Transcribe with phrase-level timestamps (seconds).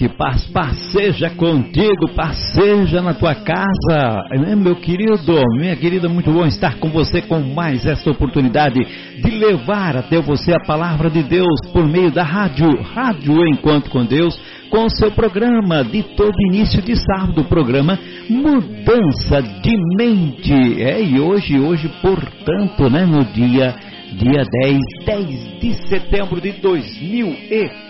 [0.00, 4.24] Noite, paz, paz seja contigo, paz seja na tua casa.
[4.32, 8.80] É, meu querido, minha querida, muito bom estar com você com mais esta oportunidade
[9.20, 14.04] de levar até você a palavra de Deus por meio da rádio, Rádio Encontro com
[14.04, 14.40] Deus,
[14.70, 20.82] com o seu programa de todo início de sábado, programa Mudança de Mente.
[20.82, 23.74] É, e hoje, hoje, portanto, né, no dia,
[24.12, 27.89] dia 10, 10 de setembro de 2020.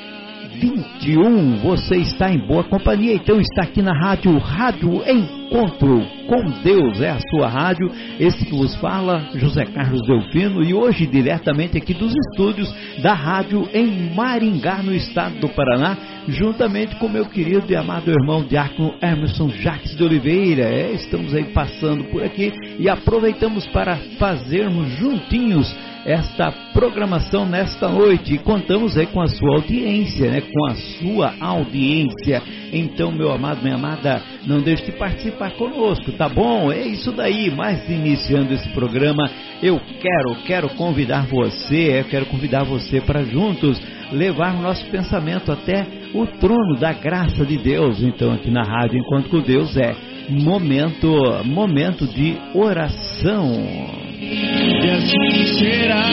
[0.60, 1.56] 21.
[1.62, 7.10] Você está em boa companhia, então está aqui na rádio Rádio Encontro com Deus, é
[7.10, 7.90] a sua rádio.
[8.20, 12.72] Esse que vos fala, José Carlos Delfino, e hoje diretamente aqui dos estúdios
[13.02, 15.96] da rádio em Maringá, no estado do Paraná,
[16.28, 20.64] juntamente com meu querido e amado irmão Diácono Emerson Jacques de Oliveira.
[20.64, 25.74] É, estamos aí passando por aqui e aproveitamos para fazermos juntinhos
[26.04, 28.38] esta programação nesta noite.
[28.38, 30.40] Contamos aí com a sua audiência, né?
[30.40, 32.42] Com a sua audiência.
[32.72, 36.70] Então, meu amado, minha amada, não deixe de participar conosco, tá bom?
[36.72, 37.50] É isso daí.
[37.50, 39.28] Mas iniciando esse programa,
[39.62, 43.80] eu quero, quero convidar você, eu quero convidar você para juntos
[44.12, 48.02] levar o nosso pensamento até o trono da graça de Deus.
[48.02, 49.94] Então, aqui na rádio Enquanto com Deus é
[50.28, 51.08] momento,
[51.44, 54.09] momento de oração.
[54.32, 56.04] E assim será,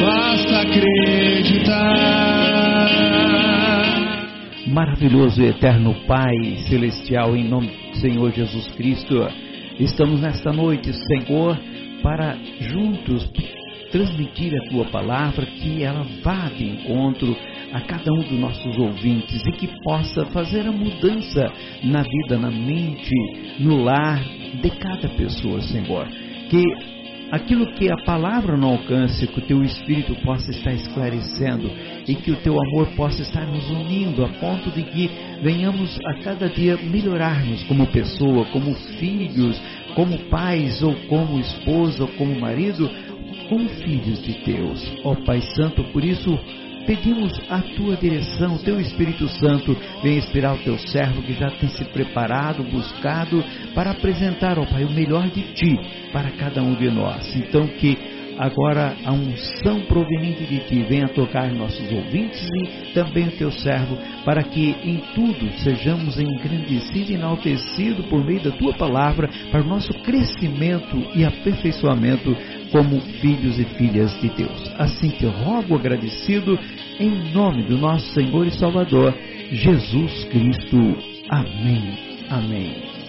[0.00, 2.12] basta acreditar.
[4.66, 6.32] Maravilhoso e eterno Pai
[6.70, 9.28] Celestial, em nome do Senhor Jesus Cristo,
[9.78, 11.58] estamos nesta noite, Senhor,
[12.02, 13.30] para juntos
[13.90, 17.36] transmitir a tua palavra, que ela vá de encontro
[17.72, 21.50] a cada um dos nossos ouvintes e que possa fazer a mudança
[21.82, 23.14] na vida, na mente,
[23.58, 24.22] no lar
[24.60, 26.06] de cada pessoa, Senhor.
[26.50, 26.62] Que
[27.32, 31.70] aquilo que a palavra não alcance, que o teu Espírito possa estar esclarecendo
[32.06, 35.10] e que o teu amor possa estar nos unindo a ponto de que
[35.42, 39.58] venhamos a cada dia melhorarmos como pessoa, como filhos,
[39.94, 42.90] como pais ou como esposa ou como marido,
[43.48, 44.92] como filhos de Deus.
[45.02, 46.38] Ó Pai Santo, por isso
[46.86, 51.68] Pedimos a tua direção, teu Espírito Santo vem inspirar o teu servo que já tem
[51.68, 53.42] se preparado, buscado
[53.74, 55.78] para apresentar, ó Pai, o melhor de ti
[56.12, 57.34] para cada um de nós.
[57.36, 57.96] Então que
[58.36, 63.96] agora a unção proveniente de ti venha tocar nossos ouvintes e também o teu servo,
[64.24, 69.68] para que em tudo sejamos engrandecidos e enaltecidos por meio da tua palavra, para o
[69.68, 72.36] nosso crescimento e aperfeiçoamento
[72.72, 74.72] como filhos e filhas de Deus.
[74.78, 76.58] Assim te rogo agradecido
[76.98, 79.14] em nome do nosso Senhor e Salvador,
[79.52, 80.96] Jesus Cristo.
[81.28, 81.98] Amém.
[82.30, 83.02] Amém.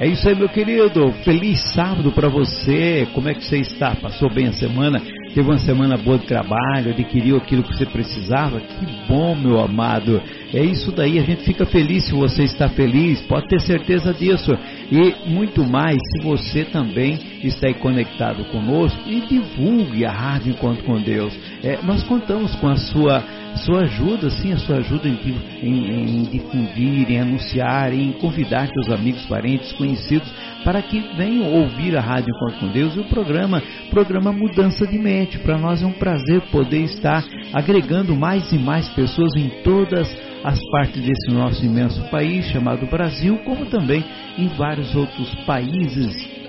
[0.00, 1.12] É isso aí, meu querido.
[1.24, 3.06] Feliz sábado para você.
[3.14, 3.94] Como é que você está?
[3.94, 5.00] Passou bem a semana?
[5.34, 6.90] Teve uma semana boa de trabalho?
[6.90, 8.60] Adquiriu aquilo que você precisava?
[8.60, 10.20] Que bom, meu amado.
[10.52, 11.18] É isso daí.
[11.18, 13.22] A gente fica feliz se você está feliz.
[13.22, 14.52] Pode ter certeza disso.
[14.92, 20.84] E muito mais se você também está aí conectado conosco e divulgue a Rádio Encontro
[20.84, 21.34] com Deus.
[21.64, 23.24] É, nós contamos com a sua
[23.64, 25.18] sua ajuda, sim, a sua ajuda em,
[25.62, 30.30] em, em difundir, em anunciar, em convidar seus amigos, parentes, conhecidos
[30.64, 34.98] para que venham ouvir a Rádio Encontro com Deus e o programa, programa Mudança de
[34.98, 35.38] Mente.
[35.38, 40.31] Para nós é um prazer poder estar agregando mais e mais pessoas em todas as
[40.70, 44.04] partes desse nosso imenso país chamado Brasil, como também
[44.38, 46.42] em vários outros países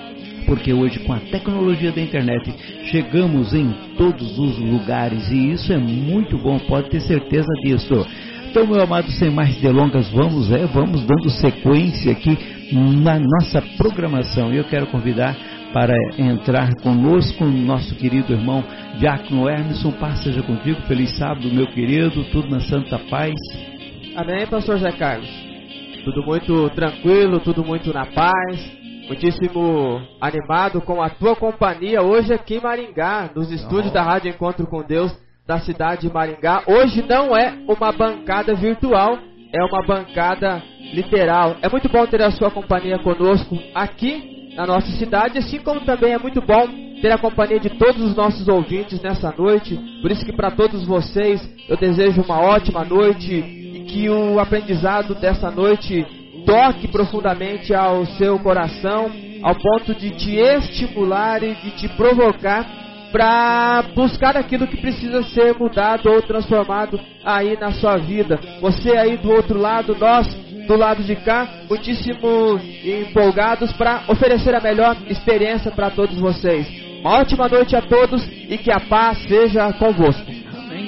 [0.46, 2.54] porque hoje com a tecnologia da internet
[2.92, 8.06] chegamos em todos os lugares e isso é muito bom, pode ter certeza disso.
[8.50, 12.38] Então, meu amado, sem mais delongas, vamos, é, vamos dando sequência aqui
[12.72, 14.54] na nossa programação.
[14.54, 15.36] Eu quero convidar
[15.74, 18.64] para entrar conosco nosso querido irmão
[19.00, 19.92] Diácono Hermeson.
[19.94, 23.34] Paz seja contigo, feliz sábado, meu querido, tudo na santa paz.
[24.16, 25.30] Amém, pastor Zé Carlos.
[26.06, 32.56] Tudo muito tranquilo, tudo muito na paz muitíssimo animado com a tua companhia hoje aqui
[32.56, 35.14] em Maringá, nos estúdios da Rádio Encontro com Deus
[35.46, 36.64] da cidade de Maringá.
[36.68, 39.18] Hoje não é uma bancada virtual,
[39.54, 40.62] é uma bancada
[40.94, 41.58] literal.
[41.62, 46.14] É muito bom ter a sua companhia conosco aqui na nossa cidade, assim como também
[46.14, 46.68] é muito bom
[47.02, 49.76] ter a companhia de todos os nossos ouvintes nessa noite.
[50.02, 53.63] Por isso que para todos vocês eu desejo uma ótima noite
[53.94, 56.04] que o aprendizado dessa noite
[56.48, 59.12] toque profundamente ao seu coração,
[59.44, 62.66] ao ponto de te estimular e de te provocar
[63.12, 68.40] para buscar aquilo que precisa ser mudado ou transformado aí na sua vida.
[68.60, 70.28] Você aí do outro lado, nós
[70.66, 76.68] do lado de cá, muitíssimo empolgados para oferecer a melhor experiência para todos vocês.
[77.02, 80.43] Uma ótima noite a todos e que a paz seja convosco.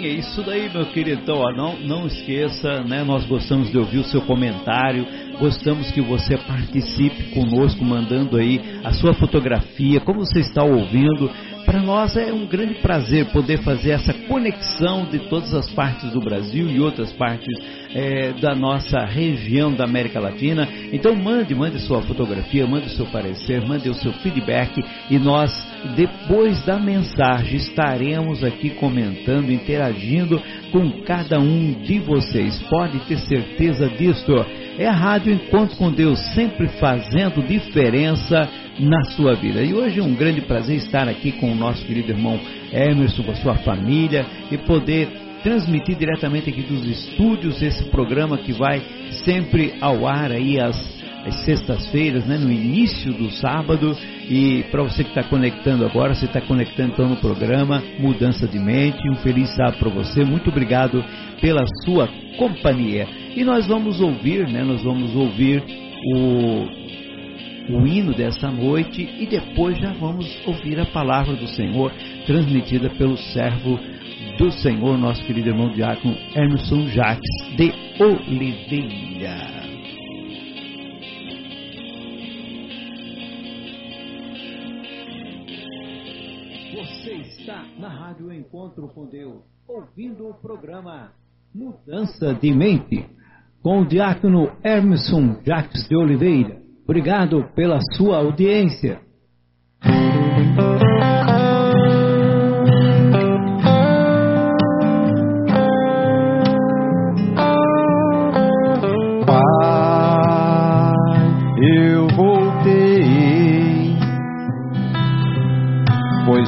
[0.06, 1.24] É isso daí, meu querido.
[1.24, 3.04] Então, ó, não, não esqueça, né?
[3.04, 5.04] Nós gostamos de ouvir o seu comentário
[5.40, 11.30] Gostamos que você participe conosco, mandando aí a sua fotografia, como você está ouvindo.
[11.66, 16.22] Para nós é um grande prazer poder fazer essa conexão de todas as partes do
[16.22, 17.54] Brasil e outras partes
[17.94, 20.70] é, da nossa região da América Latina.
[20.94, 24.80] Então mande, mande sua fotografia, mande seu parecer, mande o seu feedback
[25.10, 25.52] e nós,
[25.96, 30.42] depois da mensagem, estaremos aqui comentando, interagindo
[30.72, 32.62] com cada um de vocês.
[32.64, 34.32] Pode ter certeza disso.
[34.78, 38.50] É a Rádio Encontro com Deus, sempre fazendo diferença
[38.80, 39.62] na sua vida.
[39.62, 42.40] E hoje é um grande prazer estar aqui com o nosso querido irmão
[42.72, 45.08] Emerson, com a sua família e poder
[45.46, 48.82] transmitir diretamente aqui dos estúdios esse programa que vai
[49.24, 50.76] sempre ao ar aí às,
[51.26, 53.98] às sextas-feiras, né, no início do sábado.
[54.30, 58.60] E para você que está conectando agora, você está conectando então no programa Mudança de
[58.60, 59.10] Mente.
[59.10, 60.24] Um feliz sábado para você.
[60.24, 61.04] Muito obrigado
[61.42, 63.08] pela sua companhia.
[63.36, 64.64] E nós vamos ouvir, né?
[64.64, 65.64] Nós vamos ouvir
[66.14, 66.68] o,
[67.70, 71.92] o hino desta noite e depois já vamos ouvir a palavra do Senhor
[72.26, 73.80] transmitida pelo servo
[74.38, 79.55] do Senhor, nosso querido irmão diácono Emerson Jacques de Oliveira.
[88.16, 91.12] Rádio Encontro com Deus, ouvindo o programa
[91.54, 93.06] Mudança de Mente,
[93.62, 96.62] com o diácono Emerson Jacques de Oliveira.
[96.86, 99.02] Obrigado pela sua audiência.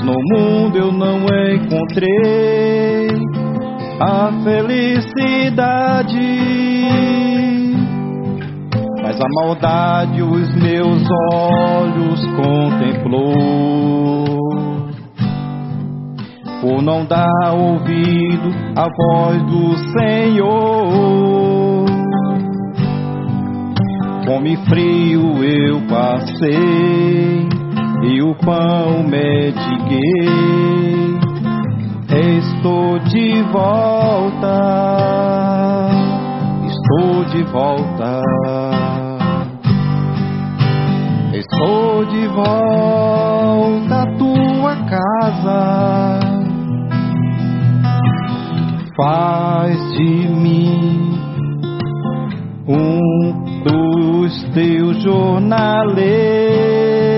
[0.07, 0.86] No mundo eu
[1.77, 3.07] encontrei
[3.99, 6.17] a felicidade.
[9.03, 11.03] Mas a maldade os meus
[11.33, 13.37] olhos contemplou.
[16.61, 21.85] Por não dar ouvido à voz do Senhor.
[24.25, 27.47] Fome frio eu passei
[28.03, 30.47] e o pão mediguei
[32.19, 34.57] Estou de volta,
[36.65, 38.23] estou de volta,
[41.31, 46.19] estou de volta à tua casa.
[48.95, 51.19] Faz de mim
[52.67, 57.16] um dos teus jornaleiros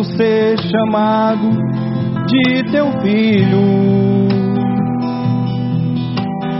[0.00, 1.50] mereço ser chamado
[2.26, 4.28] de teu filho.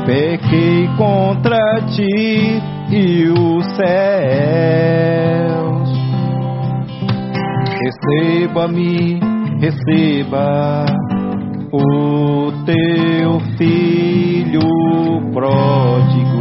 [0.06, 3.90] Pequei contra ti e os céus.
[7.82, 9.20] Receba-me,
[9.60, 10.84] receba
[11.72, 14.60] o teu filho
[15.32, 16.39] pródigo.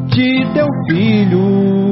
[0.08, 1.91] de teu filho.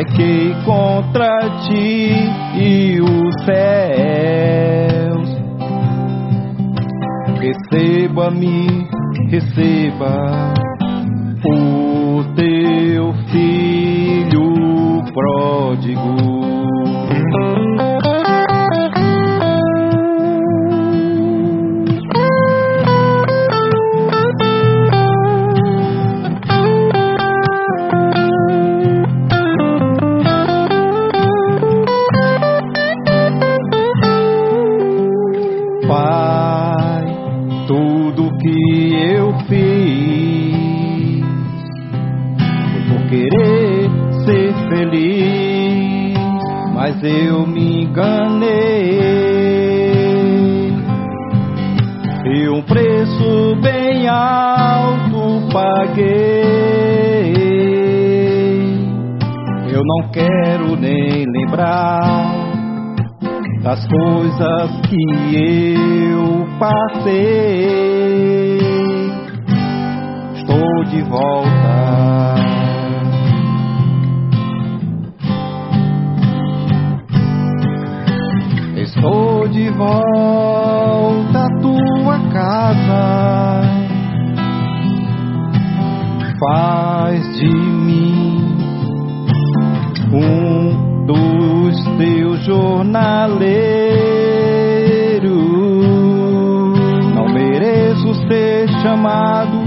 [0.00, 1.28] Pequei contra
[1.68, 2.14] ti
[2.56, 5.28] e os céus.
[7.38, 8.88] Receba-me,
[9.28, 10.54] receba
[11.44, 16.29] o teu filho pródigo.
[55.52, 57.40] Paguei.
[59.72, 62.50] Eu não quero nem lembrar
[63.62, 64.96] das coisas que
[66.12, 67.80] eu passei.
[70.34, 72.00] Estou de volta.
[78.76, 83.59] Estou de volta à tua casa.
[86.40, 88.38] Faz de mim
[90.10, 93.20] um dos teus jornaleiros.
[97.14, 99.58] Não mereço ser chamado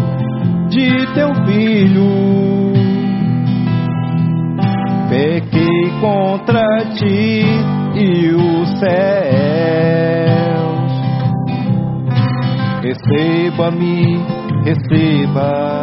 [0.70, 2.74] de teu filho.
[5.10, 7.46] Pequei contra ti
[7.94, 8.94] e os céus.
[12.82, 14.26] Receba-me,
[14.66, 15.83] receba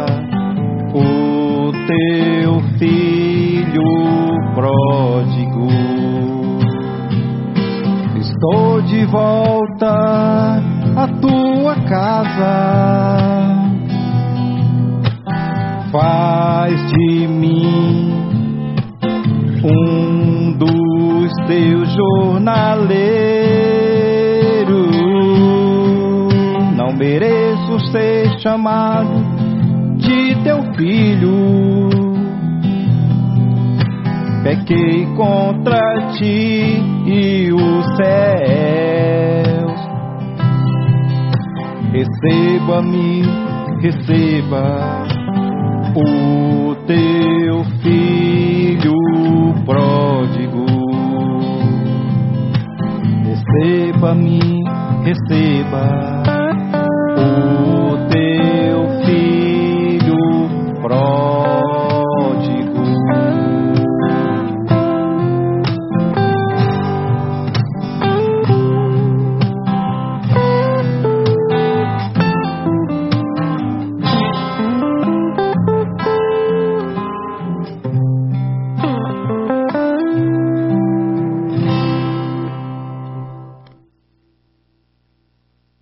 [1.91, 3.83] teu filho
[4.55, 5.67] pródigo.
[8.17, 10.61] Estou de volta
[10.95, 12.55] à tua casa.
[15.91, 18.13] Faz de mim
[19.63, 23.11] um dos teus jornaleiros.
[26.77, 29.41] Não mereço ser chamado
[29.97, 31.40] de teu filho.
[34.71, 39.81] Pequei contra ti e os céus.
[41.91, 43.21] Receba-me,
[43.81, 45.00] receba o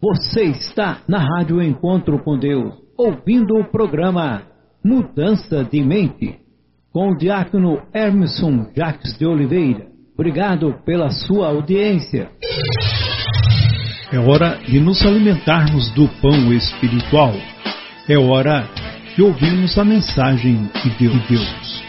[0.09, 4.41] Você está na Rádio Encontro com Deus, ouvindo o programa
[4.83, 6.39] Mudança de Mente,
[6.91, 9.85] com o diácono Hermeson Jacques de Oliveira.
[10.15, 12.31] Obrigado pela sua audiência.
[14.11, 17.33] É hora de nos alimentarmos do pão espiritual.
[18.07, 18.67] É hora
[19.15, 21.83] de ouvirmos a mensagem de Deus.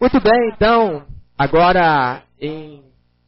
[0.00, 1.04] Muito bem, então,
[1.36, 2.82] agora em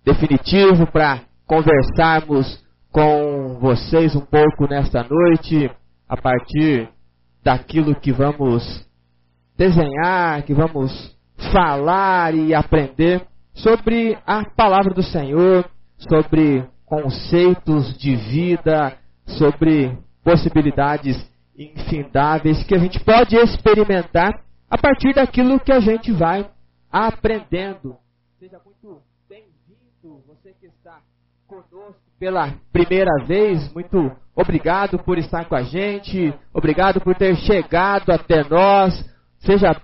[0.04, 5.70] definitivo, para conversarmos com vocês um pouco nesta noite,
[6.08, 6.88] a partir
[7.42, 8.86] daquilo que vamos
[9.56, 11.16] desenhar, que vamos
[11.52, 18.96] falar e aprender sobre a palavra do Senhor, sobre conceitos de vida,
[19.26, 21.16] sobre possibilidades
[21.56, 26.48] infindáveis que a gente pode experimentar a partir daquilo que a gente vai
[26.90, 27.96] aprendendo.
[28.38, 31.00] Seja muito bem-vindo, você que está
[31.48, 38.10] conosco pela primeira vez, muito obrigado por estar com a gente, obrigado por ter chegado
[38.12, 38.94] até nós.
[39.40, 39.74] Seja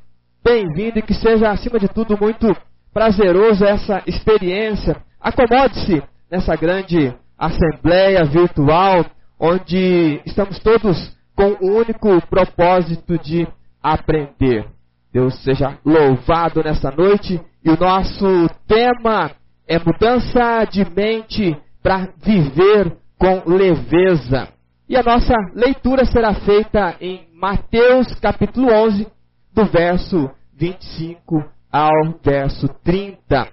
[0.45, 2.47] bem-vindo e que seja, acima de tudo, muito
[2.93, 5.03] prazeroso essa experiência.
[5.21, 9.05] Acomode-se nessa grande assembleia virtual,
[9.37, 13.49] onde estamos todos com o único propósito de
[13.83, 14.65] aprender.
[15.13, 17.41] Deus seja louvado nessa noite.
[17.65, 19.31] E o nosso tema
[19.67, 24.49] é mudança de mente para viver com leveza.
[24.87, 29.07] E a nossa leitura será feita em Mateus capítulo 11,
[29.55, 31.43] do verso 25
[31.73, 31.91] ao
[32.23, 33.49] verso 30.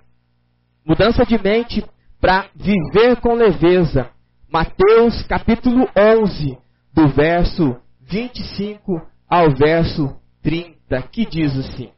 [0.85, 1.81] Mudança de mente
[2.19, 4.09] para viver com leveza.
[4.51, 6.57] Mateus capítulo 11,
[6.93, 10.13] do verso 25 ao verso
[10.43, 11.91] 30, que diz assim: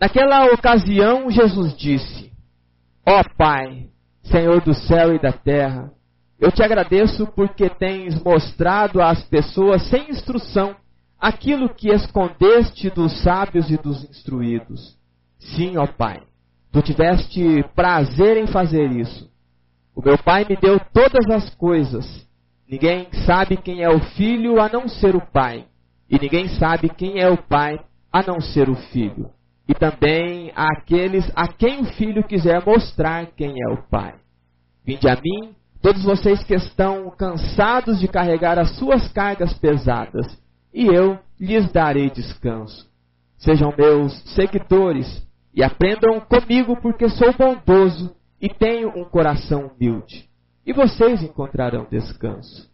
[0.00, 2.30] Naquela ocasião, Jesus disse:
[3.06, 3.88] Ó oh, Pai,
[4.24, 5.90] Senhor do céu e da terra,
[6.38, 10.76] eu te agradeço porque tens mostrado às pessoas sem instrução
[11.18, 14.96] aquilo que escondeste dos sábios e dos instruídos.
[15.38, 16.22] Sim, ó Pai,
[16.70, 19.30] tu tiveste prazer em fazer isso.
[19.94, 22.26] O meu Pai me deu todas as coisas.
[22.68, 25.64] Ninguém sabe quem é o filho a não ser o Pai,
[26.10, 27.78] e ninguém sabe quem é o Pai
[28.12, 29.30] a não ser o filho.
[29.68, 34.14] E também aqueles a quem o filho quiser mostrar quem é o Pai.
[34.84, 40.26] Vinde a mim, todos vocês que estão cansados de carregar as suas cargas pesadas,
[40.72, 42.88] e eu lhes darei descanso.
[43.38, 50.28] Sejam meus seguidores e aprendam comigo, porque sou bondoso e tenho um coração humilde.
[50.64, 52.70] E vocês encontrarão descanso.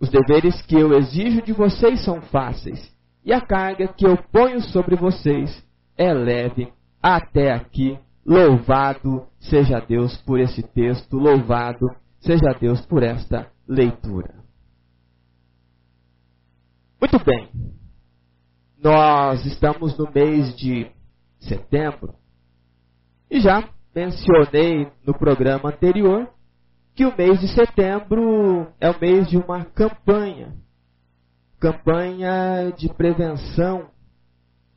[0.00, 2.92] Os deveres que eu exijo de vocês são fáceis,
[3.24, 5.62] e a carga que eu ponho sobre vocês
[5.96, 6.72] é leve.
[7.02, 11.86] Até aqui, louvado seja Deus por esse texto, louvado
[12.20, 14.34] seja Deus por esta leitura.
[17.00, 17.48] Muito bem,
[18.82, 20.90] nós estamos no mês de
[21.40, 22.14] setembro.
[23.28, 26.28] E já mencionei no programa anterior
[26.94, 30.54] que o mês de setembro é o mês de uma campanha.
[31.58, 33.88] Campanha de prevenção,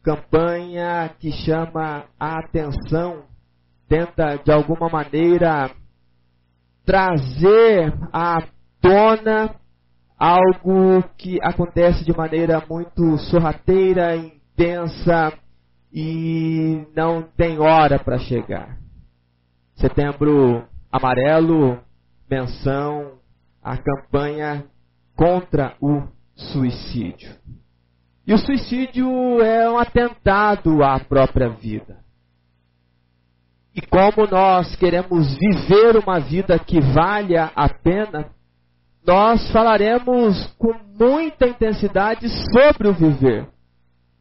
[0.06, 3.24] campanha que chama a atenção,
[3.89, 5.72] tenta de alguma maneira
[6.86, 8.44] trazer à
[8.80, 9.56] tona
[10.15, 15.34] algo que acontece de maneira muito sorrateira, intensa
[15.91, 18.78] e não tem hora para chegar.
[19.74, 21.80] Setembro Amarelo,
[22.30, 23.13] menção
[23.62, 24.65] à campanha
[25.15, 26.04] contra o
[26.36, 27.36] suicídio.
[28.28, 31.98] E o suicídio é um atentado à própria vida.
[33.76, 38.30] E como nós queremos viver uma vida que valha a pena,
[39.06, 43.48] nós falaremos com muita intensidade sobre o viver.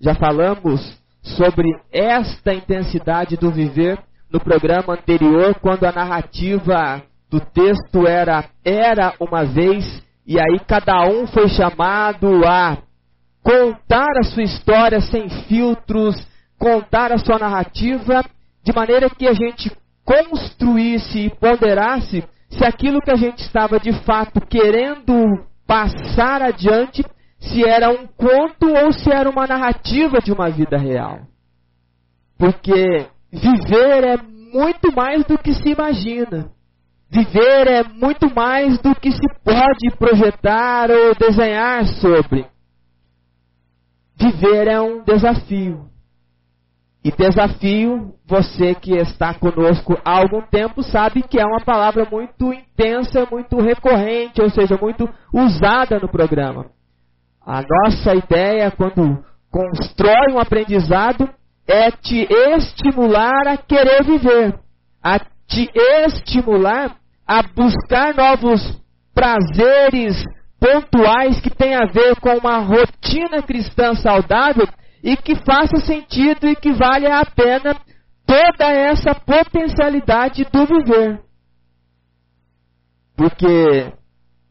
[0.00, 3.98] Já falamos sobre esta intensidade do viver
[4.30, 11.06] no programa anterior, quando a narrativa do texto era era uma vez e aí cada
[11.06, 12.78] um foi chamado a
[13.44, 16.16] contar a sua história sem filtros,
[16.58, 18.24] contar a sua narrativa
[18.64, 19.70] de maneira que a gente
[20.02, 27.04] construísse e ponderasse se aquilo que a gente estava de fato querendo passar adiante,
[27.38, 31.20] se era um conto ou se era uma narrativa de uma vida real.
[32.38, 34.16] Porque viver é
[34.52, 36.50] muito mais do que se imagina.
[37.10, 42.46] Viver é muito mais do que se pode projetar ou desenhar sobre.
[44.16, 45.88] Viver é um desafio.
[47.04, 52.50] E desafio, você que está conosco há algum tempo sabe que é uma palavra muito
[52.50, 56.70] intensa, muito recorrente, ou seja, muito usada no programa.
[57.44, 61.28] A nossa ideia, quando constrói um aprendizado,
[61.66, 64.58] é te estimular a querer viver,
[65.02, 65.70] a te
[66.06, 66.96] estimular
[67.26, 68.82] a buscar novos
[69.14, 70.24] prazeres
[70.64, 74.66] pontuais que têm a ver com uma rotina cristã saudável
[75.02, 77.76] e que faça sentido e que valha a pena
[78.24, 81.20] toda essa potencialidade do viver.
[83.14, 83.92] Porque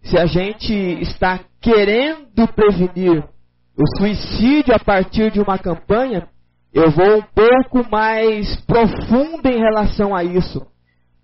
[0.04, 0.72] se a gente
[1.02, 3.24] está querendo prevenir
[3.76, 6.28] o suicídio a partir de uma campanha,
[6.72, 10.64] eu vou um pouco mais profundo em relação a isso.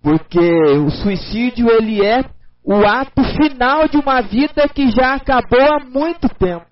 [0.02, 2.24] Porque o suicídio ele é
[2.70, 6.66] o ato final de uma vida que já acabou há muito tempo.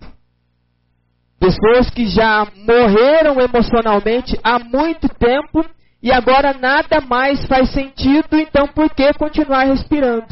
[1.40, 5.64] Pessoas que já morreram emocionalmente há muito tempo
[6.00, 10.28] e agora nada mais faz sentido, então por que continuar respirando?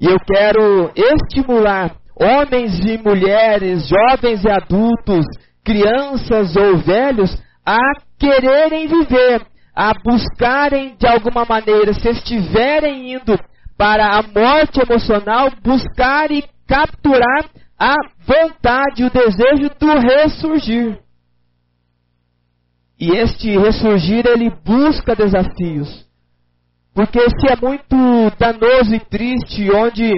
[0.00, 5.24] E eu quero estimular homens e mulheres, jovens e adultos,
[5.64, 7.78] crianças ou velhos a
[8.18, 13.38] quererem viver, a buscarem de alguma maneira, se estiverem indo
[13.76, 17.44] para a morte emocional, buscar e capturar
[17.78, 17.94] a
[18.26, 20.98] vontade, o desejo do ressurgir.
[22.98, 26.06] E este ressurgir, ele busca desafios.
[26.94, 27.94] Porque se é muito
[28.38, 30.14] danoso e triste, onde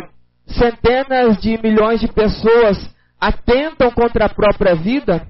[0.46, 2.78] centenas de milhões de pessoas
[3.20, 5.26] atentam contra a própria vida,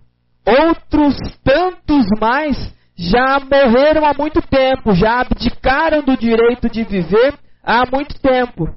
[0.47, 7.85] outros tantos mais já morreram há muito tempo, já abdicaram do direito de viver há
[7.91, 8.69] muito tempo.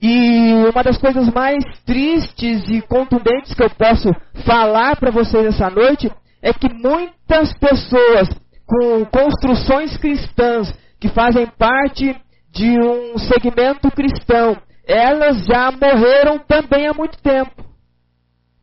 [0.00, 4.10] E uma das coisas mais tristes e contundentes que eu posso
[4.44, 6.10] falar para vocês essa noite
[6.42, 8.28] é que muitas pessoas
[8.66, 12.16] com construções cristãs que fazem parte
[12.50, 17.64] de um segmento cristão, elas já morreram também há muito tempo.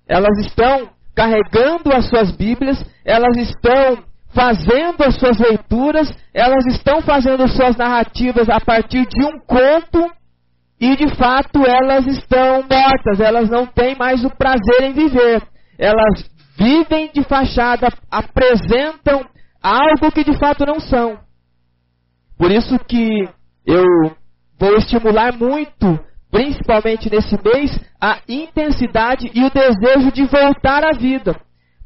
[0.07, 7.47] Elas estão carregando as suas Bíblias, elas estão fazendo as suas leituras, elas estão fazendo
[7.47, 10.09] suas narrativas a partir de um conto
[10.79, 15.41] e de fato elas estão mortas, elas não têm mais o prazer em viver.
[15.77, 19.25] Elas vivem de fachada, apresentam
[19.61, 21.19] algo que de fato não são.
[22.37, 23.29] Por isso que
[23.65, 23.85] eu
[24.59, 25.99] vou estimular muito,
[26.31, 31.39] principalmente nesse mês, a intensidade e o desejo de voltar à vida.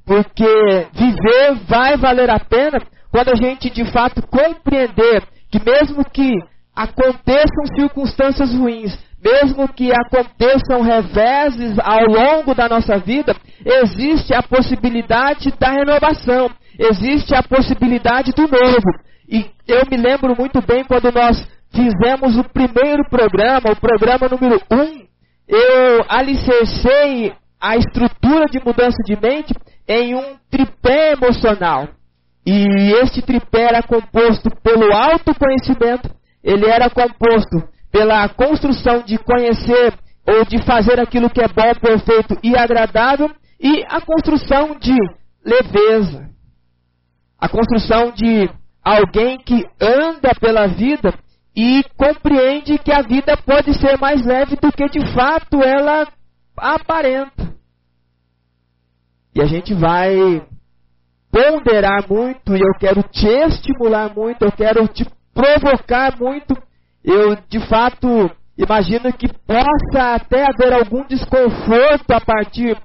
[0.06, 0.46] Porque
[0.94, 2.80] viver vai valer a pena
[3.12, 6.32] quando a gente de fato compreender que mesmo que
[6.76, 15.52] aconteçam circunstâncias ruins, mesmo que aconteçam reveses ao longo da nossa vida, existe a possibilidade
[15.58, 18.86] da renovação, existe a possibilidade do novo.
[19.28, 24.62] E eu me lembro muito bem quando nós fizemos o primeiro programa, o programa número
[24.72, 25.06] 1, um,
[25.48, 29.54] eu alicercei a estrutura de mudança de mente
[29.88, 31.90] em um tripé emocional.
[32.46, 36.10] E este tripé era composto pelo autoconhecimento,
[36.44, 39.94] ele era composto pela construção de conhecer
[40.28, 44.96] ou de fazer aquilo que é bom, perfeito e agradável, e a construção de
[45.44, 46.30] leveza.
[47.40, 48.50] A construção de
[48.84, 51.14] alguém que anda pela vida
[51.56, 56.08] e compreende que a vida pode ser mais leve do que de fato ela
[56.58, 57.55] aparenta.
[59.36, 60.42] E a gente vai
[61.30, 66.56] ponderar muito, e eu quero te estimular muito, eu quero te provocar muito,
[67.04, 72.78] eu de fato imagino que possa até haver algum desconforto a partir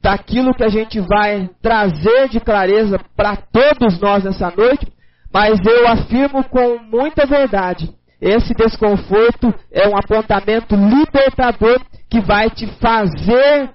[0.00, 4.86] daquilo que a gente vai trazer de clareza para todos nós nessa noite,
[5.32, 7.90] mas eu afirmo com muita verdade:
[8.20, 13.70] esse desconforto é um apontamento libertador que vai te fazer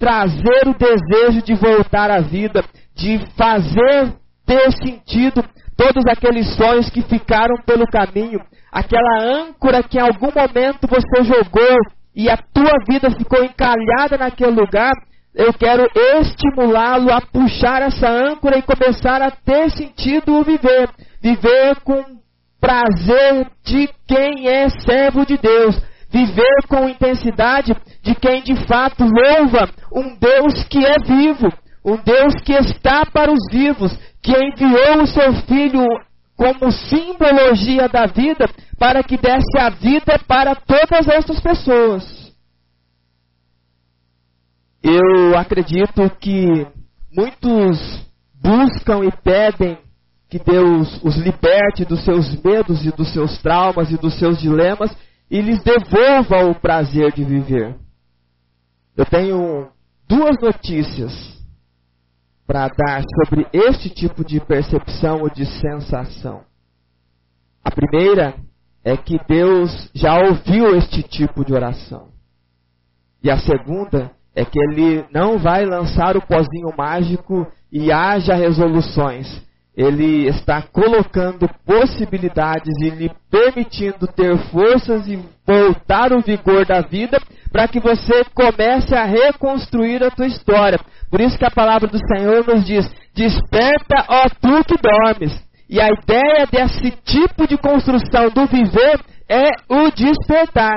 [0.00, 2.64] trazer o desejo de voltar à vida,
[2.96, 4.14] de fazer
[4.46, 5.44] ter sentido
[5.76, 8.40] todos aqueles sonhos que ficaram pelo caminho,
[8.72, 11.76] aquela âncora que em algum momento você jogou
[12.16, 14.92] e a tua vida ficou encalhada naquele lugar,
[15.34, 15.86] eu quero
[16.18, 20.88] estimulá-lo a puxar essa âncora e começar a ter sentido o viver.
[21.22, 22.02] Viver com
[22.60, 25.80] prazer de quem é servo de Deus.
[26.10, 31.52] Viver com intensidade de quem de fato louva um Deus que é vivo,
[31.84, 35.86] um Deus que está para os vivos, que enviou o seu filho
[36.36, 38.48] como simbologia da vida
[38.78, 42.32] para que desse a vida para todas essas pessoas.
[44.82, 46.66] Eu acredito que
[47.14, 48.06] muitos
[48.42, 49.78] buscam e pedem
[50.30, 54.96] que Deus os liberte dos seus medos e dos seus traumas e dos seus dilemas
[55.30, 57.76] e lhes devolva o prazer de viver.
[58.96, 59.68] Eu tenho
[60.10, 61.12] duas notícias
[62.44, 66.42] para dar sobre este tipo de percepção ou de sensação.
[67.64, 68.34] A primeira
[68.82, 72.08] é que Deus já ouviu este tipo de oração.
[73.22, 79.46] E a segunda é que Ele não vai lançar o pozinho mágico e haja resoluções.
[79.76, 87.20] Ele está colocando possibilidades e lhe permitindo ter forças e voltar o vigor da vida
[87.52, 90.78] para que você comece a reconstruir a tua história.
[91.10, 95.50] Por isso que a palavra do Senhor nos diz: Desperta, ó tu que dormes.
[95.68, 100.76] E a ideia desse tipo de construção do viver é o despertar.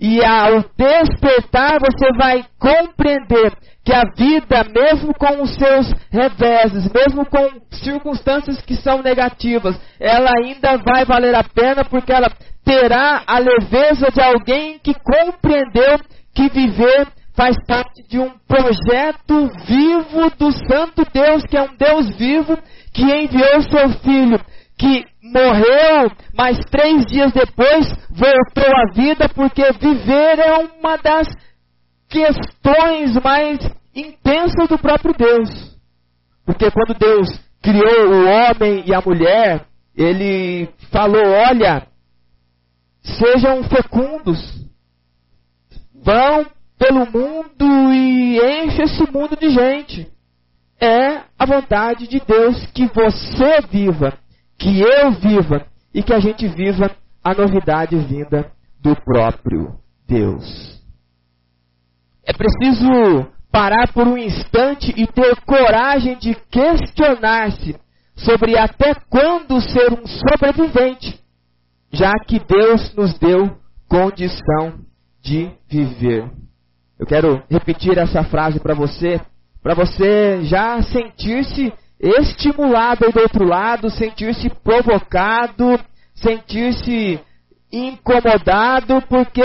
[0.00, 3.52] E ao despertar, você vai compreender
[3.84, 10.30] que a vida, mesmo com os seus reveses, mesmo com circunstâncias que são negativas, ela
[10.38, 12.28] ainda vai valer a pena porque ela
[12.64, 15.98] terá a leveza de alguém que compreendeu
[16.34, 22.16] que viver faz parte de um projeto vivo do Santo Deus, que é um Deus
[22.16, 22.56] vivo,
[22.92, 24.40] que enviou seu Filho,
[24.78, 31.28] que morreu, mas três dias depois voltou à vida, porque viver é uma das
[32.08, 33.58] questões mais
[33.94, 35.76] intensas do próprio Deus.
[36.46, 37.28] Porque quando Deus
[37.62, 39.64] criou o homem e a mulher,
[39.96, 41.86] ele falou: olha,
[43.04, 44.38] sejam fecundos,
[45.94, 46.46] vão
[46.78, 50.08] pelo mundo e enchem esse mundo de gente.
[50.80, 54.18] É a vontade de Deus que você viva,
[54.58, 56.90] que eu viva e que a gente viva
[57.22, 60.82] a novidade vinda do próprio Deus.
[62.26, 67.76] É preciso parar por um instante e ter coragem de questionar-se
[68.16, 71.18] sobre até quando ser um sobrevivente,
[71.94, 73.56] já que Deus nos deu
[73.88, 74.80] condição
[75.22, 76.30] de viver.
[76.98, 79.20] Eu quero repetir essa frase para você,
[79.62, 85.78] para você já sentir-se estimulado do outro lado, sentir-se provocado,
[86.14, 87.18] sentir-se
[87.72, 89.44] incomodado, porque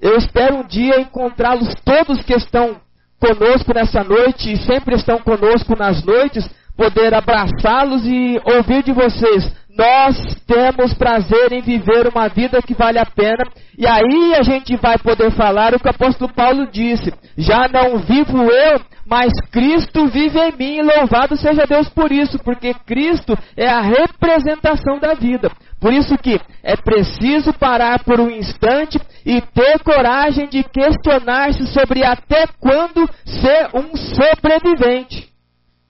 [0.00, 2.76] eu espero um dia encontrá-los todos que estão
[3.20, 9.50] conosco nessa noite e sempre estão conosco nas noites, poder abraçá-los e ouvir de vocês.
[9.76, 13.44] Nós temos prazer em viver uma vida que vale a pena,
[13.76, 17.98] e aí a gente vai poder falar o que o apóstolo Paulo disse: Já não
[17.98, 23.68] vivo eu, mas Cristo vive em mim, louvado seja Deus por isso, porque Cristo é
[23.68, 25.50] a representação da vida.
[25.80, 32.04] Por isso que é preciso parar por um instante e ter coragem de questionar-se sobre
[32.04, 35.28] até quando ser um sobrevivente.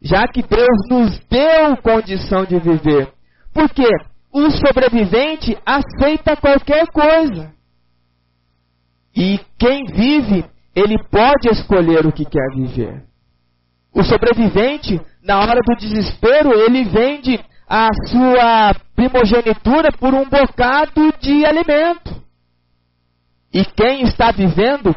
[0.02, 3.12] Já que Deus nos deu condição de viver.
[3.54, 3.88] Porque
[4.32, 7.54] o sobrevivente aceita qualquer coisa.
[9.16, 13.04] E quem vive, ele pode escolher o que quer viver.
[13.94, 17.38] O sobrevivente, na hora do desespero, ele vende
[17.68, 22.20] a sua primogenitura por um bocado de alimento.
[23.52, 24.92] E quem está vivendo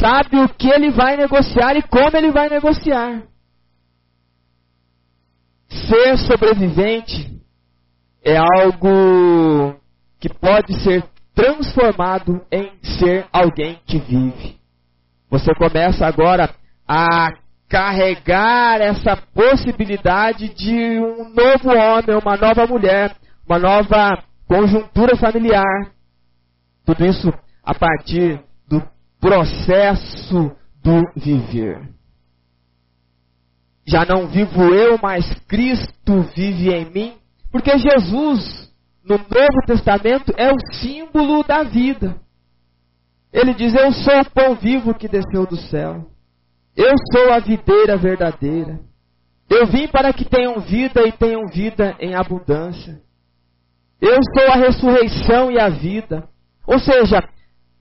[0.00, 3.24] sabe o que ele vai negociar e como ele vai negociar.
[5.68, 7.35] Ser sobrevivente
[8.26, 9.78] é algo
[10.18, 14.56] que pode ser transformado em ser alguém que vive.
[15.30, 16.50] Você começa agora
[16.88, 17.32] a
[17.68, 23.14] carregar essa possibilidade de um novo homem, uma nova mulher,
[23.46, 25.92] uma nova conjuntura familiar.
[26.84, 28.82] Tudo isso a partir do
[29.20, 30.50] processo
[30.82, 31.80] do viver.
[33.86, 37.16] Já não vivo eu, mas Cristo vive em mim,
[37.56, 38.70] porque Jesus,
[39.02, 42.16] no Novo Testamento, é o símbolo da vida.
[43.32, 46.04] Ele diz: Eu sou o pão vivo que desceu do céu.
[46.76, 48.78] Eu sou a videira verdadeira.
[49.48, 53.00] Eu vim para que tenham vida e tenham vida em abundância.
[54.02, 56.28] Eu sou a ressurreição e a vida.
[56.66, 57.26] Ou seja,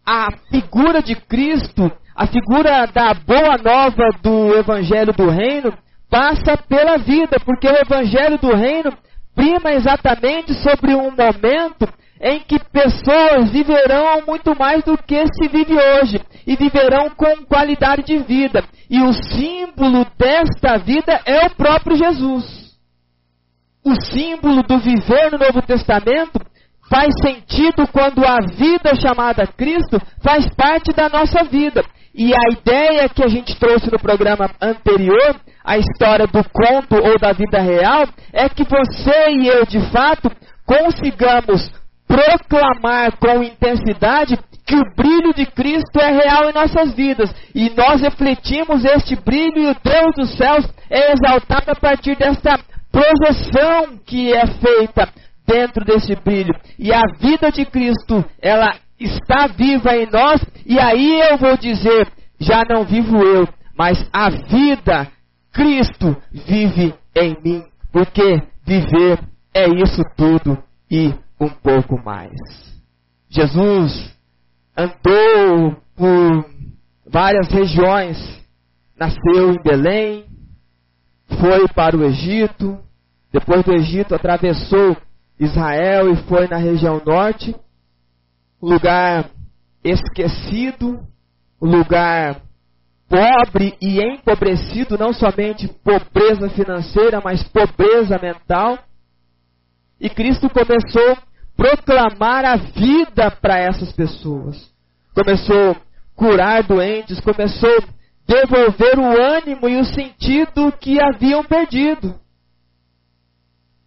[0.05, 5.77] a figura de Cristo, a figura da boa nova do Evangelho do Reino,
[6.09, 8.97] passa pela vida, porque o Evangelho do Reino
[9.36, 11.88] prima exatamente sobre um momento
[12.19, 18.04] em que pessoas viverão muito mais do que se vive hoje e viverão com qualidade
[18.04, 18.63] de vida.
[18.89, 22.74] E o símbolo desta vida é o próprio Jesus.
[23.84, 26.39] O símbolo do viver no Novo Testamento
[26.89, 31.84] faz sentido quando a vida chamada Cristo faz parte da nossa vida.
[32.17, 37.19] E a ideia que a gente trouxe no programa anterior, a história do conto ou
[37.19, 40.32] da vida real, é que você e eu, de fato,
[40.65, 41.69] consigamos
[42.08, 47.30] proclamar com intensidade que o brilho de Cristo é real em nossas vidas.
[47.54, 52.58] E nós refletimos este brilho e o Deus dos céus é exaltado a partir desta
[52.91, 55.10] projeção que é feita
[55.45, 56.54] dentro desse brilho.
[56.80, 60.41] E a vida de Cristo, ela está viva em nós.
[60.65, 62.08] E aí eu vou dizer:
[62.39, 65.08] já não vivo eu, mas a vida,
[65.51, 67.63] Cristo, vive em mim.
[67.91, 69.19] Porque viver
[69.53, 70.58] é isso tudo
[70.91, 72.34] e um pouco mais.
[73.29, 74.13] Jesus
[74.77, 76.45] andou por
[77.05, 78.17] várias regiões,
[78.97, 80.25] nasceu em Belém,
[81.39, 82.77] foi para o Egito,
[83.31, 84.97] depois do Egito atravessou
[85.39, 87.55] Israel e foi na região norte,
[88.65, 89.30] lugar
[89.84, 91.06] esquecido,
[91.62, 92.41] lugar
[93.08, 98.80] pobre e empobrecido, não somente pobreza financeira, mas pobreza mental.
[100.01, 101.17] E Cristo começou a
[101.56, 104.73] proclamar a vida para essas pessoas.
[105.13, 105.75] Começou a
[106.15, 107.88] curar doentes, começou a
[108.28, 112.19] devolver o ânimo e o sentido que haviam perdido.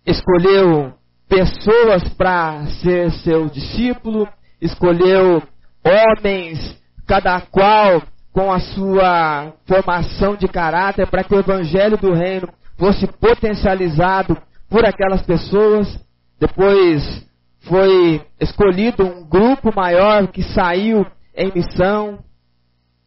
[0.07, 0.95] Escolheu
[1.29, 4.27] pessoas para ser seu discípulo,
[4.61, 5.43] escolheu
[5.85, 12.49] homens, cada qual com a sua formação de caráter, para que o evangelho do reino
[12.77, 14.37] fosse potencializado
[14.69, 15.99] por aquelas pessoas.
[16.39, 17.27] Depois
[17.63, 22.21] foi escolhido um grupo maior que saiu em missão.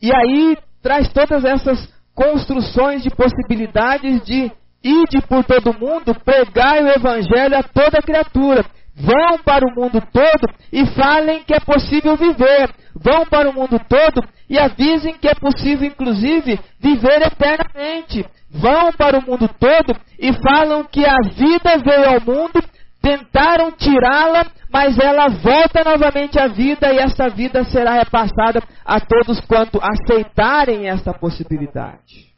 [0.01, 4.51] E aí traz todas essas construções de possibilidades de
[4.83, 8.65] ir por todo mundo, pregai o evangelho a toda criatura.
[8.95, 12.69] Vão para o mundo todo e falem que é possível viver.
[12.95, 18.25] Vão para o mundo todo e avisem que é possível, inclusive, viver eternamente.
[18.49, 22.61] Vão para o mundo todo e falam que a vida veio ao mundo,
[23.01, 29.39] tentaram tirá-la, mas ela volta novamente à vida e essa vida será repassada a todos
[29.41, 32.29] quanto aceitarem esta possibilidade.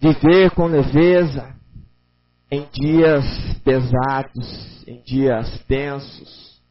[0.00, 1.54] Viver com leveza,
[2.54, 3.24] em dias
[3.64, 6.62] pesados, em dias tensos,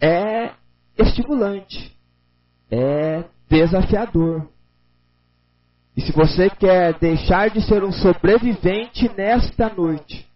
[0.00, 0.50] é
[0.98, 1.96] estimulante,
[2.70, 4.48] é desafiador.
[5.96, 10.26] E se você quer deixar de ser um sobrevivente nesta noite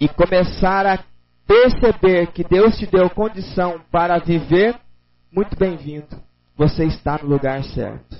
[0.00, 1.04] e começar a
[1.46, 4.78] perceber que Deus te deu condição para viver,
[5.30, 6.16] muito bem-vindo.
[6.56, 8.16] Você está no lugar certo.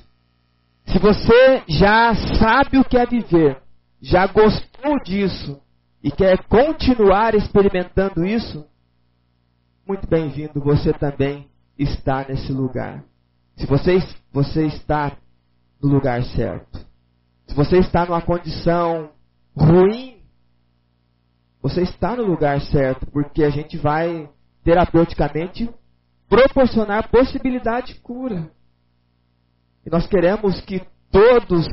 [0.87, 3.61] Se você já sabe o que é viver,
[4.01, 4.68] já gostou
[5.05, 5.61] disso
[6.03, 8.65] e quer continuar experimentando isso,
[9.87, 13.05] muito bem-vindo, você também está nesse lugar.
[13.57, 13.99] Se você,
[14.33, 15.17] você está
[15.83, 16.79] no lugar certo,
[17.47, 19.11] se você está numa condição
[19.57, 20.23] ruim,
[21.61, 24.31] você está no lugar certo, porque a gente vai
[24.63, 25.69] terapeuticamente
[26.29, 28.51] proporcionar possibilidade de cura.
[29.85, 31.67] E nós queremos que todos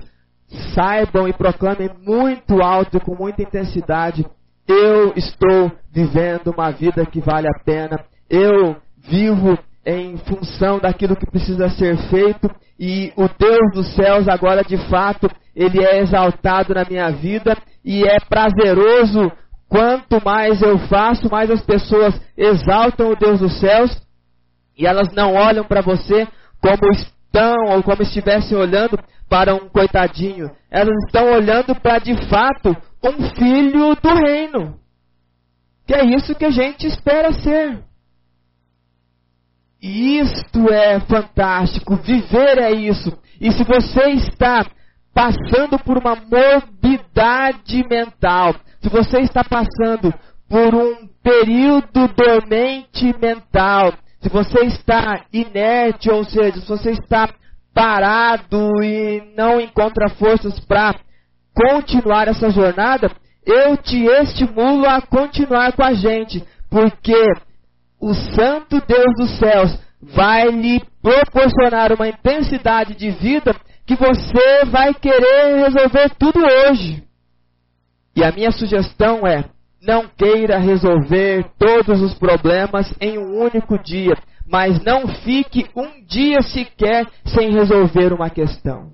[0.74, 4.26] saibam e proclamem muito alto com muita intensidade:
[4.68, 11.30] eu estou vivendo uma vida que vale a pena, eu vivo em função daquilo que
[11.30, 16.84] precisa ser feito e o Deus dos céus agora de fato ele é exaltado na
[16.84, 19.32] minha vida e é prazeroso.
[19.70, 24.00] Quanto mais eu faço, mais as pessoas exaltam o Deus dos céus
[24.78, 26.28] e elas não olham para você
[26.62, 29.00] como estão ou como estivessem olhando
[29.36, 30.50] para um coitadinho.
[30.72, 34.80] Elas estão olhando para de fato um filho do reino.
[35.86, 37.84] Que é isso que a gente espera ser.
[39.82, 43.12] E isto é fantástico, viver é isso.
[43.42, 44.66] E se você está
[45.14, 50.14] passando por uma morbidade mental, se você está passando
[50.48, 57.30] por um período dormente mental, se você está inerte, ou seja, se você está
[57.76, 60.96] parado e não encontra forças para
[61.54, 63.12] continuar essa jornada,
[63.46, 67.22] eu te estimulo a continuar com a gente, porque
[68.02, 73.54] o Santo Deus dos céus vai lhe proporcionar uma intensidade de vida
[73.86, 77.04] que você vai querer resolver tudo hoje.
[78.16, 79.46] E a minha sugestão é:
[79.82, 84.16] não queira resolver todos os problemas em um único dia
[84.48, 88.92] mas não fique um dia sequer sem resolver uma questão.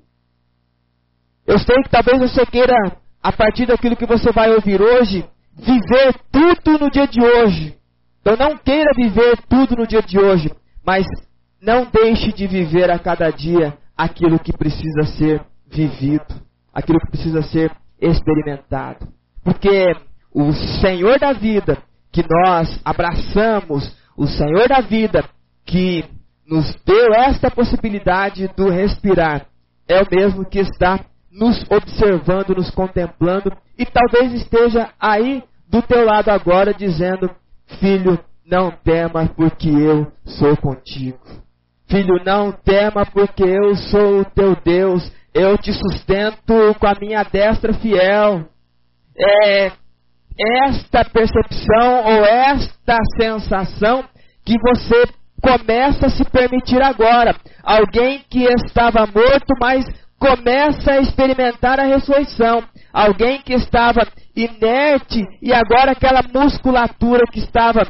[1.46, 2.76] Eu sei que talvez você queira,
[3.22, 5.26] a partir daquilo que você vai ouvir hoje,
[5.56, 7.76] viver tudo no dia de hoje.
[8.22, 10.52] Então não queira viver tudo no dia de hoje,
[10.86, 11.06] mas
[11.62, 16.26] não deixe de viver a cada dia aquilo que precisa ser vivido,
[16.74, 19.08] aquilo que precisa ser experimentado.
[19.44, 19.94] Porque
[20.34, 21.78] o Senhor da vida
[22.12, 25.24] que nós abraçamos, o Senhor da vida
[25.66, 26.06] que
[26.46, 29.46] nos deu esta possibilidade do respirar
[29.88, 36.06] é o mesmo que está nos observando, nos contemplando e talvez esteja aí do teu
[36.06, 37.30] lado agora dizendo:
[37.80, 41.20] Filho, não tema, porque eu sou contigo.
[41.88, 45.12] Filho, não tema, porque eu sou o teu Deus.
[45.34, 48.46] Eu te sustento com a minha destra fiel.
[49.18, 49.72] É
[50.66, 54.04] esta percepção ou esta sensação
[54.46, 55.06] que você
[55.42, 57.36] começa a se permitir agora.
[57.64, 59.86] Alguém que estava morto, mas
[60.20, 62.64] começa a experimentar a ressurreição.
[62.94, 67.88] Alguém que estava inerte e agora aquela musculatura que estava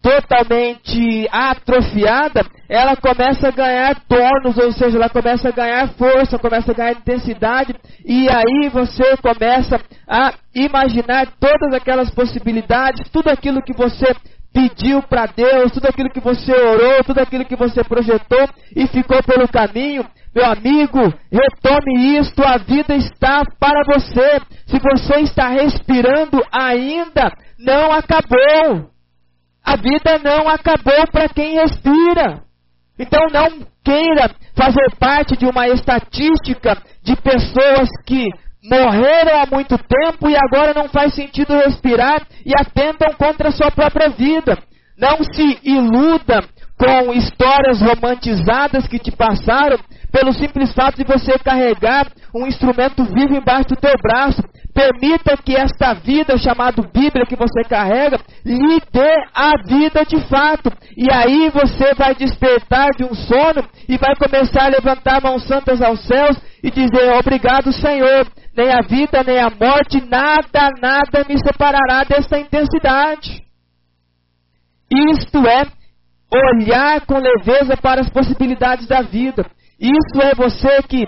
[0.00, 6.70] totalmente atrofiada, ela começa a ganhar tornos, ou seja, ela começa a ganhar força, começa
[6.70, 7.74] a ganhar intensidade,
[8.04, 14.14] e aí você começa a imaginar todas aquelas possibilidades, tudo aquilo que você
[14.52, 19.22] pediu para Deus, tudo aquilo que você orou, tudo aquilo que você projetou e ficou
[19.22, 24.40] pelo caminho, meu amigo, retome isto, a vida está para você.
[24.66, 28.90] Se você está respirando ainda, não acabou.
[29.64, 32.42] A vida não acabou para quem respira.
[32.98, 38.26] Então não queira fazer parte de uma estatística de pessoas que
[38.62, 43.70] morreram há muito tempo e agora não faz sentido respirar e atentam contra a sua
[43.70, 44.58] própria vida.
[44.96, 46.44] Não se iluda
[46.76, 49.78] com histórias romantizadas que te passaram
[50.12, 54.42] pelo simples fato de você carregar um instrumento vivo embaixo do teu braço.
[54.78, 60.70] Permita que esta vida, chamada Bíblia, que você carrega, lhe dê a vida de fato.
[60.96, 65.82] E aí você vai despertar de um sono e vai começar a levantar mãos santas
[65.82, 68.28] aos céus e dizer: Obrigado, Senhor.
[68.56, 73.42] Nem a vida, nem a morte, nada, nada me separará desta intensidade.
[74.88, 75.66] Isto é
[76.32, 79.44] olhar com leveza para as possibilidades da vida.
[79.80, 81.04] Isso é você que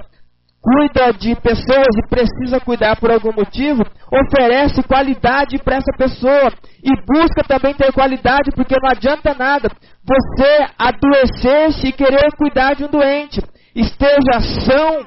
[0.62, 3.82] cuida de pessoas e precisa cuidar por algum motivo,
[4.12, 6.52] oferece qualidade para essa pessoa
[6.82, 9.70] e busca também ter qualidade, porque não adianta nada
[10.04, 13.40] você adoecer-se e querer cuidar de um doente.
[13.74, 15.06] Esteja são,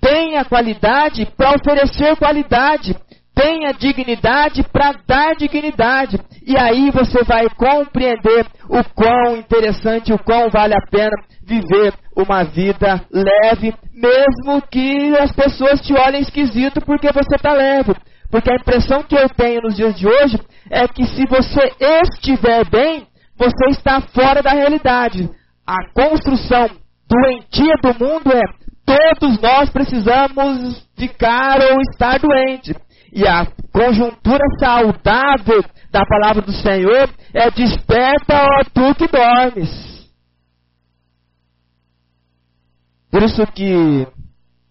[0.00, 2.94] tenha qualidade para oferecer qualidade
[3.36, 6.18] tenha dignidade para dar dignidade.
[6.44, 11.14] E aí você vai compreender o quão interessante, o quão vale a pena
[11.44, 17.94] viver uma vida leve, mesmo que as pessoas te olhem esquisito porque você está leve.
[18.30, 22.68] Porque a impressão que eu tenho nos dias de hoje é que se você estiver
[22.68, 23.06] bem,
[23.36, 25.28] você está fora da realidade.
[25.66, 26.70] A construção
[27.08, 28.40] doentia do mundo é
[28.86, 32.74] todos nós precisamos ficar ou estar doentes.
[33.16, 40.06] E a conjuntura saudável da palavra do Senhor é desperta, ó tu que dormes.
[43.10, 44.06] Por isso que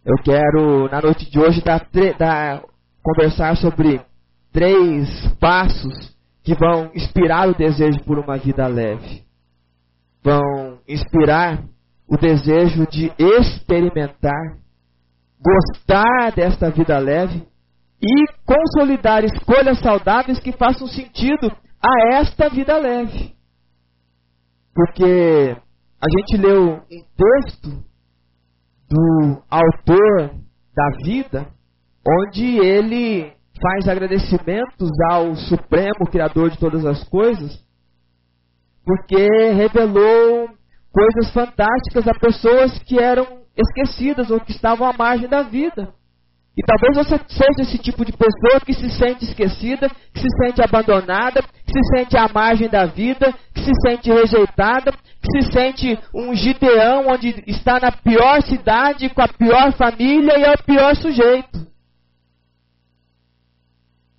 [0.05, 1.89] eu quero, na noite de hoje, dar,
[2.19, 2.61] dar,
[3.01, 3.99] conversar sobre
[4.53, 9.23] três passos que vão inspirar o desejo por uma vida leve.
[10.23, 11.63] Vão inspirar
[12.07, 14.59] o desejo de experimentar,
[15.41, 17.43] gostar desta vida leve
[18.05, 21.51] e consolidar escolhas saudáveis que façam sentido
[21.83, 23.33] a esta vida leve.
[24.73, 25.57] Porque
[25.99, 26.79] a gente leu um
[27.17, 27.83] texto
[28.87, 30.35] do autor
[30.75, 31.47] da vida,
[32.07, 37.59] onde ele faz agradecimentos ao Supremo Criador de todas as coisas,
[38.83, 40.49] porque revelou
[40.91, 43.25] coisas fantásticas a pessoas que eram
[43.57, 45.91] esquecidas ou que estavam à margem da vida.
[46.57, 50.61] E talvez você seja esse tipo de pessoa que se sente esquecida, que se sente
[50.61, 55.99] abandonada, que se sente à margem da vida, que se sente rejeitada, que se sente
[56.13, 60.95] um Gideão onde está na pior cidade, com a pior família e é o pior
[60.95, 61.65] sujeito.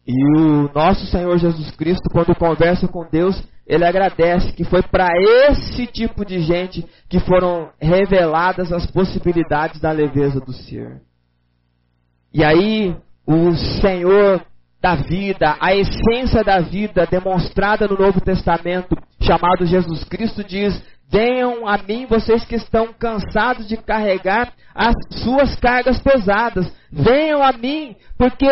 [0.07, 5.09] E o nosso Senhor Jesus Cristo, quando conversa com Deus, ele agradece que foi para
[5.49, 11.06] esse tipo de gente que foram reveladas as possibilidades da leveza do ser.
[12.37, 12.95] E aí,
[13.27, 14.45] o Senhor
[14.79, 20.79] da vida, a essência da vida demonstrada no Novo Testamento, chamado Jesus Cristo, diz:
[21.09, 26.71] Venham a mim vocês que estão cansados de carregar as suas cargas pesadas.
[26.91, 28.47] Venham a mim, porque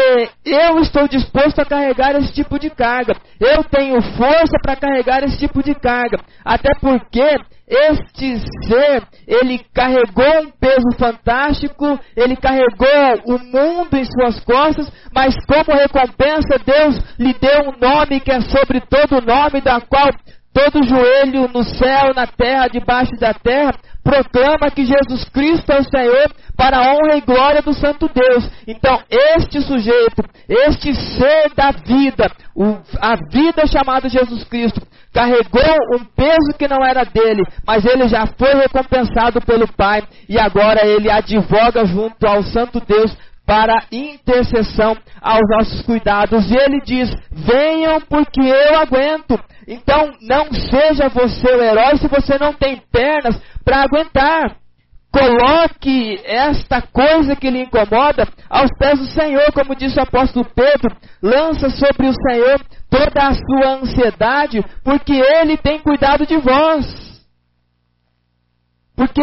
[0.45, 3.17] eu estou disposto a carregar esse tipo de carga.
[3.41, 6.19] Eu tenho força para carregar esse tipo de carga.
[6.45, 7.37] Até porque
[7.67, 8.39] este
[8.69, 15.77] ser, ele carregou um peso fantástico, ele carregou o mundo em suas costas, mas como
[15.77, 20.11] recompensa, Deus lhe deu um nome que é sobre todo nome, da qual
[20.55, 23.75] Todo joelho no céu, na terra, debaixo da terra,
[24.05, 28.49] proclama que Jesus Cristo é o Senhor para a honra e glória do Santo Deus.
[28.65, 34.81] Então, este sujeito, este ser da vida, o, a vida chamada Jesus Cristo,
[35.13, 40.39] carregou um peso que não era dele, mas ele já foi recompensado pelo Pai e
[40.39, 43.17] agora ele advoga junto ao Santo Deus
[43.47, 46.51] para intercessão aos nossos cuidados.
[46.51, 49.39] E ele diz: venham porque eu aguento.
[49.67, 54.57] Então não seja você o herói se você não tem pernas para aguentar.
[55.11, 60.97] Coloque esta coisa que lhe incomoda aos pés do Senhor, como disse o apóstolo Pedro,
[61.23, 67.23] lança sobre o Senhor toda a sua ansiedade, porque Ele tem cuidado de vós.
[68.97, 69.23] Porque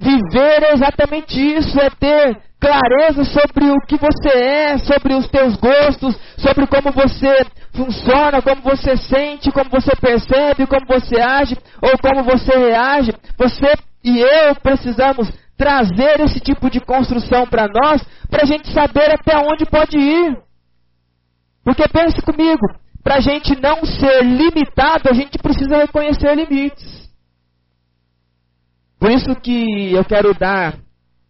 [0.00, 5.54] viver é exatamente isso, é ter clareza sobre o que você é, sobre os teus
[5.56, 7.44] gostos, sobre como você
[7.74, 13.12] funciona, como você sente, como você percebe, como você age ou como você reage.
[13.36, 19.10] Você e eu precisamos trazer esse tipo de construção para nós, para a gente saber
[19.12, 20.38] até onde pode ir.
[21.62, 22.66] Porque pense comigo,
[23.02, 27.10] para a gente não ser limitado, a gente precisa reconhecer limites.
[28.98, 30.83] Por isso que eu quero dar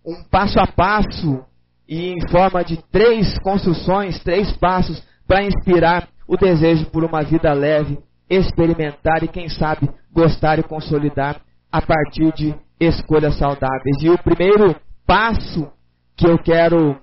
[0.05, 1.43] um passo a passo
[1.89, 7.53] e em forma de três construções, três passos para inspirar o desejo por uma vida
[7.53, 7.99] leve,
[8.29, 11.41] experimentar e quem sabe gostar e consolidar
[11.71, 14.03] a partir de escolhas saudáveis.
[14.03, 14.75] E o primeiro
[15.07, 15.71] passo
[16.17, 16.99] que eu quero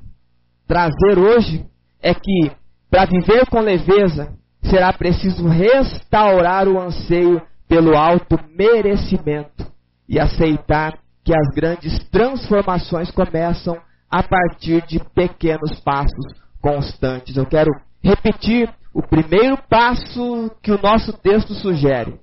[0.68, 1.66] trazer hoje
[2.02, 2.52] é que
[2.90, 4.34] para viver com leveza
[4.64, 9.66] será preciso restaurar o anseio pelo alto merecimento
[10.08, 13.78] e aceitar que as grandes transformações começam
[14.10, 16.26] a partir de pequenos passos
[16.62, 17.38] constantes.
[17.38, 17.72] Eu quero
[18.04, 22.20] repetir o primeiro passo que o nosso texto sugere.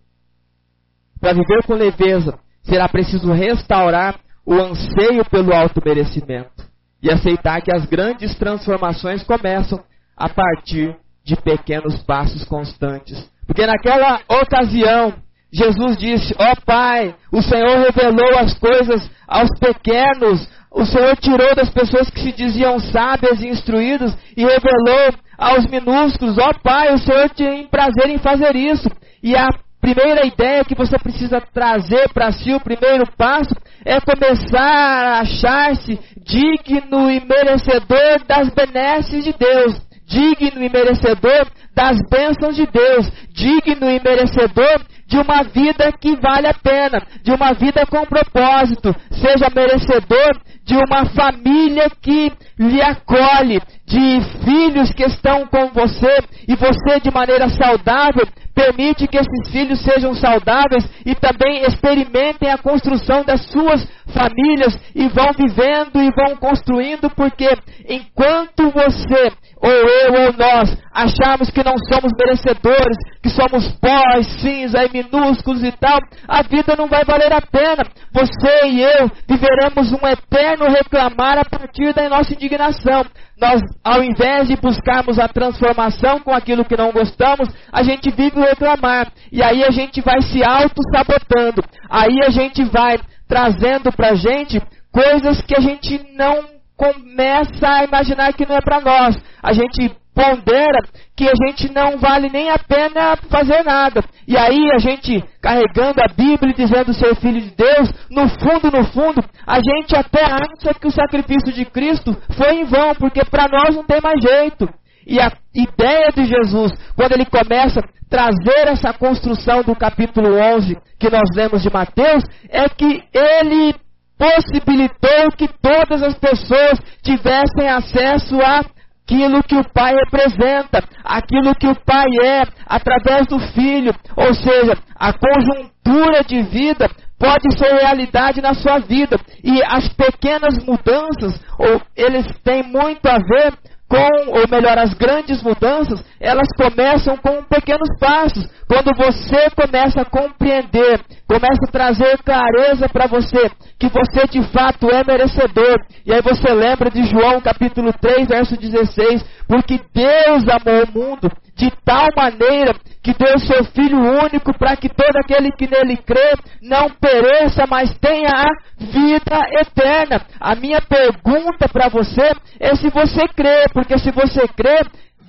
[1.21, 6.69] Para viver com leveza, será preciso restaurar o anseio pelo alto merecimento
[7.03, 9.83] e aceitar que as grandes transformações começam
[10.17, 13.31] a partir de pequenos passos constantes.
[13.47, 15.15] Porque naquela ocasião,
[15.53, 21.55] Jesus disse: Ó oh, Pai, o Senhor revelou as coisas aos pequenos, o Senhor tirou
[21.55, 26.37] das pessoas que se diziam sábias e instruídas e revelou aos minúsculos.
[26.39, 28.91] Ó oh, Pai, o Senhor tem prazer em fazer isso.
[29.23, 29.49] E a
[29.81, 35.99] primeira ideia que você precisa trazer para si, o primeiro passo, é começar a achar-se
[36.25, 43.89] digno e merecedor das benesses de Deus, digno e merecedor das bênçãos de Deus, digno
[43.89, 49.49] e merecedor de uma vida que vale a pena, de uma vida com propósito, seja
[49.55, 57.01] merecedor de uma família que lhe acolhe, de filhos que estão com você e você
[57.01, 58.29] de maneira saudável
[58.59, 65.07] permite que esses filhos sejam saudáveis e também experimentem a construção das suas famílias e
[65.07, 67.49] vão vivendo e vão construindo, porque
[67.89, 69.31] enquanto você
[69.63, 75.63] ou eu ou nós acharmos que não somos merecedores, que somos pós, cinza e minúsculos
[75.63, 77.85] e tal, a vida não vai valer a pena.
[78.13, 83.05] Você e eu viveremos um eterno reclamar a partir da nossa indignação.
[83.41, 88.41] Nós, ao invés de buscarmos a transformação com aquilo que não gostamos, a gente vive
[88.41, 89.13] reclamar.
[89.31, 91.63] E aí a gente vai se auto-sabotando.
[91.89, 94.61] Aí a gente vai trazendo pra gente
[94.91, 96.45] coisas que a gente não
[96.77, 99.17] começa a imaginar que não é para nós.
[99.43, 100.81] A gente pondera
[101.17, 104.03] que a gente não vale nem a pena fazer nada.
[104.27, 108.85] E aí a gente carregando a Bíblia dizendo ser filho de Deus, no fundo, no
[108.87, 113.47] fundo, a gente até acha que o sacrifício de Cristo foi em vão, porque para
[113.47, 114.69] nós não tem mais jeito.
[115.07, 120.77] E a ideia de Jesus, quando ele começa a trazer essa construção do capítulo 11
[120.99, 123.75] que nós lemos de Mateus, é que ele
[124.19, 128.65] possibilitou que todas as pessoas tivessem acesso a
[129.09, 133.95] aquilo que o Pai representa, aquilo que o Pai é, através do Filho.
[134.15, 139.19] Ou seja, a conjuntura de vida pode ser realidade na sua vida.
[139.43, 143.55] E as pequenas mudanças, ou eles têm muito a ver
[143.89, 148.47] com, ou melhor, as grandes mudanças, elas começam com pequenos passos.
[148.69, 154.91] Quando você começa a compreender, começa a trazer clareza para você que você de fato
[154.91, 155.77] é merecedor.
[156.05, 161.31] E aí você lembra de João capítulo 3, verso 16, porque Deus amou o mundo
[161.59, 166.35] de tal maneira que deu seu Filho único para que todo aquele que nele crê
[166.63, 168.47] não pereça, mas tenha a
[168.79, 170.23] vida eterna.
[170.41, 174.79] A minha pergunta para você é se você crê, porque se você crê,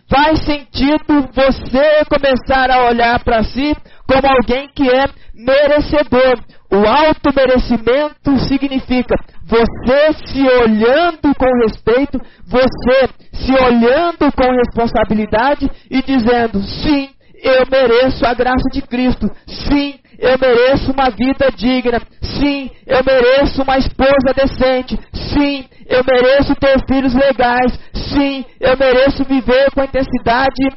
[0.07, 3.75] faz sentido você começar a olhar para si
[4.07, 6.39] como alguém que é merecedor.
[6.72, 16.01] O alto merecimento significa você se olhando com respeito, você se olhando com responsabilidade e
[16.03, 17.09] dizendo: sim,
[17.41, 19.28] eu mereço a graça de Cristo.
[19.47, 21.99] Sim, eu mereço uma vida digna.
[22.22, 24.99] Sim, eu mereço uma esposa decente.
[25.13, 27.80] Sim, eu mereço ter filhos legais.
[27.93, 30.70] Sim, eu mereço viver com intensidade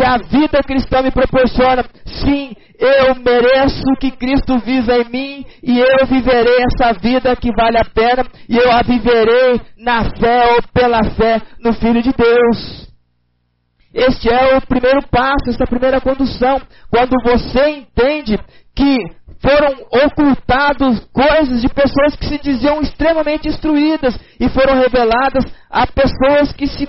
[0.00, 1.84] que a vida cristã me proporciona.
[2.06, 7.76] Sim, eu mereço que Cristo visa em mim e eu viverei essa vida que vale
[7.76, 12.88] a pena e eu a viverei na fé ou pela fé no Filho de Deus.
[13.92, 16.62] Este é o primeiro passo, esta primeira condução.
[16.90, 18.38] Quando você entende
[18.74, 18.96] que
[19.42, 26.52] foram ocultados coisas de pessoas que se diziam extremamente instruídas e foram reveladas a pessoas
[26.52, 26.88] que se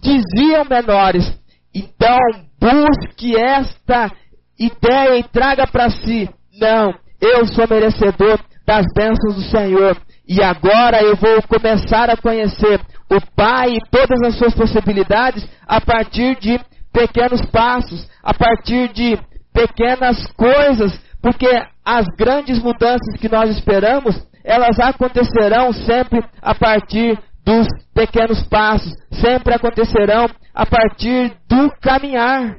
[0.00, 1.36] diziam menores.
[1.74, 4.10] Então, busque esta
[4.58, 6.28] ideia e traga para si:
[6.58, 9.96] não, eu sou merecedor das bênçãos do Senhor.
[10.28, 15.80] E agora eu vou começar a conhecer o Pai e todas as suas possibilidades a
[15.80, 16.58] partir de
[16.92, 19.16] pequenos passos, a partir de
[19.52, 21.48] pequenas coisas, porque
[21.84, 29.54] as grandes mudanças que nós esperamos, elas acontecerão sempre a partir dos pequenos passos, sempre
[29.54, 32.56] acontecerão a partir do caminhar.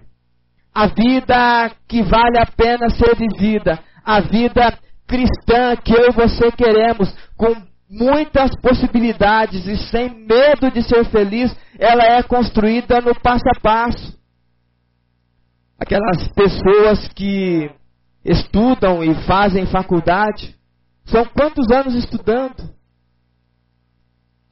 [0.74, 6.52] A vida que vale a pena ser vivida, a vida cristã que eu e você
[6.52, 7.54] queremos, com
[7.90, 14.18] muitas possibilidades e sem medo de ser feliz, ela é construída no passo a passo.
[15.80, 17.70] Aquelas pessoas que
[18.24, 20.56] estudam e fazem faculdade,
[21.06, 22.76] são quantos anos estudando?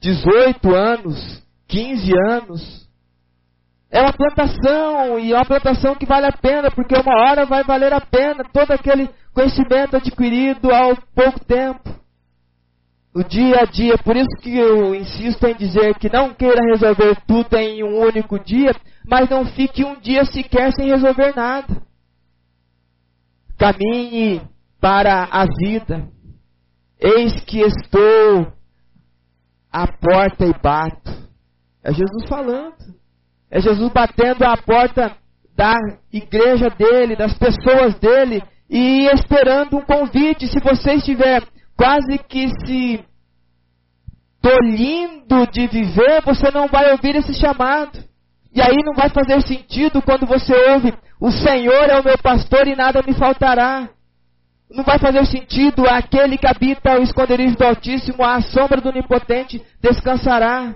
[0.06, 2.86] 18 anos, 15 anos.
[3.90, 7.64] É uma plantação, e é uma plantação que vale a pena, porque uma hora vai
[7.64, 11.96] valer a pena todo aquele conhecimento adquirido há pouco tempo.
[13.12, 17.16] No dia a dia, por isso que eu insisto em dizer que não queira resolver
[17.26, 18.76] tudo em um único dia,
[19.08, 21.82] mas não fique um dia sequer sem resolver nada.
[23.58, 24.42] Caminhe
[24.80, 26.08] para a vida.
[27.00, 28.55] Eis que estou
[29.76, 31.12] à porta e bato.
[31.84, 32.74] É Jesus falando.
[33.50, 35.14] É Jesus batendo à porta
[35.54, 35.74] da
[36.10, 40.48] igreja dele, das pessoas dele, e esperando um convite.
[40.48, 41.42] Se você estiver
[41.76, 43.04] quase que se
[44.40, 48.02] tolindo de viver, você não vai ouvir esse chamado.
[48.54, 52.66] E aí não vai fazer sentido quando você ouve: O Senhor é o meu pastor
[52.66, 53.90] e nada me faltará.
[54.70, 59.62] Não vai fazer sentido aquele que habita o esconderijo do Altíssimo, à sombra do Onipotente,
[59.80, 60.74] descansará.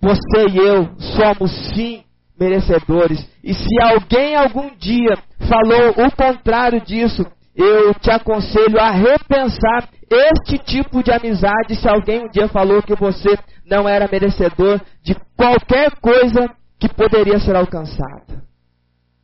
[0.00, 2.04] Você e eu somos sim
[2.38, 3.28] merecedores.
[3.42, 5.16] E se alguém algum dia
[5.48, 7.24] falou o contrário disso,
[7.54, 11.76] eu te aconselho a repensar este tipo de amizade.
[11.76, 17.38] Se alguém um dia falou que você não era merecedor de qualquer coisa que poderia
[17.38, 18.42] ser alcançada.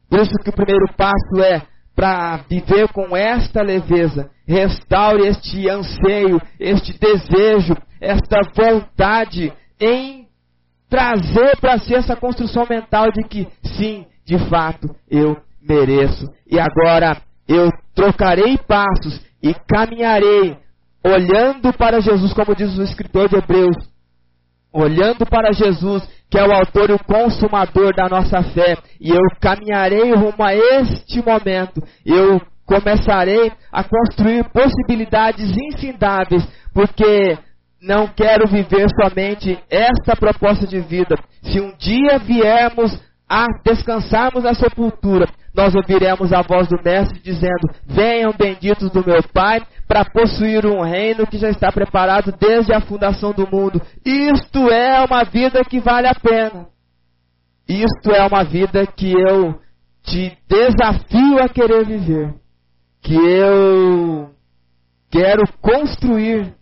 [0.08, 1.62] Por isso que o primeiro passo é
[1.98, 4.30] para viver com esta leveza.
[4.46, 10.28] Restaure este anseio, este desejo, esta vontade em
[10.88, 16.32] trazer para si essa construção mental de que sim, de fato, eu mereço.
[16.48, 20.56] E agora eu trocarei passos e caminharei
[21.04, 23.76] olhando para Jesus, como diz o escritor de Hebreus,
[24.72, 29.22] olhando para Jesus, que é o autor e o consumador da nossa fé, e eu
[29.40, 37.38] caminharei rumo a este momento, eu começarei a construir possibilidades infindáveis, porque
[37.80, 41.16] não quero viver somente esta proposta de vida.
[41.42, 45.26] Se um dia viermos a descansarmos na sepultura,
[45.58, 50.82] nós ouviremos a voz do Mestre dizendo: Venham benditos do meu Pai, para possuir um
[50.82, 53.82] reino que já está preparado desde a fundação do mundo.
[54.04, 56.68] Isto é uma vida que vale a pena.
[57.68, 59.60] Isto é uma vida que eu
[60.04, 62.34] te desafio a querer viver.
[63.02, 64.30] Que eu
[65.10, 66.54] quero construir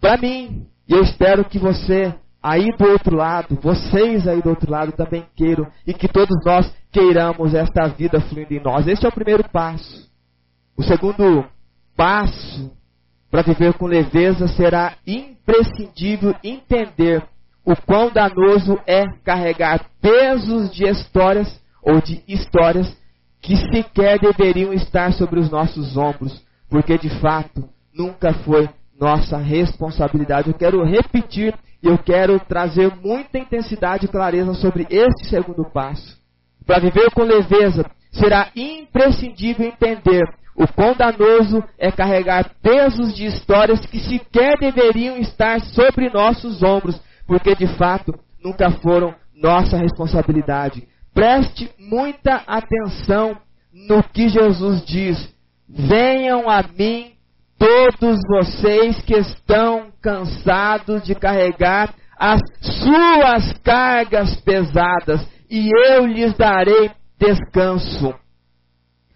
[0.00, 0.66] para mim.
[0.88, 2.14] E eu espero que você
[2.46, 6.72] aí do outro lado, vocês aí do outro lado também queiram e que todos nós
[6.92, 8.86] queiramos esta vida fluindo em nós.
[8.86, 10.08] Este é o primeiro passo.
[10.76, 11.44] O segundo
[11.96, 12.70] passo
[13.32, 17.20] para viver com leveza será imprescindível entender
[17.64, 22.96] o quão danoso é carregar pesos de histórias ou de histórias
[23.42, 28.68] que sequer deveriam estar sobre os nossos ombros, porque de fato nunca foi
[28.98, 30.48] nossa responsabilidade.
[30.48, 36.16] Eu quero repetir e eu quero trazer muita intensidade e clareza sobre este segundo passo.
[36.66, 40.24] Para viver com leveza, será imprescindível entender
[40.56, 47.00] o quão danoso é carregar pesos de histórias que sequer deveriam estar sobre nossos ombros,
[47.26, 50.88] porque de fato nunca foram nossa responsabilidade.
[51.12, 53.36] Preste muita atenção
[53.72, 55.34] no que Jesus diz:
[55.68, 57.15] Venham a mim
[57.58, 66.90] todos vocês que estão cansados de carregar as suas cargas pesadas, e eu lhes darei
[67.18, 68.14] descanso.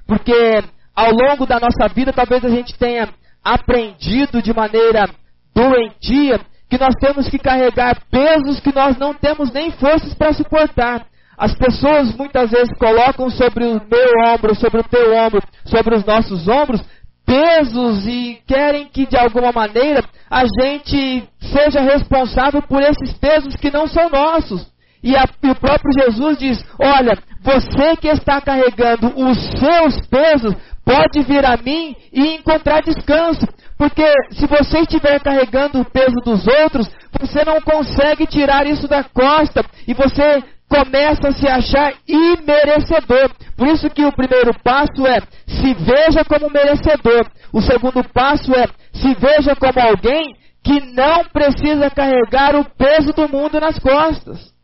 [0.07, 0.63] Porque
[0.95, 3.09] ao longo da nossa vida, talvez a gente tenha
[3.43, 5.09] aprendido de maneira
[5.55, 11.07] doentia que nós temos que carregar pesos que nós não temos nem forças para suportar.
[11.37, 16.05] As pessoas muitas vezes colocam sobre o meu ombro, sobre o teu ombro, sobre os
[16.05, 16.83] nossos ombros,
[17.31, 23.71] pesos e querem que de alguma maneira a gente seja responsável por esses pesos que
[23.71, 24.67] não são nossos.
[25.01, 30.55] E, a, e, o próprio Jesus diz: Olha, você que está carregando os seus pesos,
[30.85, 33.47] pode vir a mim e encontrar descanso.
[33.79, 39.05] Porque se você estiver carregando o peso dos outros, você não consegue tirar isso da
[39.05, 39.65] costa.
[39.87, 43.31] E você começa a se achar imerecedor.
[43.57, 47.29] Por isso que o primeiro passo é se veja como merecedor.
[47.53, 53.29] O segundo passo é se veja como alguém que não precisa carregar o peso do
[53.29, 54.55] mundo nas costas.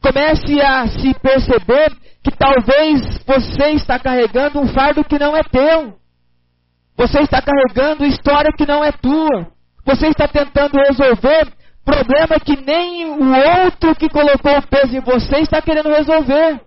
[0.00, 5.98] Comece a se perceber que talvez você está carregando um fardo que não é teu.
[6.96, 9.48] Você está carregando história que não é tua.
[9.84, 11.52] Você está tentando resolver
[11.84, 16.60] problema que nem o outro que colocou o peso em você está querendo resolver.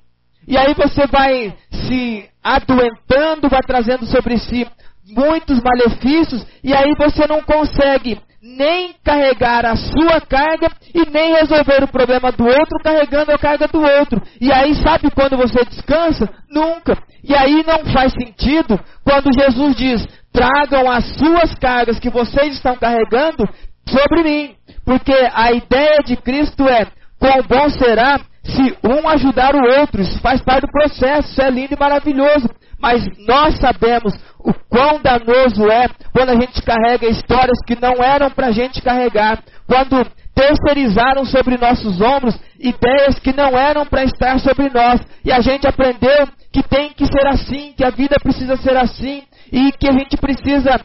[0.47, 4.65] E aí você vai se adoentando, vai trazendo sobre si
[5.09, 11.83] muitos malefícios, e aí você não consegue nem carregar a sua carga e nem resolver
[11.83, 14.21] o problema do outro carregando a carga do outro.
[14.39, 16.29] E aí sabe quando você descansa?
[16.49, 16.97] Nunca.
[17.23, 22.75] E aí não faz sentido quando Jesus diz: tragam as suas cargas que vocês estão
[22.75, 23.43] carregando
[23.85, 24.56] sobre mim.
[24.87, 26.87] Porque a ideia de Cristo é:
[27.19, 30.01] quão bom será se um ajudar o outro.
[30.01, 32.49] Isso faz parte do processo, isso é lindo e maravilhoso.
[32.79, 38.31] Mas nós sabemos o quão danoso é quando a gente carrega histórias que não eram
[38.31, 39.43] para a gente carregar.
[39.67, 45.01] Quando terceirizaram sobre nossos ombros ideias que não eram para estar sobre nós.
[45.25, 49.23] E a gente aprendeu que tem que ser assim, que a vida precisa ser assim.
[49.51, 50.79] E que a gente precisa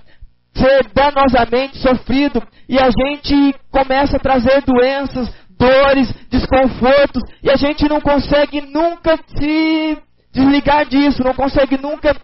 [0.55, 2.43] ser danosamente sofrido.
[2.69, 7.23] E a gente começa a trazer doenças, dores, desconfortos.
[7.43, 9.99] E a gente não consegue nunca se
[10.33, 12.17] desligar disso, não consegue nunca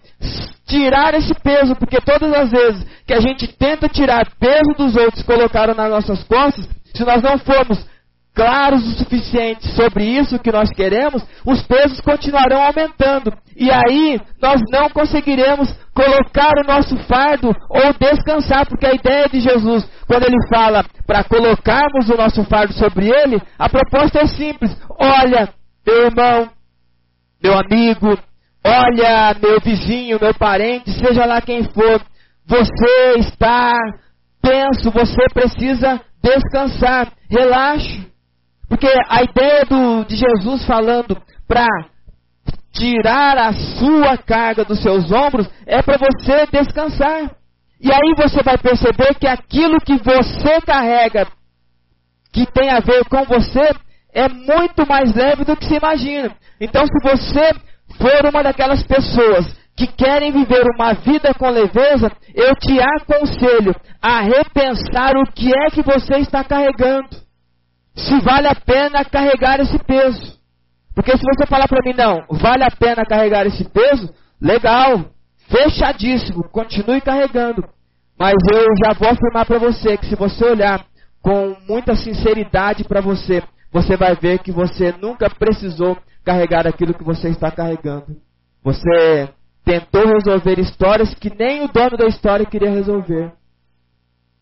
[0.67, 5.23] tirar esse peso, porque todas as vezes que a gente tenta tirar peso dos outros
[5.23, 7.85] colocaram nas nossas costas, se nós não formos
[8.39, 13.33] claros o suficiente sobre isso que nós queremos, os pesos continuarão aumentando.
[13.57, 19.41] E aí nós não conseguiremos colocar o nosso fardo ou descansar, porque a ideia de
[19.41, 24.71] Jesus, quando ele fala para colocarmos o nosso fardo sobre ele, a proposta é simples:
[25.01, 25.49] olha,
[25.85, 26.49] meu irmão,
[27.43, 28.17] meu amigo,
[28.65, 32.01] olha, meu vizinho, meu parente, seja lá quem for,
[32.47, 33.75] você está
[34.41, 38.07] tenso, você precisa descansar, relaxe.
[38.69, 41.67] Porque a ideia do, de Jesus falando para
[42.73, 47.31] tirar a sua carga dos seus ombros é para você descansar.
[47.81, 51.27] E aí você vai perceber que aquilo que você carrega,
[52.33, 53.71] que tem a ver com você,
[54.13, 56.35] é muito mais leve do que se imagina.
[56.61, 57.55] Então, se você
[57.97, 59.47] for uma daquelas pessoas
[59.77, 65.71] que querem viver uma vida com leveza, eu te aconselho a repensar o que é
[65.71, 67.28] que você está carregando.
[67.99, 70.39] Se vale a pena carregar esse peso.
[70.95, 75.05] Porque se você falar para mim, não, vale a pena carregar esse peso, legal,
[75.49, 77.65] fechadíssimo, continue carregando.
[78.19, 80.85] Mas eu já vou afirmar para você que se você olhar
[81.23, 83.43] com muita sinceridade para você,
[83.73, 88.17] você vai ver que você nunca precisou carregar aquilo que você está carregando.
[88.63, 89.29] Você
[89.65, 93.33] tentou resolver histórias que nem o dono da história queria resolver.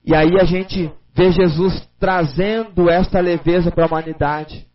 [0.04, 4.66] E aí a gente vê Jesus trazendo esta leveza para a humanidade.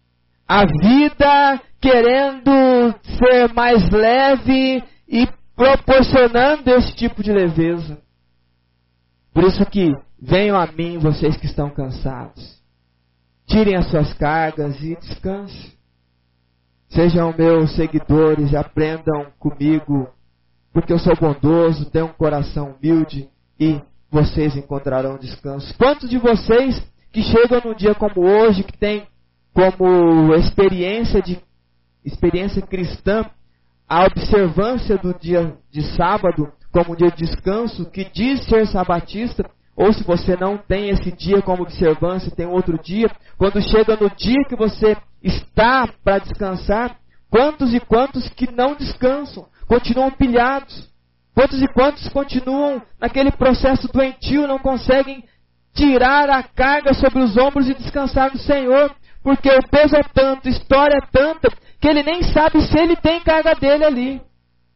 [0.48, 2.52] A vida querendo
[3.20, 8.00] ser mais leve e proporcionando esse tipo de leveza.
[9.32, 12.60] Por isso que venham a mim vocês que estão cansados.
[13.46, 15.72] Tirem as suas cargas e descansem.
[16.90, 20.10] Sejam meus seguidores e aprendam comigo,
[20.74, 23.30] porque eu sou bondoso, tenho um coração humilde
[23.60, 23.80] e
[24.12, 25.74] vocês encontrarão descanso.
[25.78, 29.08] Quantos de vocês que chegam num dia como hoje, que tem
[29.54, 31.40] como experiência de
[32.04, 33.26] experiência cristã
[33.88, 39.50] a observância do dia de sábado como um dia de descanso, que diz ser sabatista,
[39.76, 44.10] ou se você não tem esse dia como observância, tem outro dia, quando chega no
[44.10, 46.98] dia que você está para descansar,
[47.30, 50.90] quantos e quantos que não descansam, continuam pilhados,
[51.34, 55.24] quantos e quantos continuam naquele processo doentio, não conseguem
[55.74, 60.50] tirar a carga sobre os ombros e descansar no Senhor, porque o peso é tanto,
[60.50, 64.22] história é tanta, que ele nem sabe se ele tem carga dele ali.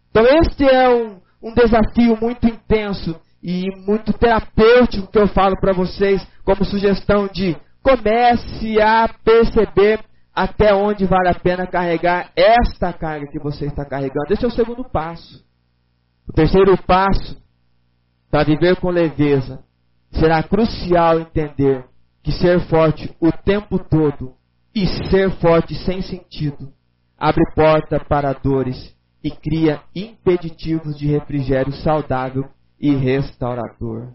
[0.09, 5.73] Então este é um, um desafio muito intenso e muito terapêutico que eu falo para
[5.73, 9.99] vocês como sugestão de comece a perceber
[10.33, 14.33] até onde vale a pena carregar esta carga que você está carregando.
[14.33, 15.43] Esse é o segundo passo.
[16.27, 17.41] O terceiro passo
[18.29, 19.63] para viver com leveza
[20.11, 21.85] será crucial entender
[22.23, 24.33] que ser forte o tempo todo
[24.73, 26.73] e ser forte sem sentido
[27.17, 32.45] abre porta para dores e cria impeditivos de refrigério saudável
[32.79, 34.13] e restaurador.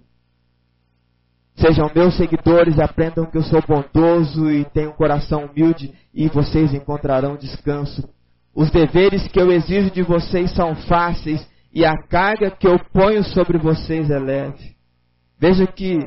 [1.56, 6.72] sejam meus seguidores, aprendam que eu sou bondoso e tenho um coração humilde e vocês
[6.72, 8.08] encontrarão descanso.
[8.54, 13.22] Os deveres que eu exijo de vocês são fáceis e a carga que eu ponho
[13.24, 14.74] sobre vocês é leve.
[15.38, 15.98] Veja que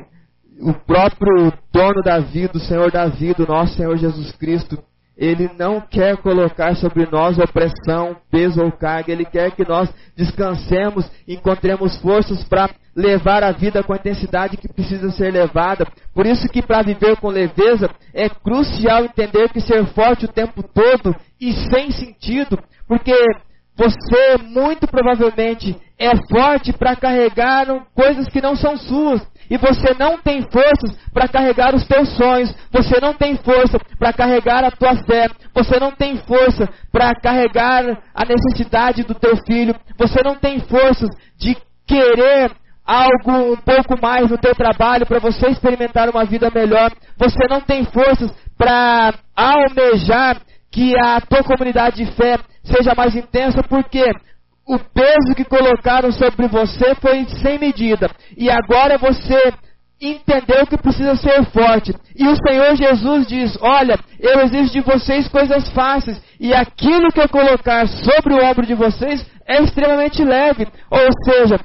[0.60, 4.78] o próprio dono da vida, o Senhor da vida, o nosso Senhor Jesus Cristo,
[5.16, 9.12] ele não quer colocar sobre nós opressão, peso ou carga.
[9.12, 14.72] Ele quer que nós descansemos, encontremos forças para levar a vida com a intensidade que
[14.72, 15.86] precisa ser levada.
[16.12, 20.62] Por isso que para viver com leveza é crucial entender que ser forte o tempo
[20.62, 23.14] todo e sem sentido, porque
[23.76, 29.20] você muito provavelmente é forte para carregar coisas que não são suas.
[29.50, 34.12] E você não tem forças para carregar os teus sonhos, você não tem força para
[34.12, 39.74] carregar a tua fé, você não tem força para carregar a necessidade do teu filho,
[39.98, 41.56] você não tem forças de
[41.86, 42.52] querer
[42.86, 47.60] algo um pouco mais no teu trabalho para você experimentar uma vida melhor, você não
[47.60, 50.38] tem forças para almejar
[50.70, 54.02] que a tua comunidade de fé seja mais intensa, porque
[54.66, 58.10] o peso que colocaram sobre você foi sem medida.
[58.36, 59.52] E agora você
[60.00, 61.94] entendeu que precisa ser forte.
[62.16, 67.20] E o Senhor Jesus diz: Olha, eu exijo de vocês coisas fáceis, e aquilo que
[67.20, 70.66] eu colocar sobre o ombro de vocês é extremamente leve.
[70.90, 71.60] Ou seja,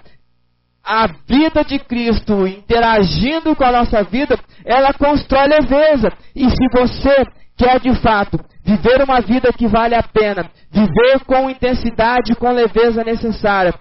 [0.83, 6.11] a vida de Cristo interagindo com a nossa vida, ela constrói leveza.
[6.35, 7.25] E se você
[7.59, 13.03] quer de fato viver uma vida que vale a pena, viver com intensidade, com leveza
[13.03, 13.73] necessária,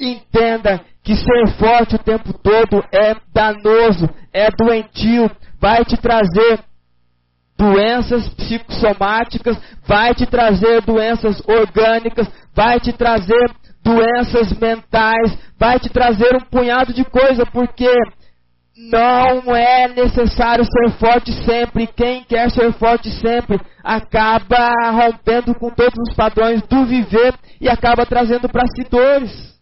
[0.00, 6.60] entenda que ser forte o tempo todo é danoso, é doentio, vai te trazer
[7.58, 13.50] doenças psicossomáticas, vai te trazer doenças orgânicas, vai te trazer
[13.82, 17.92] doenças mentais, vai te trazer um punhado de coisa, porque
[18.78, 21.88] não é necessário ser forte sempre.
[21.88, 28.06] Quem quer ser forte sempre acaba rompendo com todos os padrões do viver e acaba
[28.06, 29.58] trazendo para si dores.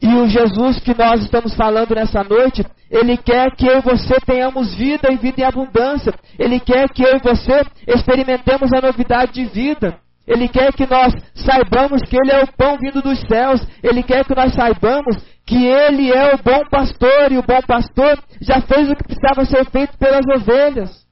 [0.00, 4.18] E o Jesus que nós estamos falando nessa noite, ele quer que eu e você
[4.26, 6.14] tenhamos vida e vida em abundância.
[6.38, 9.98] Ele quer que eu e você experimentemos a novidade de vida.
[10.26, 13.66] Ele quer que nós saibamos que Ele é o pão vindo dos céus.
[13.82, 15.16] Ele quer que nós saibamos
[15.46, 19.44] que Ele é o bom pastor e o bom pastor já fez o que precisava
[19.44, 21.06] ser feito pelas ovelhas.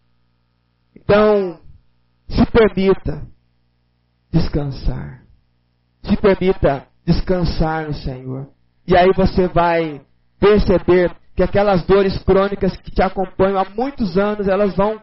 [0.96, 1.58] Então,
[2.28, 3.22] se permita
[4.32, 5.22] descansar.
[6.02, 8.48] Se permita descansar no Senhor.
[8.86, 10.00] E aí você vai
[10.38, 15.00] perceber que aquelas dores crônicas que te acompanham há muitos anos, elas vão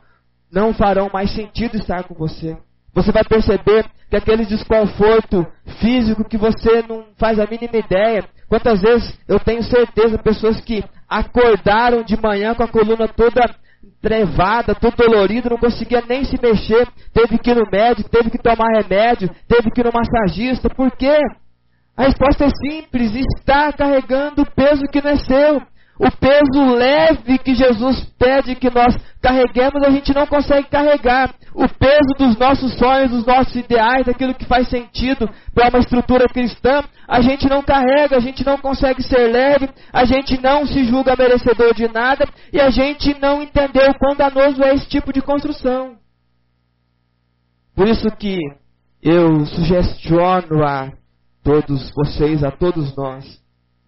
[0.52, 2.58] não farão mais sentido estar com você.
[2.94, 5.46] Você vai perceber que aquele desconforto
[5.80, 8.24] físico que você não faz a mínima ideia.
[8.48, 13.42] Quantas vezes eu tenho certeza, pessoas que acordaram de manhã com a coluna toda
[14.02, 18.38] trevada, todo dolorido, não conseguia nem se mexer, teve que ir no médico, teve que
[18.38, 20.70] tomar remédio, teve que ir no massagista.
[20.70, 21.18] Por quê?
[21.96, 25.62] A resposta é simples: está carregando o peso que não é seu.
[26.00, 31.34] O peso leve que Jesus pede que nós carreguemos, a gente não consegue carregar.
[31.56, 36.28] O peso dos nossos sonhos, dos nossos ideais, daquilo que faz sentido para uma estrutura
[36.28, 40.84] cristã, a gente não carrega, a gente não consegue ser leve, a gente não se
[40.84, 45.22] julga merecedor de nada e a gente não entendeu quão danoso é esse tipo de
[45.22, 45.96] construção.
[47.76, 48.40] Por isso que
[49.02, 50.92] eu sugestiono a
[51.44, 53.26] todos vocês, a todos nós,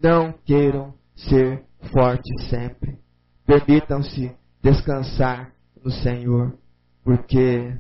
[0.02, 2.98] não queiram ser forte sempre.
[3.46, 5.52] Permitam-se descansar
[5.84, 6.58] no Senhor,
[7.04, 7.74] porque,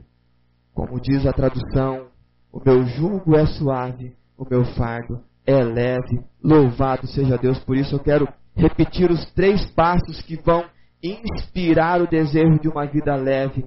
[0.73, 2.07] como diz a tradução,
[2.51, 6.23] o meu jugo é suave, o meu fardo é leve.
[6.43, 7.95] Louvado seja Deus por isso.
[7.95, 10.65] Eu quero repetir os três passos que vão
[11.03, 13.65] inspirar o desejo de uma vida leve,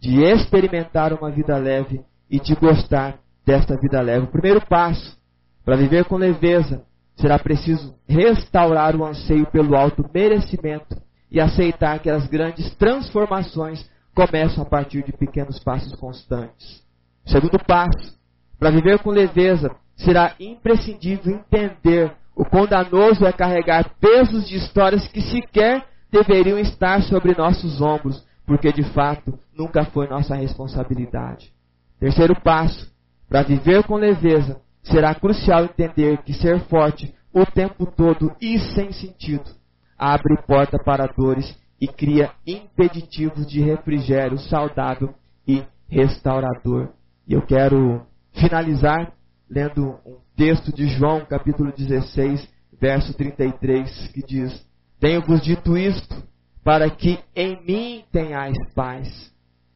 [0.00, 2.00] de experimentar uma vida leve
[2.30, 4.26] e de gostar desta vida leve.
[4.26, 5.18] O primeiro passo
[5.64, 6.84] para viver com leveza
[7.18, 10.96] será preciso restaurar o anseio pelo alto merecimento
[11.30, 16.82] e aceitar que as grandes transformações começam a partir de pequenos passos constantes.
[17.26, 18.16] Segundo passo,
[18.58, 25.06] para viver com leveza, será imprescindível entender o quão danoso é carregar pesos de histórias
[25.08, 31.52] que sequer deveriam estar sobre nossos ombros, porque de fato nunca foi nossa responsabilidade.
[31.98, 32.90] Terceiro passo,
[33.28, 38.92] para viver com leveza, será crucial entender que ser forte o tempo todo e sem
[38.92, 39.58] sentido
[39.98, 45.12] abre porta para dores e cria impeditivos de refrigério saudável
[45.46, 46.90] e restaurador.
[47.26, 49.12] E eu quero finalizar
[49.50, 52.48] lendo um texto de João, capítulo 16,
[52.80, 54.66] verso 33, que diz:
[55.00, 56.22] Tenho-vos dito isto
[56.62, 59.32] para que em mim tenhais paz.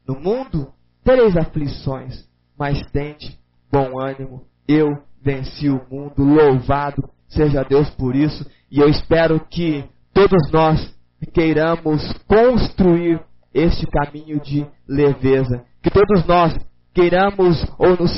[0.06, 0.72] No mundo
[1.04, 3.38] tereis aflições, mas tente
[3.70, 4.44] bom ânimo.
[4.66, 4.88] Eu
[5.22, 10.94] venci o mundo, louvado seja Deus por isso, e eu espero que todos nós
[11.32, 13.20] queiramos construir
[13.54, 16.56] este caminho de leveza, que todos nós
[16.92, 18.12] queiramos ou nos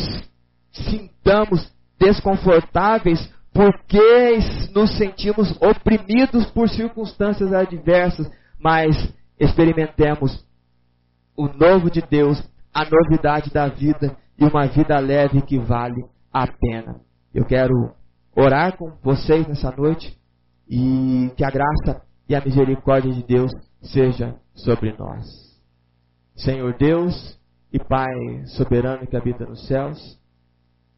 [0.73, 4.39] sintamos desconfortáveis porque
[4.75, 8.29] nos sentimos oprimidos por circunstâncias adversas,
[8.59, 10.45] mas experimentemos
[11.37, 12.43] o novo de Deus,
[12.73, 17.01] a novidade da vida e uma vida leve que vale a pena.
[17.33, 17.95] Eu quero
[18.35, 20.19] orar com vocês nessa noite
[20.69, 25.25] e que a graça e a misericórdia de Deus seja sobre nós.
[26.35, 27.39] Senhor Deus
[27.73, 28.13] e Pai
[28.47, 30.21] soberano que habita nos céus,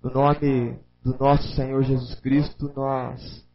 [0.02, 3.46] no nome do nosso Senhor Jesus Cristo, nós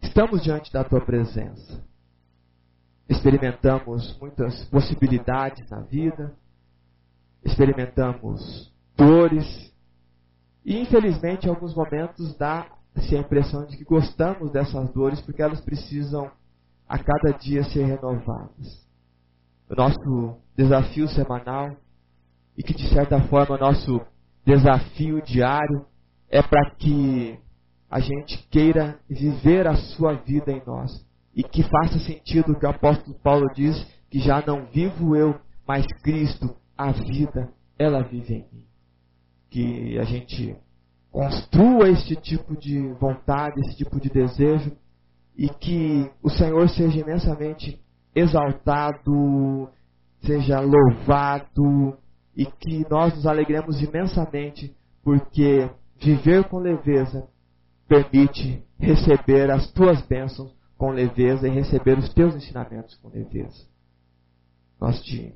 [0.00, 1.82] estamos diante da tua presença.
[3.08, 6.36] Experimentamos muitas possibilidades na vida,
[7.44, 9.69] experimentamos dores,
[10.64, 15.60] e infelizmente em alguns momentos dá-se a impressão de que gostamos dessas dores porque elas
[15.60, 16.30] precisam
[16.88, 18.86] a cada dia ser renovadas.
[19.68, 21.76] O nosso desafio semanal
[22.56, 24.00] e que de certa forma o nosso
[24.44, 25.86] desafio diário
[26.28, 27.38] é para que
[27.88, 30.90] a gente queira viver a sua vida em nós
[31.34, 33.76] e que faça sentido o que o apóstolo Paulo diz
[34.10, 38.69] que já não vivo eu, mas Cristo, a vida, ela vive em mim.
[39.50, 40.56] Que a gente
[41.10, 44.72] construa este tipo de vontade, esse tipo de desejo
[45.36, 47.80] e que o Senhor seja imensamente
[48.14, 49.68] exaltado,
[50.22, 51.96] seja louvado
[52.36, 55.68] e que nós nos alegremos imensamente porque
[56.00, 57.28] viver com leveza
[57.88, 63.66] permite receber as tuas bênçãos com leveza e receber os teus ensinamentos com leveza.
[64.80, 65.34] Nós te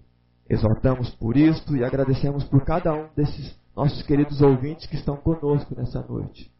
[0.48, 5.74] exaltamos por isto e agradecemos por cada um desses nossos queridos ouvintes que estão conosco
[5.74, 6.54] nessa noite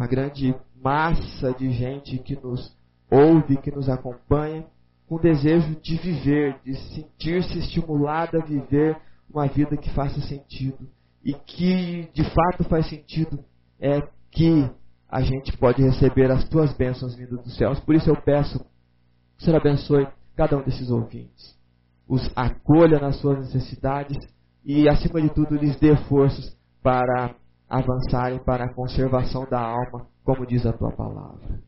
[0.00, 2.74] uma grande massa de gente que nos
[3.10, 4.64] ouve, que nos acompanha,
[5.06, 8.96] com desejo de viver, de sentir-se estimulada a viver
[9.28, 10.88] uma vida que faça sentido.
[11.22, 13.44] E que de fato faz sentido
[13.78, 14.70] é que
[15.06, 17.78] a gente pode receber as tuas bênçãos vindo dos céus.
[17.80, 18.58] Por isso eu peço,
[19.36, 21.58] que Senhor abençoe cada um desses ouvintes.
[22.08, 24.16] Os acolha nas suas necessidades
[24.64, 27.34] e, acima de tudo, lhes dê forças para
[27.68, 31.60] avançarem para a conservação da alma, como diz a tua palavra.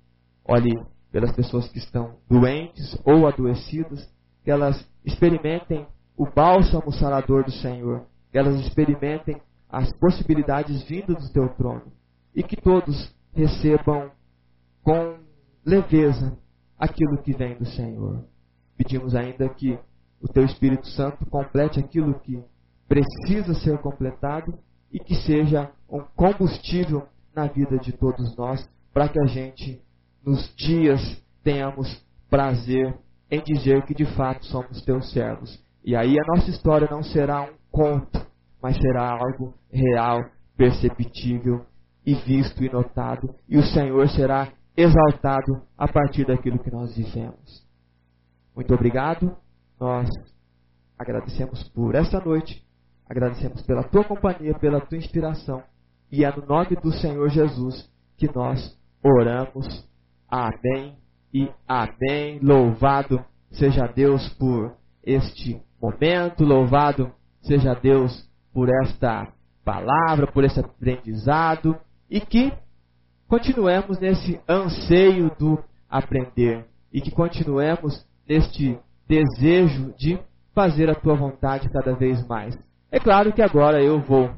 [0.44, 4.10] Olhe pelas pessoas que estão doentes ou adoecidas,
[4.42, 5.86] que elas experimentem
[6.16, 11.92] o bálsamo sarador do Senhor, que elas experimentem as possibilidades vindas do teu trono
[12.34, 14.10] e que todos recebam
[14.82, 15.18] com
[15.64, 16.36] leveza
[16.78, 18.24] aquilo que vem do Senhor.
[18.76, 19.78] Pedimos ainda que
[20.20, 22.42] o teu Espírito Santo complete aquilo que
[22.88, 24.58] precisa ser completado
[24.92, 29.80] e que seja um combustível na vida de todos nós, para que a gente,
[30.24, 31.00] nos dias,
[31.42, 32.94] tenhamos prazer
[33.30, 35.62] em dizer que de fato somos teus servos.
[35.84, 38.24] E aí a nossa história não será um conto,
[38.62, 40.22] mas será algo real,
[40.56, 41.64] perceptível
[42.04, 47.66] e visto e notado, e o Senhor será exaltado a partir daquilo que nós vivemos.
[48.54, 49.36] Muito obrigado.
[49.78, 50.08] Nós
[50.98, 52.64] agradecemos por essa noite
[53.12, 55.62] Agradecemos pela tua companhia, pela tua inspiração.
[56.10, 57.86] E é no nome do Senhor Jesus
[58.16, 59.86] que nós oramos.
[60.26, 60.96] Amém
[61.30, 62.38] e amém.
[62.40, 69.30] Louvado seja Deus por este momento, louvado seja Deus por esta
[69.62, 71.76] palavra, por esse aprendizado
[72.08, 72.50] e que
[73.28, 80.18] continuemos nesse anseio do aprender e que continuemos neste desejo de
[80.54, 82.58] fazer a tua vontade cada vez mais.
[82.92, 84.30] É claro que agora eu vou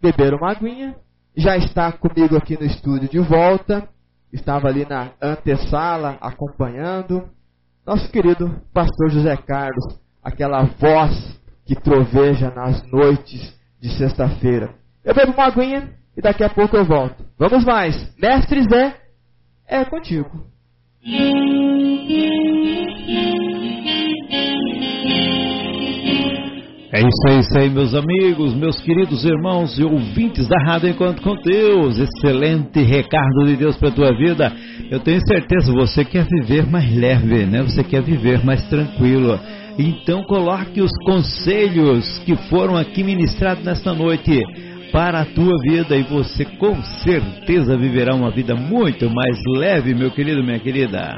[0.00, 0.96] beber uma aguinha.
[1.36, 3.86] Já está comigo aqui no estúdio de volta.
[4.32, 7.28] Estava ali na antessala acompanhando.
[7.86, 14.74] Nosso querido pastor José Carlos, aquela voz que troveja nas noites de sexta-feira.
[15.04, 17.22] Eu bebo uma aguinha e daqui a pouco eu volto.
[17.38, 18.16] Vamos mais.
[18.16, 18.96] Mestre Zé,
[19.66, 20.46] é contigo.
[26.92, 31.22] É isso aí, isso aí, meus amigos, meus queridos irmãos e ouvintes da Rádio Enquanto
[31.22, 32.00] com Deus.
[32.00, 34.52] Excelente recado de Deus para a tua vida.
[34.90, 37.62] Eu tenho certeza, você quer viver mais leve, né?
[37.62, 39.38] Você quer viver mais tranquilo.
[39.78, 44.40] Então coloque os conselhos que foram aqui ministrados nesta noite
[44.92, 50.10] para a tua vida e você com certeza viverá uma vida muito mais leve, meu
[50.10, 51.14] querido, minha querida.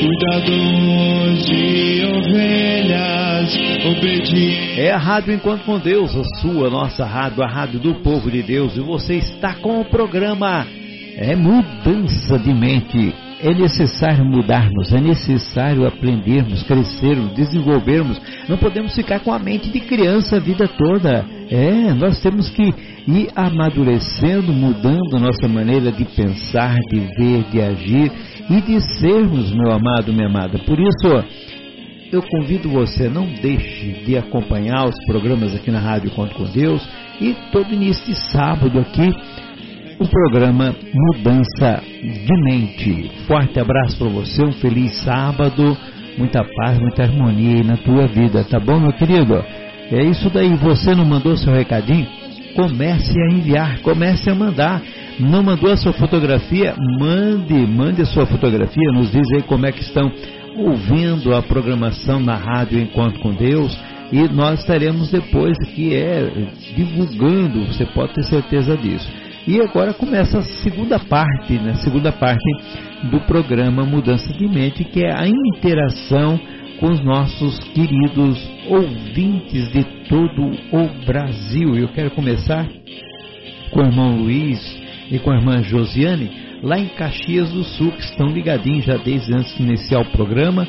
[0.00, 3.54] cuidador de ovelhas,
[3.86, 4.80] obediente.
[4.80, 8.42] É a Rádio Encontro com Deus, a sua, nossa rádio, a rádio do povo de
[8.42, 8.76] Deus.
[8.76, 10.66] E você está com o programa
[11.16, 13.14] É Mudança de Mente.
[13.44, 18.18] É necessário mudarmos, é necessário aprendermos, crescermos, desenvolvermos.
[18.48, 21.26] Não podemos ficar com a mente de criança a vida toda.
[21.50, 22.62] É, nós temos que
[23.06, 28.10] ir amadurecendo, mudando nossa maneira de pensar, de ver, de agir
[28.48, 30.58] e de sermos, meu amado, minha amada.
[30.60, 31.24] Por isso,
[32.10, 36.82] eu convido você, não deixe de acompanhar os programas aqui na Rádio Conto com Deus
[37.20, 39.12] e todo início de sábado aqui
[39.98, 43.10] o programa Mudança de Mente.
[43.26, 45.76] Forte abraço para você, um feliz sábado,
[46.18, 49.44] muita paz, muita harmonia aí na tua vida, tá bom, meu querido?
[49.90, 52.06] É isso daí, você não mandou seu recadinho?
[52.54, 54.82] Comece a enviar, comece a mandar.
[55.18, 56.74] Não mandou a sua fotografia?
[56.98, 60.10] Mande, mande a sua fotografia, nos diz aí como é que estão
[60.56, 63.76] ouvindo a programação na rádio Encontro com Deus
[64.12, 66.30] e nós estaremos depois que é
[66.76, 69.23] divulgando, você pode ter certeza disso.
[69.46, 71.74] E agora começa a segunda parte, né?
[71.74, 72.42] Segunda parte
[73.10, 76.40] do programa Mudança de Mente, que é a interação
[76.80, 81.76] com os nossos queridos ouvintes de todo o Brasil.
[81.76, 82.66] Eu quero começar
[83.70, 84.60] com o irmão Luiz
[85.10, 86.30] e com a irmã Josiane,
[86.62, 90.66] lá em Caxias do Sul, que estão ligadinhos já desde antes de iniciar o programa.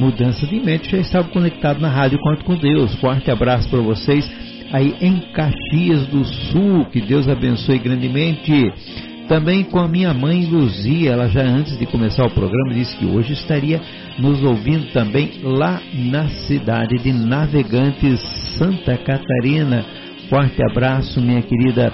[0.00, 2.92] Mudança de Mente já estava conectado na Rádio Conto com Deus.
[2.96, 4.28] Forte abraço para vocês
[4.76, 6.84] aí em Caxias do Sul.
[6.86, 8.72] Que Deus abençoe grandemente.
[9.26, 13.06] Também com a minha mãe Luzia, ela já antes de começar o programa disse que
[13.06, 13.80] hoje estaria
[14.18, 18.20] nos ouvindo também lá na cidade de Navegantes,
[18.56, 19.84] Santa Catarina.
[20.28, 21.92] Forte abraço, minha querida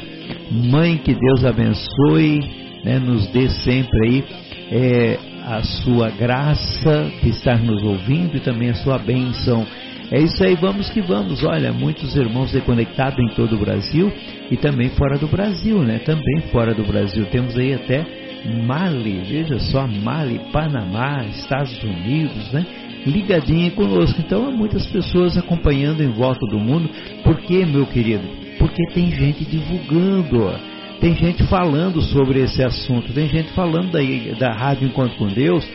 [0.50, 2.40] mãe, que Deus abençoe,
[2.84, 4.24] né, nos dê sempre aí
[4.70, 9.66] é, a sua graça de estar nos ouvindo e também a sua bênção.
[10.12, 11.42] É isso aí, vamos que vamos.
[11.42, 14.12] Olha, muitos irmãos reconectados em todo o Brasil
[14.50, 16.00] e também fora do Brasil, né?
[16.00, 17.24] Também fora do Brasil.
[17.32, 18.04] Temos aí até
[18.44, 22.66] Mali, veja só, Mali, Panamá, Estados Unidos, né?
[23.06, 24.20] Ligadinha conosco.
[24.20, 26.90] Então, há muitas pessoas acompanhando em volta do mundo.
[27.24, 28.28] Por quê, meu querido?
[28.58, 30.52] Porque tem gente divulgando,
[31.00, 35.66] tem gente falando sobre esse assunto, tem gente falando daí da Rádio Encontro com Deus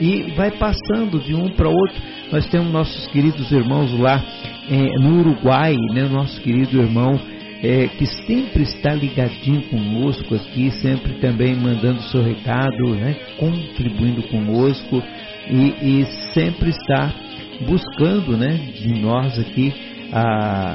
[0.00, 2.02] e vai passando de um para outro.
[2.32, 4.24] Nós temos nossos queridos irmãos lá
[4.70, 7.20] é, no Uruguai, né, nosso querido irmão
[7.62, 15.02] é, que sempre está ligadinho conosco aqui, sempre também mandando seu recado, né, contribuindo conosco
[15.50, 17.12] e, e sempre está
[17.66, 19.70] buscando né, de nós aqui
[20.10, 20.74] a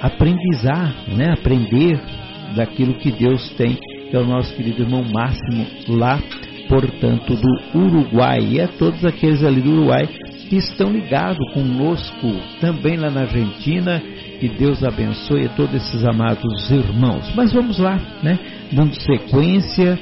[0.00, 2.00] aprendizar, né, aprender
[2.56, 3.76] daquilo que Deus tem,
[4.10, 6.20] que é o nosso querido irmão Máximo lá
[6.68, 8.40] portanto, do Uruguai.
[8.40, 10.08] E a todos aqueles ali do Uruguai
[10.48, 12.30] que estão ligados conosco
[12.60, 14.02] também lá na Argentina.
[14.38, 17.32] Que Deus abençoe a todos esses amados irmãos.
[17.34, 18.38] Mas vamos lá, né?
[18.72, 19.98] Dando sequência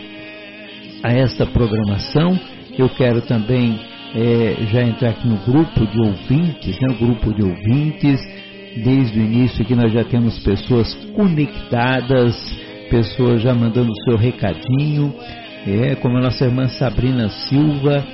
[1.02, 2.38] a esta programação,
[2.78, 3.78] eu quero também
[4.14, 6.94] é, já entrar aqui no grupo de ouvintes, né?
[6.94, 8.20] O grupo de ouvintes.
[8.84, 12.36] Desde o início que nós já temos pessoas conectadas,
[12.88, 15.12] pessoas já mandando o seu recadinho.
[15.66, 18.04] É, como a nossa irmã Sabrina Silva,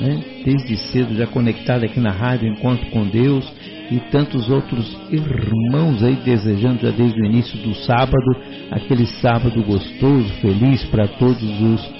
[0.00, 3.50] né, desde cedo já conectada aqui na rádio Encontro com Deus,
[3.90, 8.36] e tantos outros irmãos aí desejando já desde o início do sábado,
[8.70, 11.90] aquele sábado gostoso, feliz para todos os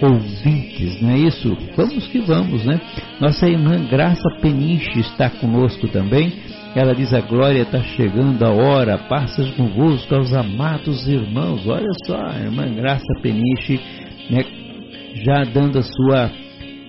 [0.00, 1.56] ouvintes, não é isso?
[1.76, 2.80] Vamos que vamos, né?
[3.20, 6.32] Nossa irmã Graça Peniche está conosco também.
[6.74, 11.66] Ela diz: A glória está chegando a hora, passas convosco aos amados irmãos.
[11.66, 13.80] Olha só, a irmã Graça Peniche
[14.30, 14.42] né,
[15.24, 16.30] já dando a sua,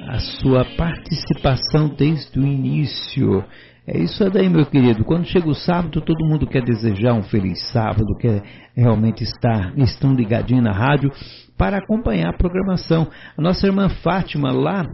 [0.08, 3.44] a sua participação desde o início.
[3.86, 5.04] É isso daí, meu querido.
[5.04, 8.42] Quando chega o sábado, todo mundo quer desejar um feliz sábado, quer
[8.76, 11.12] realmente estar, estão ligadinhos na rádio
[11.58, 13.08] para acompanhar a programação.
[13.38, 14.86] A nossa irmã Fátima, lá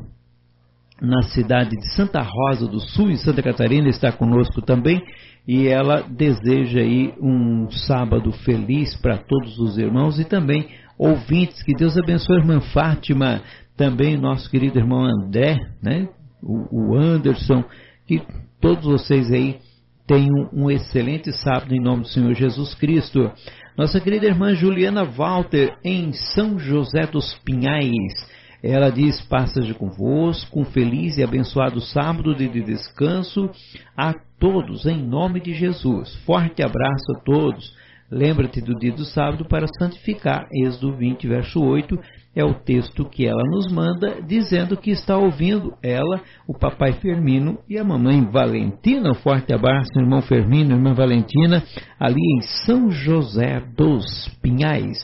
[1.02, 5.02] na cidade de Santa Rosa do Sul, em Santa Catarina, está conosco também
[5.48, 10.68] e ela deseja aí um sábado feliz para todos os irmãos e também
[11.00, 11.64] ouvintes.
[11.64, 13.42] Que Deus abençoe a irmã Fátima,
[13.76, 16.10] também nosso querido irmão André, né?
[16.42, 17.64] o, o Anderson,
[18.06, 18.22] que
[18.62, 19.60] todos vocês aí
[20.08, 23.32] tenham um excelente sábado em nome do Senhor Jesus Cristo.
[23.78, 28.40] Nossa querida irmã Juliana Walter, em São José dos Pinhais.
[28.62, 33.50] Ela diz: Passas convosco, um feliz e abençoado sábado de descanso
[33.96, 36.14] a todos, em nome de Jesus.
[36.26, 37.74] Forte abraço a todos.
[38.12, 40.48] Lembra-te do dia do sábado para santificar.
[40.52, 41.96] Êxodo 20, verso 8.
[42.36, 47.60] é o texto que ela nos manda, dizendo que está ouvindo ela, o papai Fermino
[47.70, 49.12] e a mamãe Valentina.
[49.12, 51.64] Um forte abraço, irmão Fermino, irmã Valentina,
[52.00, 54.98] ali em São José dos Pinhais.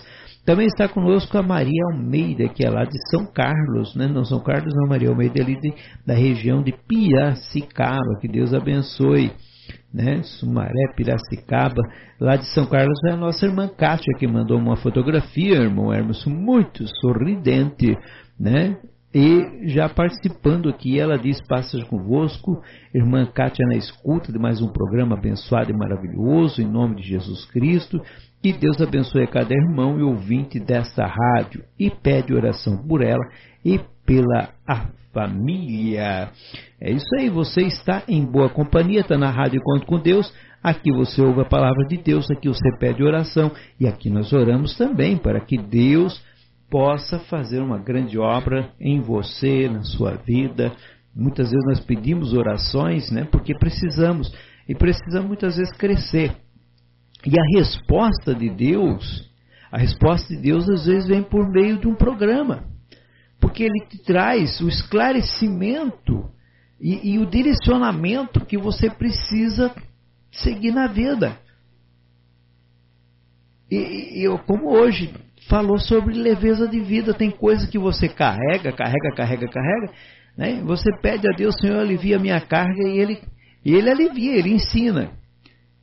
[0.45, 4.07] Também está conosco a Maria Almeida, que é lá de São Carlos, né?
[4.07, 5.73] Não São Carlos, não, Maria Almeida, é ali de,
[6.05, 8.19] da região de Piracicaba.
[8.21, 9.31] Que Deus abençoe
[9.93, 10.21] né?
[10.23, 11.81] Sumaré, Piracicaba,
[12.19, 16.25] lá de São Carlos, é a nossa irmã Kátia que mandou uma fotografia, irmão Hermes,
[16.25, 17.97] muito sorridente,
[18.39, 18.77] né?
[19.17, 22.61] E já participando aqui, ela diz: Passa convosco,
[22.93, 27.45] irmã Kátia na escuta de mais um programa abençoado e maravilhoso, em nome de Jesus
[27.45, 28.01] Cristo.
[28.43, 33.23] Que Deus abençoe a cada irmão e ouvinte desta rádio e pede oração por ela
[33.63, 34.49] e pela
[35.15, 36.29] família.
[36.79, 40.31] É isso aí, você está em boa companhia, está na Rádio Encontro com Deus.
[40.61, 44.75] Aqui você ouve a palavra de Deus, aqui você pede oração e aqui nós oramos
[44.77, 46.21] também para que Deus
[46.69, 50.73] possa fazer uma grande obra em você, na sua vida.
[51.15, 54.33] Muitas vezes nós pedimos orações, né, porque precisamos
[54.67, 56.35] e precisamos muitas vezes crescer.
[57.25, 59.31] E a resposta de Deus,
[59.71, 62.74] a resposta de Deus às vezes vem por meio de um programa
[63.39, 66.29] porque ele te traz o esclarecimento
[66.79, 69.73] e, e o direcionamento que você precisa
[70.31, 71.37] seguir na vida.
[73.69, 75.13] E, e como hoje
[75.47, 79.93] falou sobre leveza de vida, tem coisa que você carrega, carrega, carrega, carrega,
[80.37, 80.61] né?
[80.63, 83.21] Você pede a Deus, Senhor, alivia a minha carga e ele,
[83.63, 85.11] ele alivia, ele ensina.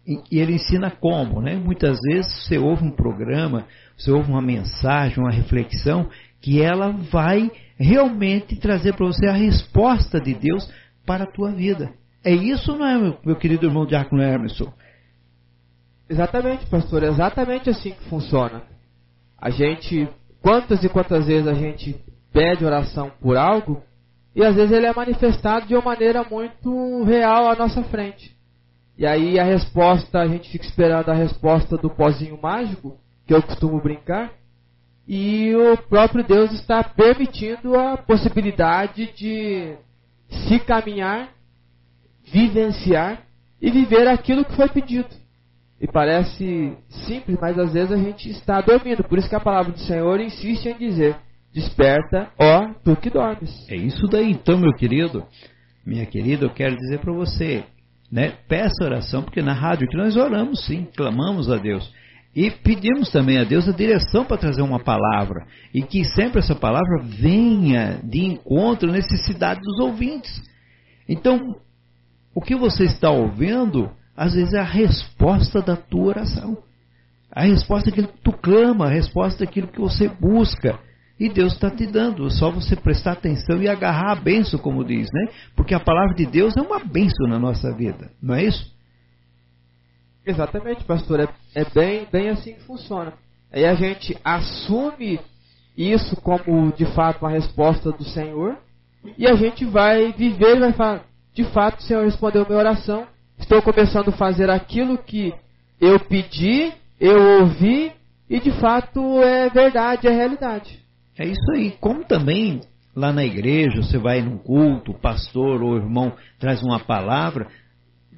[0.05, 1.55] E ele ensina como, né?
[1.55, 3.67] Muitas vezes você ouve um programa,
[3.97, 6.09] você ouve uma mensagem, uma reflexão
[6.43, 10.69] que ela vai realmente trazer para você a resposta de Deus
[11.07, 11.93] para a tua vida.
[12.25, 14.73] É isso, não é, meu, querido irmão Diácono Emerson?
[16.11, 18.63] Exatamente, pastor, é exatamente assim que funciona.
[19.39, 20.09] A gente,
[20.43, 21.97] quantas e quantas vezes a gente
[22.33, 23.83] pede oração por algo
[24.35, 28.37] e às vezes ele é manifestado de uma maneira muito real à nossa frente.
[28.99, 32.97] E aí a resposta, a gente fica esperando a resposta do pozinho mágico,
[33.27, 34.33] que eu costumo brincar,
[35.15, 39.75] e o próprio Deus está permitindo a possibilidade de
[40.49, 41.29] se caminhar,
[42.33, 43.23] vivenciar
[43.61, 45.11] e viver aquilo que foi pedido.
[45.79, 49.05] E parece simples, mas às vezes a gente está dormindo.
[49.05, 51.15] Por isso que a palavra do Senhor insiste em dizer:
[51.53, 53.69] Desperta, ó, tu que dormes.
[53.69, 55.27] É isso daí, então, meu querido,
[55.85, 57.65] minha querida, eu quero dizer para você,
[58.11, 58.33] né?
[58.49, 61.93] Peça oração, porque na rádio que nós oramos sim, clamamos a Deus.
[62.35, 65.47] E pedimos também a Deus a direção para trazer uma palavra.
[65.73, 70.43] E que sempre essa palavra venha de encontro à necessidade dos ouvintes.
[71.07, 71.57] Então,
[72.35, 76.57] o que você está ouvindo, às vezes é a resposta da tua oração.
[77.31, 80.79] A resposta daquilo que tu clama, a resposta daquilo que você busca.
[81.21, 84.85] E Deus está te dando, é só você prestar atenção e agarrar a benção, como
[84.85, 85.29] diz, né?
[85.55, 88.73] Porque a palavra de Deus é uma benção na nossa vida, não é isso?
[90.27, 91.21] Exatamente, pastor.
[91.21, 93.13] É, é bem, bem assim que funciona.
[93.53, 95.21] Aí a gente assume
[95.77, 98.59] isso como de fato uma resposta do Senhor
[99.19, 101.05] e a gente vai viver e vai falar:
[101.35, 103.07] de fato, o Senhor respondeu minha oração.
[103.39, 105.35] Estou começando a fazer aquilo que
[105.81, 107.93] eu pedi, eu ouvi
[108.31, 110.79] e de fato é verdade, é realidade.
[111.19, 111.73] É isso aí.
[111.81, 112.61] Como também
[112.95, 117.49] lá na igreja você vai num culto, o pastor ou o irmão traz uma palavra,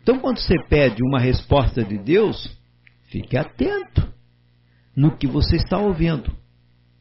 [0.04, 2.54] então, quando você pede uma resposta de Deus,
[3.14, 4.12] fique atento
[4.96, 6.32] no que você está ouvindo,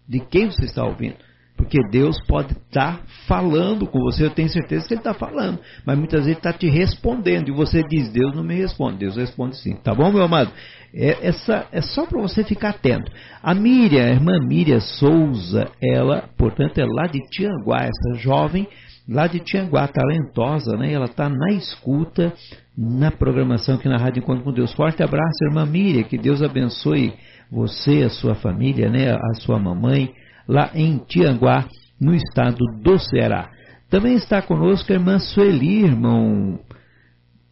[0.08, 1.16] de quem você está ouvindo.
[1.58, 5.98] Porque Deus pode estar falando com você, eu tenho certeza que Ele está falando, mas
[5.98, 9.76] muitas vezes está te respondendo, e você diz: Deus não me responde, Deus responde sim.
[9.76, 10.52] Tá bom, meu amado?
[10.94, 13.12] É, essa, é só para você ficar atento.
[13.42, 18.68] A Miriam, a irmã Miriam Souza, ela, portanto, é lá de Tianguá, essa jovem
[19.08, 20.92] lá de Tianguá, talentosa, né?
[20.92, 22.34] Ela está na escuta,
[22.78, 24.74] na programação aqui na Rádio Encontro com Deus.
[24.74, 27.14] Forte abraço, irmã Miriam, que Deus abençoe
[27.52, 29.12] você, a sua família, né?
[29.12, 30.14] A sua mamãe,
[30.48, 31.68] lá em Tianguá,
[32.00, 33.50] no estado do Ceará.
[33.90, 36.60] Também está conosco a irmã Sueli, irmão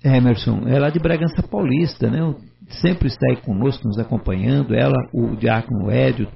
[0.04, 2.34] Emerson, é de Bragança Paulista, né?
[2.82, 4.74] Sempre está aí conosco, nos acompanhando.
[4.74, 6.28] Ela, o diácono Édio,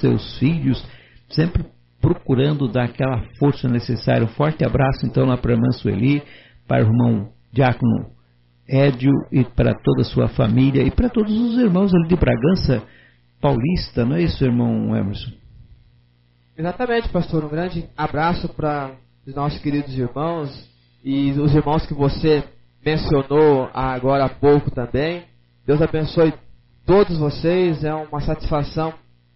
[0.00, 0.84] seus filhos,
[1.28, 1.64] sempre
[2.00, 4.24] procurando dar aquela força necessária.
[4.24, 6.22] Um forte abraço então lá para a irmã Sueli,
[6.66, 8.10] para o irmão Diácono
[8.68, 12.82] Édio e para toda a sua família e para todos os irmãos ali de Bragança
[13.40, 15.32] Paulista, não é isso, irmão Emerson?
[16.56, 17.44] Exatamente, pastor.
[17.44, 18.92] Um grande abraço para
[19.26, 20.50] os nossos queridos irmãos
[21.04, 22.42] e os irmãos que você
[22.84, 25.22] mencionou agora há pouco também.
[25.64, 26.34] Deus abençoe
[26.84, 27.84] todos vocês.
[27.84, 28.92] É uma satisfação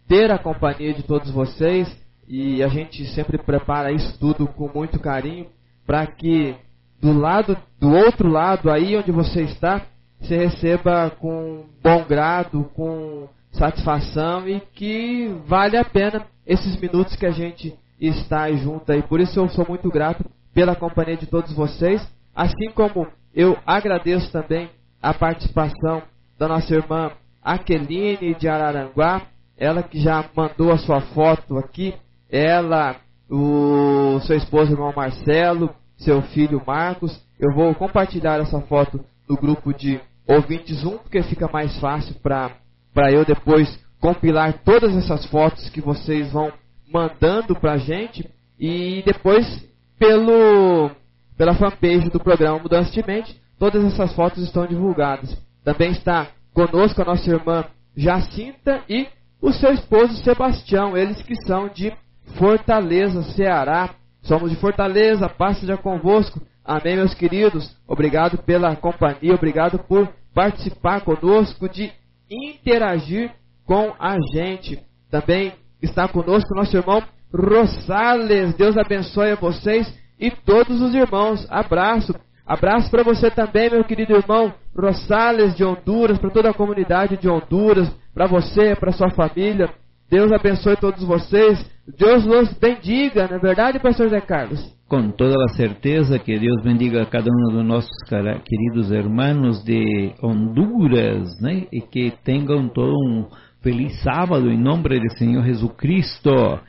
[0.08, 1.88] ter a companhia de todos vocês
[2.32, 5.48] e a gente sempre prepara isso tudo com muito carinho
[5.86, 6.56] para que
[6.98, 9.82] do lado, do outro lado, aí onde você está,
[10.18, 17.26] você receba com bom grado, com satisfação e que vale a pena esses minutos que
[17.26, 19.02] a gente está junto aí.
[19.02, 22.00] Por isso eu sou muito grato pela companhia de todos vocês,
[22.34, 24.70] assim como eu agradeço também
[25.02, 26.02] a participação
[26.38, 29.20] da nossa irmã Aqueline de Araranguá,
[29.54, 31.94] ela que já mandou a sua foto aqui,
[32.32, 32.96] ela,
[33.30, 37.22] o seu esposo irmão Marcelo, seu filho Marcos.
[37.38, 43.12] Eu vou compartilhar essa foto no grupo de ouvintes 1, porque fica mais fácil para
[43.12, 46.50] eu depois compilar todas essas fotos que vocês vão
[46.90, 48.28] mandando para a gente
[48.58, 49.68] e depois
[49.98, 50.90] pelo
[51.36, 55.36] pela fanpage do programa Mudança de Mente, todas essas fotos estão divulgadas.
[55.64, 57.64] Também está conosco a nossa irmã
[57.96, 59.08] Jacinta e
[59.40, 61.92] o seu esposo Sebastião, eles que são de
[62.36, 63.90] Fortaleza, Ceará.
[64.22, 66.40] Somos de Fortaleza, paz seja convosco.
[66.64, 67.76] Amém, meus queridos.
[67.86, 71.90] Obrigado pela companhia, obrigado por participar conosco, de
[72.30, 73.32] interagir
[73.66, 74.80] com a gente.
[75.10, 75.52] Também
[75.82, 77.02] está conosco nosso irmão
[77.34, 78.54] Rosales.
[78.54, 81.46] Deus abençoe a vocês e todos os irmãos.
[81.50, 82.14] Abraço.
[82.46, 87.28] Abraço para você também, meu querido irmão Rosales de Honduras, para toda a comunidade de
[87.28, 89.70] Honduras, para você, para sua família.
[90.12, 91.64] Deus abençoe todos vocês.
[91.98, 94.60] Deus os bendiga, não é verdade, pastor Zé Carlos?
[94.86, 97.96] Com toda a certeza que Deus bendiga a cada um dos nossos
[98.44, 101.66] queridos irmãos de Honduras, né?
[101.72, 103.26] E que tenham todo um
[103.62, 106.60] feliz sábado em nome do Senhor Jesus Cristo.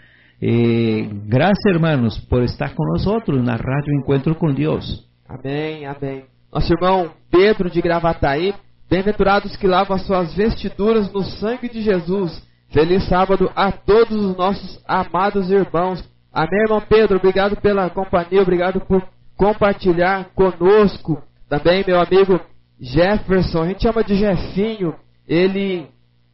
[0.41, 3.05] Eh, graças, hermanos, por estar nós
[3.43, 5.05] na Rádio Encontro com Deus.
[5.27, 6.23] Amém, amém.
[6.49, 8.53] Nosso irmão Pedro de Gravataí,
[8.89, 12.41] bem-aventurados que lavam as suas vestiduras no sangue de Jesus.
[12.73, 16.03] Feliz sábado a todos os nossos amados irmãos.
[16.33, 21.21] Amém, irmão Pedro, obrigado pela companhia, obrigado por compartilhar conosco.
[21.47, 22.39] Também meu amigo
[22.81, 24.95] Jefferson, a gente chama de Jefinho,
[25.27, 25.87] ele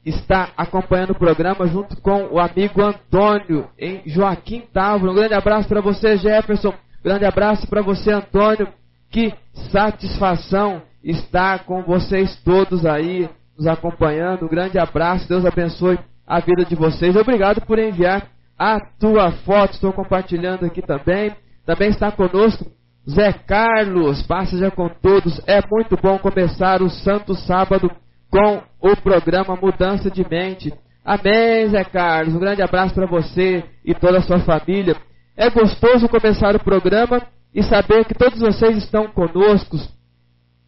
[0.05, 5.11] está acompanhando o programa junto com o amigo Antônio em Joaquim Távora.
[5.11, 6.73] Um grande abraço para você, Jefferson.
[7.03, 8.69] Grande abraço para você, Antônio.
[9.11, 9.33] Que
[9.73, 14.45] satisfação estar com vocês todos aí nos acompanhando.
[14.45, 15.27] Um grande abraço.
[15.27, 15.99] Deus abençoe
[16.29, 17.15] a vida de vocês.
[17.15, 18.27] Obrigado por enviar
[18.57, 19.73] a tua foto.
[19.73, 21.35] Estou compartilhando aqui também.
[21.65, 22.67] Também está conosco
[23.09, 24.21] Zé Carlos.
[24.27, 25.41] Passa com todos.
[25.47, 27.89] É muito bom começar o Santo Sábado
[28.29, 30.71] com o programa Mudança de Mente.
[31.03, 32.35] Amém, Zé Carlos.
[32.35, 34.95] Um grande abraço para você e toda a sua família.
[35.35, 37.23] É gostoso começar o programa
[37.55, 39.77] e saber que todos vocês estão conosco,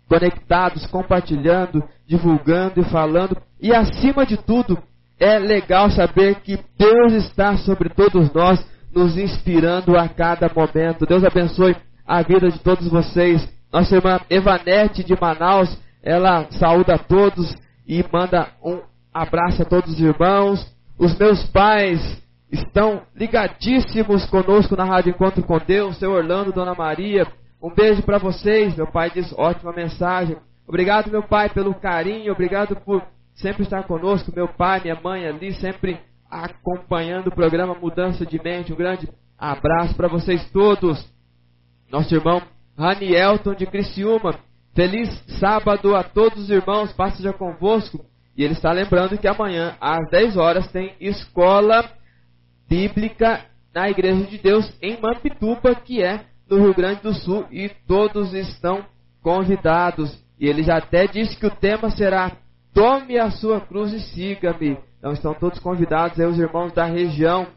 [0.09, 3.37] conectados, compartilhando, divulgando e falando.
[3.61, 4.81] E acima de tudo,
[5.21, 8.59] é legal saber que Deus está sobre todos nós,
[8.91, 11.05] nos inspirando a cada momento.
[11.05, 11.75] Deus abençoe
[12.05, 13.47] a vida de todos vocês.
[13.71, 17.55] Nossa irmã Evanete de Manaus ela saúda a todos
[17.87, 18.79] e manda um
[19.13, 20.65] abraço a todos os irmãos.
[20.97, 22.01] Os meus pais
[22.51, 27.27] estão ligadíssimos conosco na Rádio Encontro com Deus, seu Orlando, Dona Maria.
[27.61, 28.75] Um beijo para vocês.
[28.75, 30.35] Meu pai diz ótima mensagem.
[30.67, 32.33] Obrigado, meu pai, pelo carinho.
[32.33, 33.03] Obrigado por
[33.41, 34.31] sempre estar conosco.
[34.35, 35.99] Meu pai, minha mãe ali, sempre
[36.29, 38.71] acompanhando o programa Mudança de Mente.
[38.71, 41.05] Um grande abraço para vocês todos.
[41.91, 42.41] Nosso irmão
[42.77, 44.39] Ranielton de Criciúma
[44.73, 45.09] Feliz
[45.39, 48.05] sábado a todos os irmãos, paz seja convosco.
[48.37, 51.83] E ele está lembrando que amanhã, às 10 horas, tem escola
[52.69, 57.69] bíblica na Igreja de Deus em Mampituba, que é no Rio Grande do Sul, e
[57.85, 58.85] todos estão
[59.21, 60.17] convidados.
[60.39, 62.31] E ele já até disse que o tema será
[62.73, 64.77] Tome a sua cruz e siga-me.
[64.97, 67.47] Então estão todos convidados aí, os irmãos da região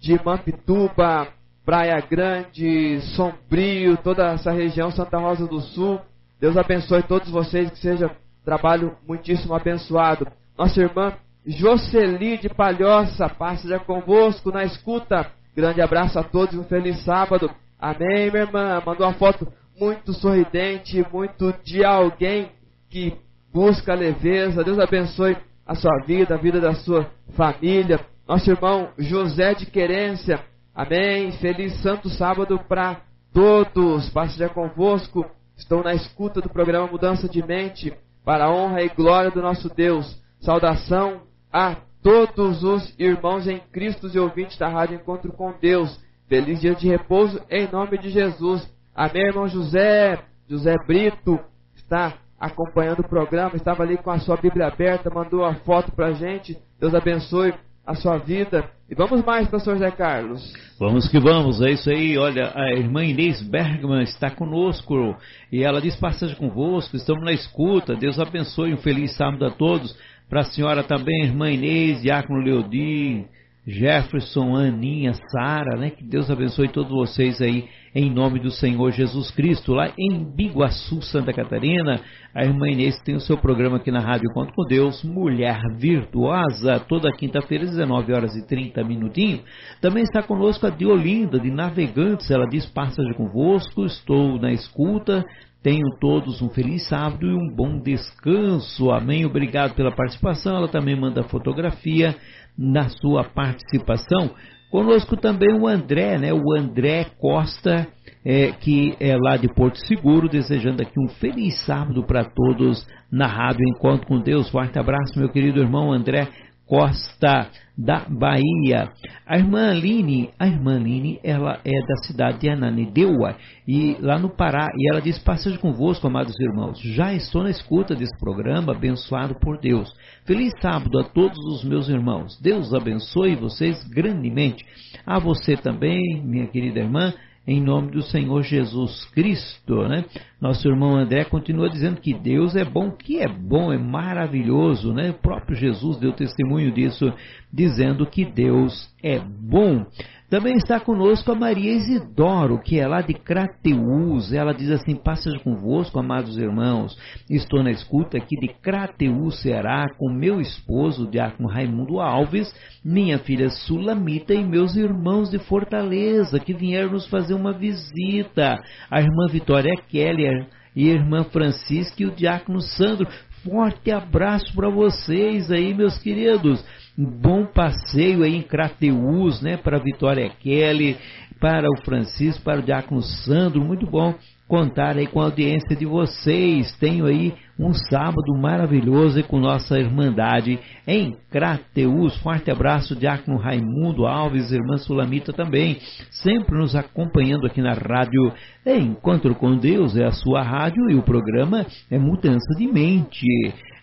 [0.00, 1.28] de Mampituba,
[1.64, 6.00] Praia Grande, Sombrio, toda essa região, Santa Rosa do Sul.
[6.40, 8.10] Deus abençoe todos vocês, que seja
[8.44, 10.26] trabalho muitíssimo abençoado.
[10.58, 11.12] Nossa irmã
[11.46, 15.30] Jocely de Palhoça, paz seja convosco na escuta.
[15.54, 17.50] Grande abraço a todos, um feliz sábado.
[17.78, 18.82] Amém, minha irmã.
[18.84, 19.46] Mandou uma foto
[19.78, 22.50] muito sorridente, muito de alguém
[22.90, 23.16] que
[23.54, 24.64] busca leveza.
[24.64, 28.00] Deus abençoe a sua vida, a vida da sua família.
[28.26, 30.44] Nosso irmão José de Querência.
[30.74, 31.30] Amém.
[31.32, 33.00] Feliz santo sábado para
[33.32, 34.10] todos.
[34.10, 35.24] Paz seja convosco.
[35.56, 37.94] Estou na escuta do programa Mudança de Mente,
[38.24, 40.20] para a honra e glória do nosso Deus.
[40.40, 41.22] Saudação
[41.52, 46.02] a todos os irmãos em Cristo e ouvintes da Rádio Encontro com Deus.
[46.28, 48.68] Feliz dia de repouso em nome de Jesus.
[48.92, 50.18] Amém, irmão José.
[50.48, 51.38] José Brito
[51.76, 52.14] está
[52.44, 56.12] acompanhando o programa, estava ali com a sua Bíblia aberta, mandou a foto para a
[56.12, 56.56] gente.
[56.78, 57.54] Deus abençoe
[57.86, 58.68] a sua vida.
[58.88, 60.52] E vamos mais, pastor Zé Carlos.
[60.78, 62.18] Vamos que vamos, é isso aí.
[62.18, 65.16] Olha, a irmã Inês Bergman está conosco
[65.50, 67.94] e ela diz: passagem convosco, estamos na escuta.
[67.94, 69.96] Deus abençoe, um feliz sábado a todos.
[70.28, 73.26] Para a senhora também, irmã Inês, Diácono Leodi,
[73.66, 75.88] Jefferson, Aninha, Sara, né?
[75.88, 77.64] Que Deus abençoe todos vocês aí,
[77.94, 79.72] em nome do Senhor Jesus Cristo.
[79.72, 82.00] Lá em Biguaçu, Santa Catarina,
[82.34, 86.78] a irmã Inês tem o seu programa aqui na Rádio Conto com Deus, Mulher Virtuosa,
[86.80, 89.40] toda quinta-feira, 19 horas e 30 minutinhos.
[89.80, 92.30] Também está conosco a Diolinda, de Navegantes.
[92.30, 95.24] Ela diz: Passagem convosco, estou na escuta.
[95.62, 98.90] Tenham todos um feliz sábado e um bom descanso.
[98.90, 99.24] Amém.
[99.24, 100.54] Obrigado pela participação.
[100.54, 102.14] Ela também manda fotografia
[102.56, 104.30] na sua participação.
[104.70, 106.32] Conosco também o André, né?
[106.32, 107.86] O André Costa,
[108.24, 113.26] é, que é lá de Porto Seguro, desejando aqui um feliz sábado para todos na
[113.26, 114.50] Rádio Encontro com Deus.
[114.50, 116.28] Forte abraço, meu querido irmão André
[116.74, 118.90] Costa da Bahia.
[119.24, 123.36] A irmã Aline, a irmã Aline, ela é da cidade de Ananindeua,
[123.66, 126.80] e lá no Pará, e ela diz: Passejo convosco, amados irmãos.
[126.80, 129.88] Já estou na escuta desse programa, abençoado por Deus.
[130.26, 132.36] Feliz sábado a todos os meus irmãos.
[132.42, 134.64] Deus abençoe vocês grandemente.
[135.06, 137.14] A você também, minha querida irmã
[137.46, 139.86] em nome do Senhor Jesus Cristo.
[139.88, 140.04] Né?
[140.40, 144.92] Nosso irmão André continua dizendo que Deus é bom, que é bom, é maravilhoso.
[144.92, 145.10] Né?
[145.10, 147.12] O próprio Jesus deu testemunho disso,
[147.52, 149.86] dizendo que Deus é bom.
[150.34, 154.32] Também está conosco a Maria Isidoro, que é lá de Crateús.
[154.32, 156.98] Ela diz assim: Passas convosco, amados irmãos.
[157.30, 162.52] Estou na escuta aqui de Crateús, Ceará, com meu esposo, o diácono Raimundo Alves,
[162.84, 168.58] minha filha Sulamita e meus irmãos de Fortaleza, que vieram nos fazer uma visita.
[168.90, 173.06] A irmã Vitória Keller e a irmã Francisca e o diácono Sandro.
[173.44, 176.64] Forte abraço para vocês aí, meus queridos
[176.96, 180.96] um bom passeio aí em Crateús, né, para Vitória Kelly,
[181.40, 184.14] para o Francisco, para o Diácono Sandro, muito bom
[184.46, 186.76] contar aí com a audiência de vocês.
[186.78, 192.16] Tenho aí um sábado maravilhoso com nossa Irmandade em Crateus.
[192.18, 195.78] Forte abraço, Diácono Raimundo Alves, irmã Sulamita também,
[196.10, 198.32] sempre nos acompanhando aqui na rádio
[198.66, 203.26] Encontro com Deus, é a sua rádio e o programa é Mudança de Mente.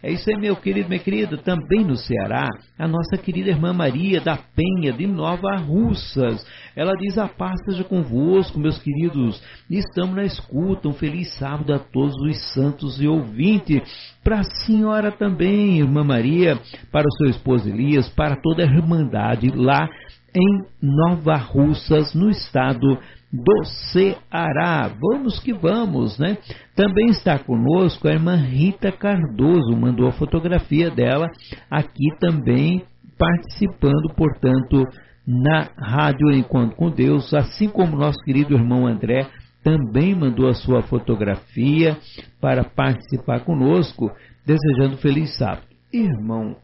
[0.03, 1.37] É isso aí, meu querido, minha querida.
[1.37, 2.47] Também no Ceará,
[2.79, 6.43] a nossa querida irmã Maria da Penha, de Nova Russas.
[6.75, 9.39] Ela diz: A paz seja convosco, meus queridos.
[9.69, 10.87] Estamos na escuta.
[10.89, 13.83] Um feliz sábado a todos os santos e ouvintes.
[14.23, 16.57] Para a senhora também, irmã Maria,
[16.91, 19.87] para o seu esposo Elias, para toda a irmandade lá
[20.33, 22.97] em Nova Russas, no estado
[23.31, 24.91] do Ceará.
[24.99, 26.37] Vamos que vamos, né?
[26.75, 31.27] Também está conosco a irmã Rita Cardoso, mandou a fotografia dela
[31.69, 32.83] aqui também
[33.17, 34.83] participando, portanto,
[35.25, 39.27] na Rádio Encontro com Deus, assim como nosso querido irmão André
[39.63, 41.97] também mandou a sua fotografia
[42.39, 44.11] para participar conosco,
[44.45, 45.67] desejando feliz sábado.
[45.93, 46.55] Irmão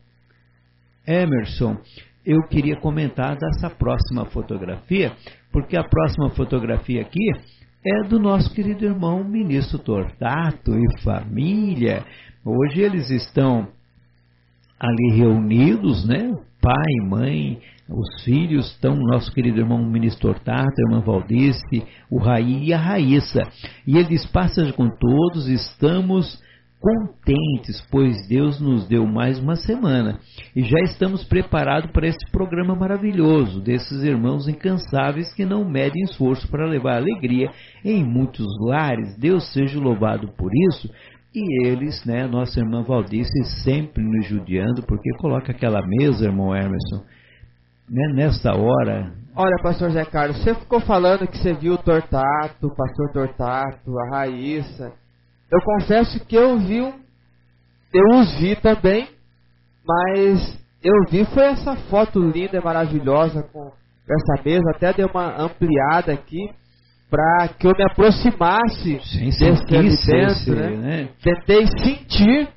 [1.05, 1.77] Emerson,
[2.25, 5.13] eu queria comentar dessa próxima fotografia,
[5.51, 7.31] porque a próxima fotografia aqui
[7.85, 12.03] é do nosso querido irmão ministro Tortato e família.
[12.43, 13.67] Hoje eles estão
[14.79, 16.35] ali reunidos, né?
[16.61, 17.59] Pai, mãe,
[17.89, 22.77] os filhos estão, nosso querido irmão ministro Tortato, a irmã Valdice, o Raí e a
[22.77, 23.43] Raíssa.
[23.85, 26.41] E ele diz: Passa com todos, estamos
[26.79, 30.19] contentes, pois Deus nos deu mais uma semana
[30.55, 36.47] e já estamos preparados para esse programa maravilhoso desses irmãos incansáveis que não medem esforço
[36.49, 37.49] para levar alegria
[37.83, 39.17] em muitos lares.
[39.17, 40.89] Deus seja louvado por isso.
[41.33, 47.03] E eles, né, nossa irmã Valdice, sempre nos judiando, porque coloca aquela mesa, irmão Emerson,
[47.89, 49.13] né, nesta hora.
[49.35, 53.91] Olha, pastor Zé Carlos, você ficou falando que você viu o Tortato, o pastor Tortato,
[53.99, 54.93] a Raíssa
[55.51, 59.07] eu confesso que eu vi, eu os vi também,
[59.85, 63.71] mas eu vi foi essa foto linda e maravilhosa com
[64.09, 66.49] essa mesa, até dei uma ampliada aqui
[67.09, 70.69] para que eu me aproximasse Sim, desse alimento, né?
[70.75, 71.09] né?
[71.23, 72.49] Tentei sentir,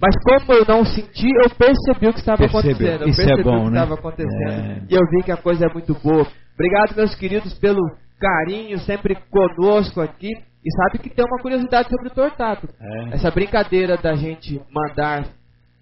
[0.00, 2.70] mas como eu não senti, eu percebi o que estava Percebeu.
[2.70, 3.02] acontecendo.
[3.02, 3.78] Eu Isso percebi é bom, o que né?
[3.82, 4.50] estava acontecendo.
[4.50, 4.82] É.
[4.88, 6.26] E eu vi que a coisa é muito boa.
[6.54, 7.80] Obrigado, meus queridos, pelo
[8.18, 10.30] carinho sempre conosco aqui.
[10.64, 12.68] E sabe que tem uma curiosidade sobre o Tortato.
[12.80, 13.14] É.
[13.14, 15.24] Essa brincadeira da gente mandar,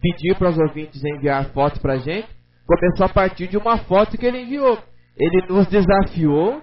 [0.00, 2.28] pedir para os ouvintes enviar fotos para a gente,
[2.66, 4.78] começou a partir de uma foto que ele enviou.
[5.16, 6.62] Ele nos desafiou,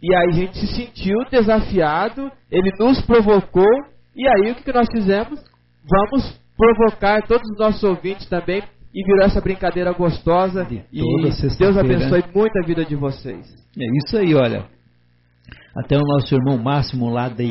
[0.00, 3.68] e aí a gente se sentiu desafiado, ele nos provocou,
[4.14, 5.42] e aí o que, que nós fizemos?
[5.90, 8.62] Vamos provocar todos os nossos ouvintes também
[8.94, 10.64] e virou essa brincadeira gostosa.
[10.64, 13.46] De E Deus abençoe muito a vida de vocês.
[13.78, 14.66] É isso aí, olha.
[15.84, 17.50] Até o nosso irmão Máximo lá de,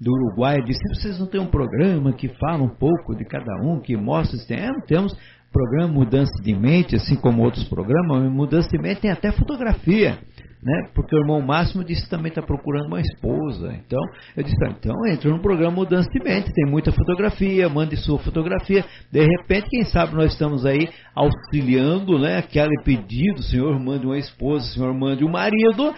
[0.00, 3.80] do Uruguai disse: vocês não têm um programa que fala um pouco de cada um,
[3.80, 4.58] que mostra se tem?
[4.58, 5.16] É, temos
[5.52, 10.18] programa Mudança de Mente, assim como outros programas, mas Mudança de Mente tem até fotografia.
[10.62, 10.90] Né?
[10.94, 13.72] Porque o irmão Máximo disse que também está procurando uma esposa.
[13.74, 13.98] Então,
[14.36, 18.18] eu disse, "Ah, então entra no programa Mudança de Mente, tem muita fotografia, mande sua
[18.18, 18.84] fotografia.
[19.10, 22.38] De repente, quem sabe nós estamos aí auxiliando, né?
[22.38, 25.94] Aquele pedido, Senhor, mande uma esposa, Senhor, mande um marido.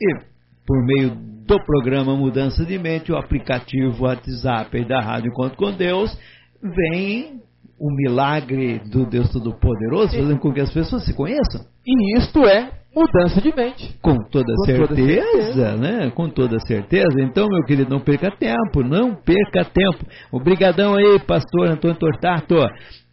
[0.00, 0.33] E
[0.66, 1.10] por meio
[1.46, 6.16] do programa Mudança de Mente, o aplicativo WhatsApp da Rádio Encontro com Deus,
[6.62, 7.40] vem
[7.78, 11.60] o milagre do Deus Todo-Poderoso, fazendo com que as pessoas se conheçam.
[11.86, 13.94] E isto é mudança de mente.
[14.00, 15.76] Com toda Com toda certeza, certeza.
[15.76, 16.10] né?
[16.14, 17.20] Com toda certeza.
[17.20, 20.06] Então, meu querido, não perca tempo, não perca tempo.
[20.32, 22.54] Obrigadão aí, pastor Antônio Tortato.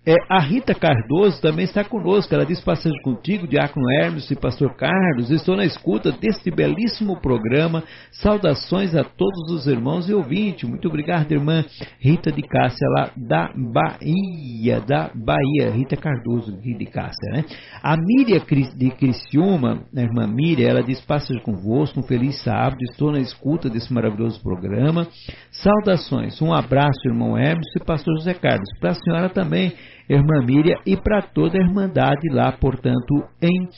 [0.04, 2.34] É, a Rita Cardoso também está conosco.
[2.34, 5.30] Ela diz: Passeio contigo, Diácono Hermes e Pastor Carlos.
[5.30, 7.84] Estou na escuta deste belíssimo programa.
[8.12, 10.68] Saudações a todos os irmãos e ouvintes.
[10.68, 11.64] Muito obrigado, irmã
[12.00, 14.82] Rita de Cássia, lá da Bahia.
[14.82, 17.46] Da Bahia, Rita Cardoso de Cássia, né?
[17.84, 18.42] A Miriam
[18.76, 22.82] de Criciúma, a irmã Miriam, ela diz: Passeio convosco, um feliz sábado.
[22.90, 25.08] Estou na escuta desse maravilhoso programa.
[25.52, 26.42] Saudações.
[26.42, 28.68] Um abraço, irmão Hermes e Pastor José Carlos.
[28.80, 29.76] Para a senhora também
[30.16, 33.70] irmã Miriam, e para toda a Irmandade lá, portanto, em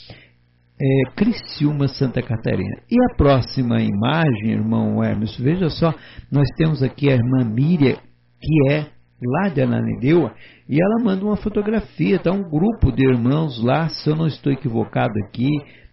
[0.81, 2.81] é, Criciúma, Santa Catarina.
[2.89, 5.93] E a próxima imagem, irmão Hermes, veja só,
[6.31, 7.95] nós temos aqui a irmã Miriam,
[8.41, 8.87] que é
[9.25, 10.33] lá de Ananindeua,
[10.67, 14.51] e ela manda uma fotografia, está um grupo de irmãos lá, se eu não estou
[14.51, 15.49] equivocado aqui,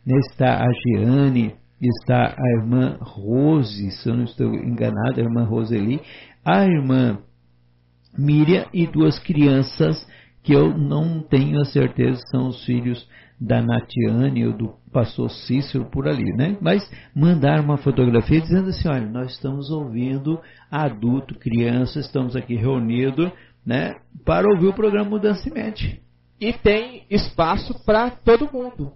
[0.06, 0.66] né, está a
[0.98, 6.00] Jeane, está a irmã Rose, se eu não estou enganado, a irmã Roseli,
[6.44, 7.18] a irmã
[8.18, 10.04] Miriam e duas crianças
[10.50, 13.08] que eu não tenho a certeza que são os filhos
[13.40, 16.58] da Natiane ou do pastor Cícero por ali, né?
[16.60, 16.82] Mas
[17.14, 23.30] mandaram uma fotografia dizendo assim, olha, nós estamos ouvindo adulto, criança, estamos aqui reunidos,
[23.64, 23.94] né,
[24.24, 26.02] para ouvir o programa Mudança de Mente.
[26.40, 28.90] E tem espaço para todo mundo.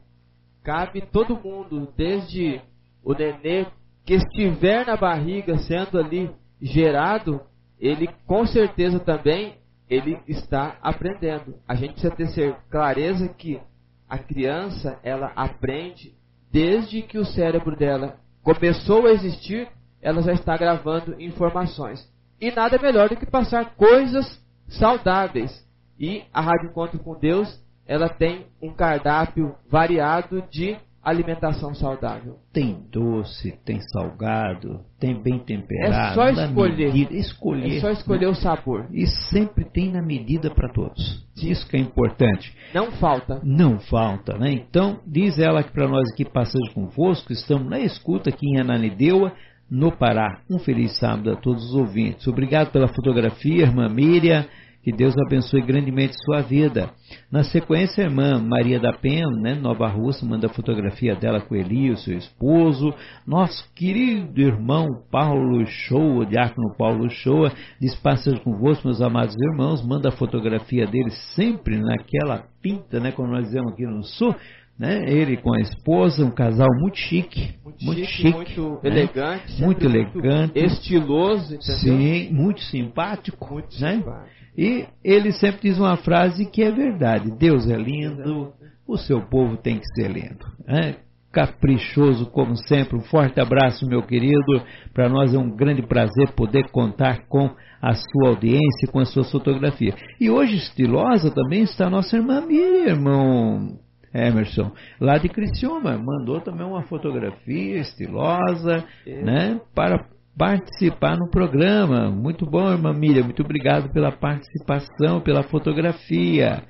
[0.64, 2.60] Cabe todo mundo, desde
[3.05, 3.66] o nenê
[4.05, 7.40] que estiver na barriga sendo ali gerado,
[7.78, 9.55] ele com certeza também
[9.89, 11.55] ele está aprendendo.
[11.66, 13.61] A gente precisa ter clareza que
[14.09, 16.15] a criança ela aprende
[16.51, 19.69] desde que o cérebro dela começou a existir,
[20.01, 22.06] ela já está gravando informações.
[22.40, 25.51] E nada melhor do que passar coisas saudáveis.
[25.98, 27.48] E a Rádio Encontro com Deus,
[27.86, 32.36] ela tem um cardápio variado de alimentação saudável.
[32.52, 36.20] Tem doce, tem salgado, tem bem temperado.
[36.20, 36.86] É só escolher.
[36.93, 37.76] medida- escolher.
[37.76, 38.86] É só escolher o sabor.
[38.93, 41.24] E sempre tem na medida para todos.
[41.36, 42.55] Isso que é importante.
[42.72, 43.40] Não falta.
[43.43, 44.52] Não falta, né?
[44.52, 49.32] Então, diz ela que para nós aqui, passando convosco, estamos na escuta aqui em Ananindeua,
[49.70, 50.40] no Pará.
[50.51, 52.26] Um feliz sábado a todos os ouvintes.
[52.26, 54.44] Obrigado pela fotografia, irmã Miriam.
[54.85, 56.90] Que Deus abençoe grandemente sua vida.
[57.32, 61.56] Na sequência, a irmã Maria da Penha, né, Nova Rússia, manda a fotografia dela com
[61.56, 62.93] Eli, o seu esposo.
[63.27, 67.51] Nosso querido irmão Paulo Shoa, diácono Paulo Shoa,
[67.81, 73.32] diz passas convosco, meus amados irmãos, manda a fotografia dele sempre naquela pinta, né, como
[73.32, 74.35] nós dizemos aqui no sul,
[74.78, 78.90] né, ele com a esposa, um casal muito chique, Muito, chique, muito né?
[78.90, 79.62] elegante.
[79.62, 81.77] muito elegante, Estiloso, entendeu?
[81.78, 83.97] sim, muito simpático, Muito né?
[83.97, 84.43] simpático.
[84.56, 88.52] E ele sempre diz uma frase que é verdade: Deus é lindo,
[88.86, 90.47] o seu povo tem que ser lindo.
[90.66, 90.97] né?
[91.32, 92.97] Caprichoso, como sempre.
[92.97, 94.62] Um forte abraço, meu querido.
[94.93, 97.51] Para nós é um grande prazer poder contar com
[97.82, 99.94] a sua audiência, com a sua fotografia.
[100.20, 103.78] E hoje, estilosa, também está nossa irmã Miriam, irmão
[104.14, 104.70] Emerson,
[105.01, 105.98] lá de Criciúma.
[105.98, 109.60] Mandou também uma fotografia estilosa, né?
[109.74, 110.06] Para
[110.36, 112.11] participar no programa.
[112.11, 113.24] Muito bom, irmã Miriam.
[113.24, 116.62] Muito obrigado pela participação, pela fotografia.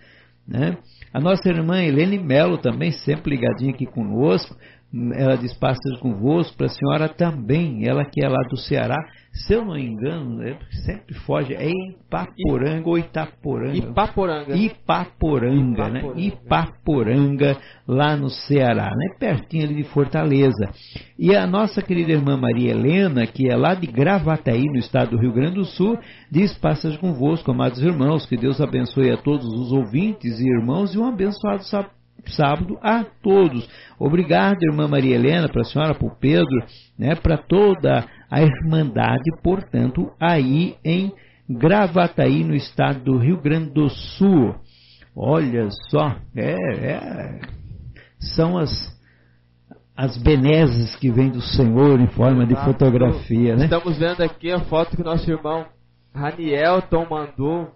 [0.47, 0.77] Né?
[1.13, 4.55] A nossa irmã Helene Melo também, sempre ligadinha aqui conosco.
[5.15, 8.97] Ela diz passas convosco, para a senhora também, ela que é lá do Ceará,
[9.35, 10.57] se eu não engano, né,
[10.87, 13.77] sempre foge, é Ipaporanga ou Itaporanga?
[13.77, 14.57] Ipaporanga.
[14.57, 16.03] Ipaporanga, né?
[16.15, 17.57] Ipaporanga,
[17.87, 19.17] lá no Ceará, né?
[19.19, 20.71] Pertinho ali de Fortaleza.
[21.19, 25.21] E a nossa querida irmã Maria Helena, que é lá de Gravataí, no estado do
[25.21, 25.99] Rio Grande do Sul,
[26.31, 30.99] diz: Passas convosco, amados irmãos, que Deus abençoe a todos os ouvintes e irmãos e
[30.99, 31.91] um abençoado sábado
[32.33, 33.69] sábado a todos.
[33.99, 36.65] Obrigado, irmã Maria Helena, para a senhora, para o Pedro,
[36.99, 41.13] né, para toda a Irmandade, portanto, aí em
[41.49, 44.57] Gravataí, no estado do Rio Grande do Sul.
[45.15, 47.41] Olha só, é, é,
[48.35, 48.71] são as,
[49.97, 53.65] as benesses que vêm do Senhor em forma de fotografia, né?
[53.65, 55.67] Estamos vendo aqui a foto que nosso irmão
[56.13, 57.73] Ranielton mandou.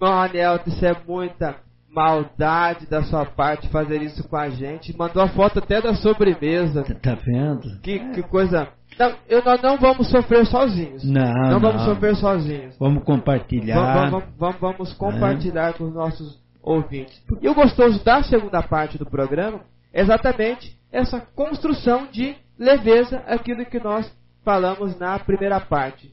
[0.00, 1.56] Irmão Ranielton, isso é muita
[1.90, 4.96] maldade da sua parte fazer isso com a gente.
[4.96, 6.84] Mandou a foto até da sobremesa.
[6.84, 7.80] Tá, tá vendo?
[7.80, 8.68] Que, que coisa.
[8.98, 11.04] Não, eu, nós não vamos sofrer sozinhos.
[11.04, 11.94] Não, não vamos não.
[11.94, 12.76] sofrer sozinhos.
[12.78, 14.10] Vamos compartilhar.
[14.10, 17.22] Vamos, vamos, vamos compartilhar com os nossos ouvintes.
[17.40, 19.60] E o gostoso da segunda parte do programa
[19.92, 24.10] é exatamente essa construção de leveza, aquilo que nós
[24.44, 26.12] falamos na primeira parte.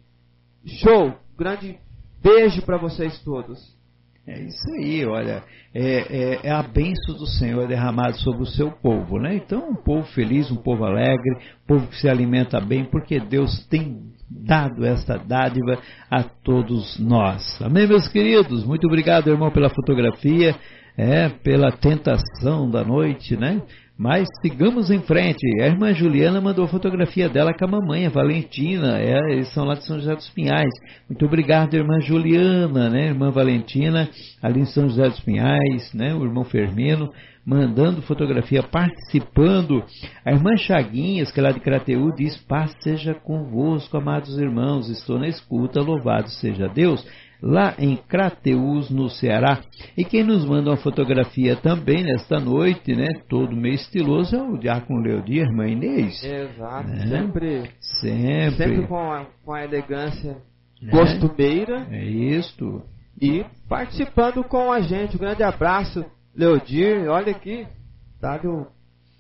[0.66, 1.14] Show!
[1.38, 1.78] Grande
[2.22, 3.60] beijo para vocês todos.
[4.26, 5.44] É isso aí, olha,
[5.76, 9.36] é, é, é, a bênção do Senhor derramada sobre o seu povo, né?
[9.36, 11.30] Então, um povo feliz, um povo alegre,
[11.64, 15.78] um povo que se alimenta bem, porque Deus tem dado esta dádiva
[16.10, 17.62] a todos nós.
[17.62, 18.64] Amém, meus queridos?
[18.64, 20.56] Muito obrigado, irmão, pela fotografia,
[20.98, 23.62] é, pela tentação da noite, né?
[23.98, 25.46] Mas sigamos em frente.
[25.62, 29.00] A irmã Juliana mandou a fotografia dela com a mamãe, a Valentina.
[29.00, 30.72] É, eles são lá de São José dos Pinhais.
[31.08, 33.08] Muito obrigado, irmã Juliana, né?
[33.10, 34.10] Irmã Valentina,
[34.42, 36.14] ali em São José dos Pinhais, né?
[36.16, 37.14] O irmão Fermino,
[37.46, 39.84] mandando fotografia, participando.
[40.26, 44.90] A irmã Chaguinhas, que é lá de Crateú, diz: Paz seja convosco, amados irmãos.
[44.90, 47.06] Estou na escuta, louvado seja Deus
[47.44, 49.62] lá em Crateús, no Ceará.
[49.98, 54.58] E quem nos manda uma fotografia também nesta noite, né, todo meio estiloso, é o
[54.58, 56.24] Diácono Leodir, irmã Inês.
[56.24, 57.08] Exato, né?
[57.08, 60.38] sempre, sempre, sempre com, a, com a elegância
[60.82, 60.92] né?
[60.92, 61.86] costumeira.
[61.92, 62.82] É isto.
[63.22, 65.18] E participando com a gente.
[65.18, 67.10] Um grande abraço, Leodir.
[67.10, 67.68] Olha aqui,
[68.22, 68.68] tá do,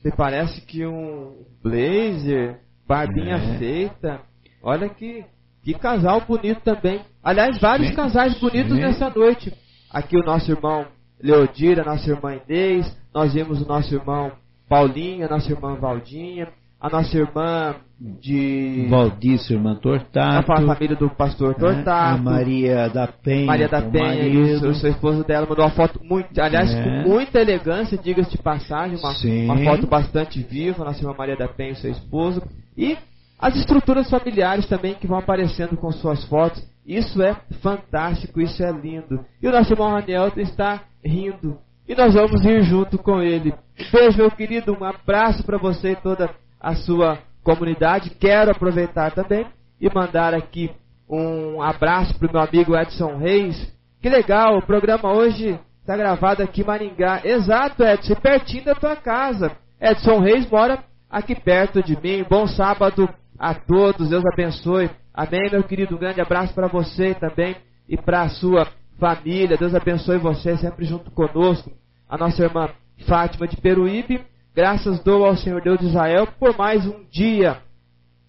[0.03, 3.57] me parece que um blazer, barbinha é.
[3.57, 4.21] feita.
[4.61, 5.25] Olha que
[5.63, 7.01] que casal bonito também.
[7.23, 7.95] Aliás, vários Sim.
[7.95, 8.81] casais bonitos Sim.
[8.81, 9.53] nessa noite.
[9.89, 10.85] Aqui o nosso irmão
[11.21, 12.97] Leodira, nossa irmã Inês.
[13.13, 14.31] Nós vimos o nosso irmão
[14.67, 16.49] Paulinha, nossa irmã Valdinha.
[16.81, 18.87] A nossa irmã de.
[18.89, 20.51] Valdício, irmã Tortato.
[20.51, 21.89] A família do pastor Tortato.
[21.89, 23.45] É, a Maria da Penha.
[23.45, 26.37] Maria da Penha, e o seu esposo dela mandou uma foto muito.
[26.37, 26.83] Aliás, é.
[26.83, 28.97] com muita elegância, diga-se de passagem.
[28.97, 30.83] Uma, uma foto bastante viva.
[30.83, 32.43] Nossa irmã Maria da Penha e seu esposo.
[32.77, 32.97] E
[33.43, 36.63] as estruturas familiares também que vão aparecendo com suas fotos.
[36.87, 39.19] Isso é fantástico, isso é lindo.
[39.41, 41.57] E o nosso irmão Raniel está rindo.
[41.85, 43.53] E nós vamos rir junto com ele.
[43.91, 44.71] Beijo, meu querido.
[44.71, 48.11] Um abraço para você e toda a sua comunidade.
[48.11, 49.45] Quero aproveitar também
[49.81, 50.71] e mandar aqui
[51.09, 53.69] um abraço para o meu amigo Edson Reis.
[54.01, 57.19] Que legal, o programa hoje está gravado aqui em Maringá.
[57.25, 59.51] Exato, Edson, pertinho da tua casa.
[59.81, 62.23] Edson Reis mora aqui perto de mim.
[62.23, 64.09] Bom sábado a todos.
[64.09, 64.89] Deus abençoe.
[65.13, 65.95] Amém, meu querido.
[65.95, 67.55] Um grande abraço para você também
[67.87, 68.67] e para a sua
[68.99, 69.57] família.
[69.57, 71.71] Deus abençoe você sempre junto conosco.
[72.09, 72.69] A nossa irmã
[73.07, 74.21] Fátima de Peruíbe.
[74.55, 77.57] Graças dou ao Senhor Deus de Israel por mais um dia.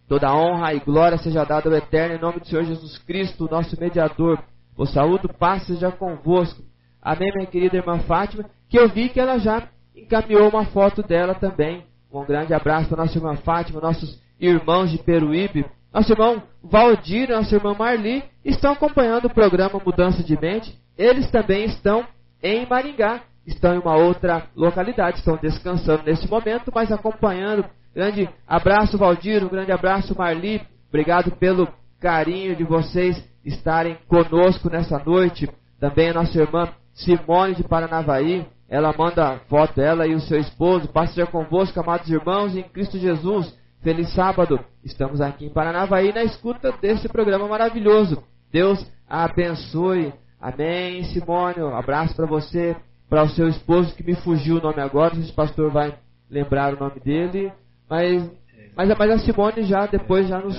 [0.09, 3.79] Toda honra e glória seja dada ao Eterno em nome do Senhor Jesus Cristo, nosso
[3.81, 4.39] mediador.
[4.77, 6.63] O saúde, paz seja convosco.
[7.01, 11.35] Amém, minha querida irmã Fátima, que eu vi que ela já encaminhou uma foto dela
[11.35, 11.85] também.
[12.13, 17.55] Um grande abraço para nossa irmã Fátima, nossos irmãos de Peruíbe, nosso irmão Valdir nossa
[17.55, 20.77] irmã Marli estão acompanhando o programa Mudança de Mente.
[20.97, 22.07] Eles também estão
[22.43, 27.65] em Maringá, estão em uma outra localidade, estão descansando nesse momento, mas acompanhando.
[27.95, 30.61] Grande abraço, Valdir, um grande abraço, Marli.
[30.89, 31.69] Obrigado pelo
[32.01, 35.49] carinho de vocês estarem conosco nessa noite.
[35.79, 40.89] Também a nossa irmã Simone de Paranavaí, ela manda foto, ela e o seu esposo.
[40.89, 43.55] Passe já convosco, amados irmãos, em Cristo Jesus.
[43.85, 44.59] Feliz sábado.
[44.83, 48.25] Estamos aqui em Paranavaí na escuta desse programa maravilhoso.
[48.51, 50.11] Deus abençoe.
[50.41, 51.61] Amém, Simone.
[51.61, 52.75] Um abraço para você,
[53.11, 55.15] para o seu esposo que me fugiu o nome agora.
[55.15, 55.99] O pastor vai
[56.31, 57.53] lembrar o nome dele.
[57.87, 58.27] Mas,
[58.75, 60.57] mas, mas a Simone já depois já nos,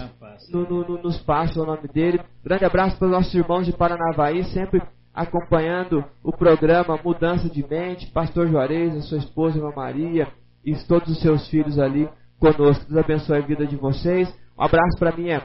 [0.52, 2.22] no, no, nos passa o nome dele.
[2.43, 8.06] Grande abraço para os nossos irmãos de Paranavaí, sempre acompanhando o programa Mudança de Mente.
[8.11, 10.27] Pastor Juarez, a sua esposa, Irmã Maria,
[10.64, 12.07] e todos os seus filhos ali
[12.54, 12.86] conosco.
[12.86, 14.30] Deus abençoe a vida de vocês.
[14.58, 15.42] Um abraço para minha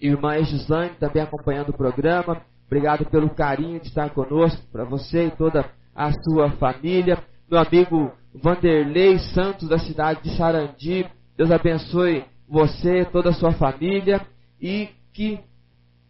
[0.00, 2.42] irmã Gislaine, também acompanhando o programa.
[2.66, 5.64] Obrigado pelo carinho de estar conosco, para você e toda
[5.94, 7.18] a sua família.
[7.50, 11.06] Meu amigo Vanderlei Santos, da cidade de Sarandi.
[11.36, 14.20] Deus abençoe você, toda a sua família
[14.60, 15.40] e que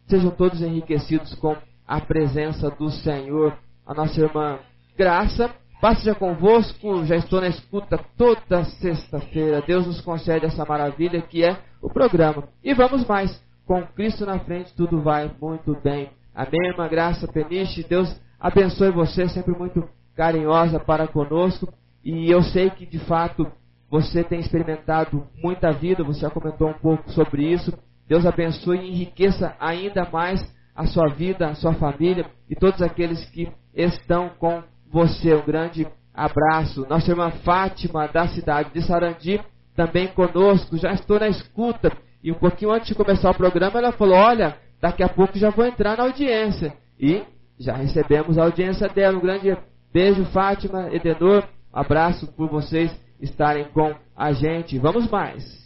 [0.09, 1.57] sejam todos enriquecidos com
[1.87, 3.57] a presença do Senhor.
[3.87, 4.59] A nossa irmã
[4.97, 5.51] Graça
[5.83, 9.61] Paz seja convosco, já estou na escuta toda sexta-feira.
[9.67, 12.45] Deus nos concede essa maravilha que é o programa.
[12.63, 16.09] E vamos mais, com Cristo na frente tudo vai muito bem.
[16.33, 17.83] Amém, irmã Graça Peniche.
[17.83, 19.83] Deus abençoe você, sempre muito
[20.15, 21.67] carinhosa para conosco.
[22.05, 23.51] E eu sei que de fato
[23.91, 27.77] você tem experimentado muita vida, você já comentou um pouco sobre isso.
[28.07, 30.41] Deus abençoe e enriqueça ainda mais
[30.77, 34.63] a sua vida, a sua família e todos aqueles que estão com
[34.93, 35.35] você.
[35.35, 36.87] Um grande abraço.
[36.89, 39.41] Nossa irmã Fátima, da cidade de Sarandi,
[39.75, 40.77] também conosco.
[40.77, 41.91] Já estou na escuta.
[42.23, 45.51] E um pouquinho antes de começar o programa, ela falou: Olha, daqui a pouco já
[45.51, 46.75] vou entrar na audiência.
[47.01, 47.23] E
[47.59, 49.17] já recebemos a audiência dela.
[49.17, 49.57] Um grande
[49.93, 51.45] beijo, Fátima, Edenor.
[51.75, 54.79] Um abraço por vocês estarem com a gente.
[54.79, 55.62] Vamos mais.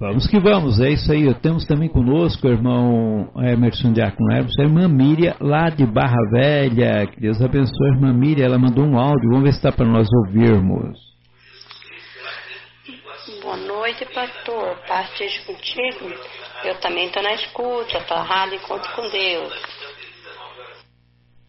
[0.00, 1.32] Vamos que vamos, é isso aí.
[1.42, 7.06] Temos também conosco o irmão Emerson Diácono Emerson, a irmã Miriam, lá de Barra Velha.
[7.06, 8.46] Que Deus abençoe a irmã Miriam.
[8.46, 10.98] Ela mandou um áudio, vamos ver se está para nós ouvirmos.
[13.42, 14.78] Boa noite, pastor.
[14.88, 15.10] Paz
[15.44, 16.14] contigo.
[16.64, 19.79] Eu também estou na escuta, estou rádio Encontro com Deus.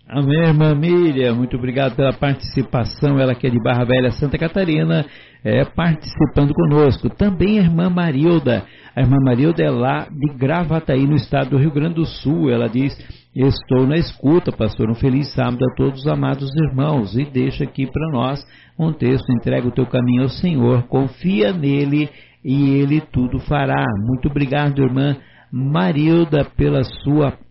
[0.08, 1.36] Amém, irmã Miriam.
[1.36, 3.20] Muito obrigado pela participação.
[3.20, 5.06] Ela que é de Barra Velha, Santa Catarina
[5.44, 7.10] é, participando conosco.
[7.10, 8.66] Também a irmã Marilda.
[8.96, 12.50] A irmã Marilda é lá de Gravataí, no estado do Rio Grande do Sul.
[12.50, 12.94] Ela diz:
[13.34, 14.90] Estou na escuta, pastor.
[14.90, 17.16] Um feliz sábado a todos os amados irmãos.
[17.16, 18.46] E deixa aqui para nós
[18.78, 22.10] um texto: entrega o teu caminho ao Senhor, confia nele
[22.44, 23.86] e ele tudo fará.
[24.06, 25.16] Muito obrigado, irmã
[25.52, 27.51] Marilda, pela sua participação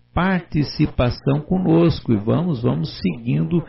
[1.43, 2.13] conosco.
[2.13, 3.65] E vamos, vamos seguindo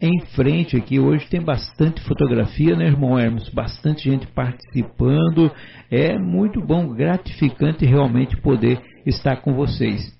[0.00, 0.98] em frente aqui.
[0.98, 3.48] Hoje tem bastante fotografia, né, irmão Hermes?
[3.50, 5.50] Bastante gente participando.
[5.90, 10.18] É muito bom, gratificante realmente poder estar com vocês.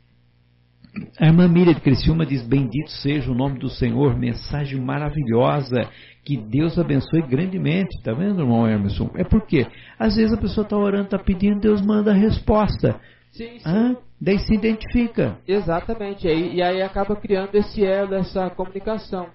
[1.19, 5.89] A irmã Miriam de Criciúma diz: Bendito seja o nome do Senhor, mensagem maravilhosa,
[6.25, 7.97] que Deus abençoe grandemente.
[7.97, 9.09] Está vendo, irmão Emerson?
[9.15, 9.67] É porque
[9.99, 13.01] às vezes a pessoa está orando, está pedindo, Deus manda a resposta.
[13.33, 13.63] Sim, sim.
[13.65, 15.39] Ah, daí se identifica.
[15.47, 19.29] Exatamente, e aí acaba criando esse elo, essa comunicação.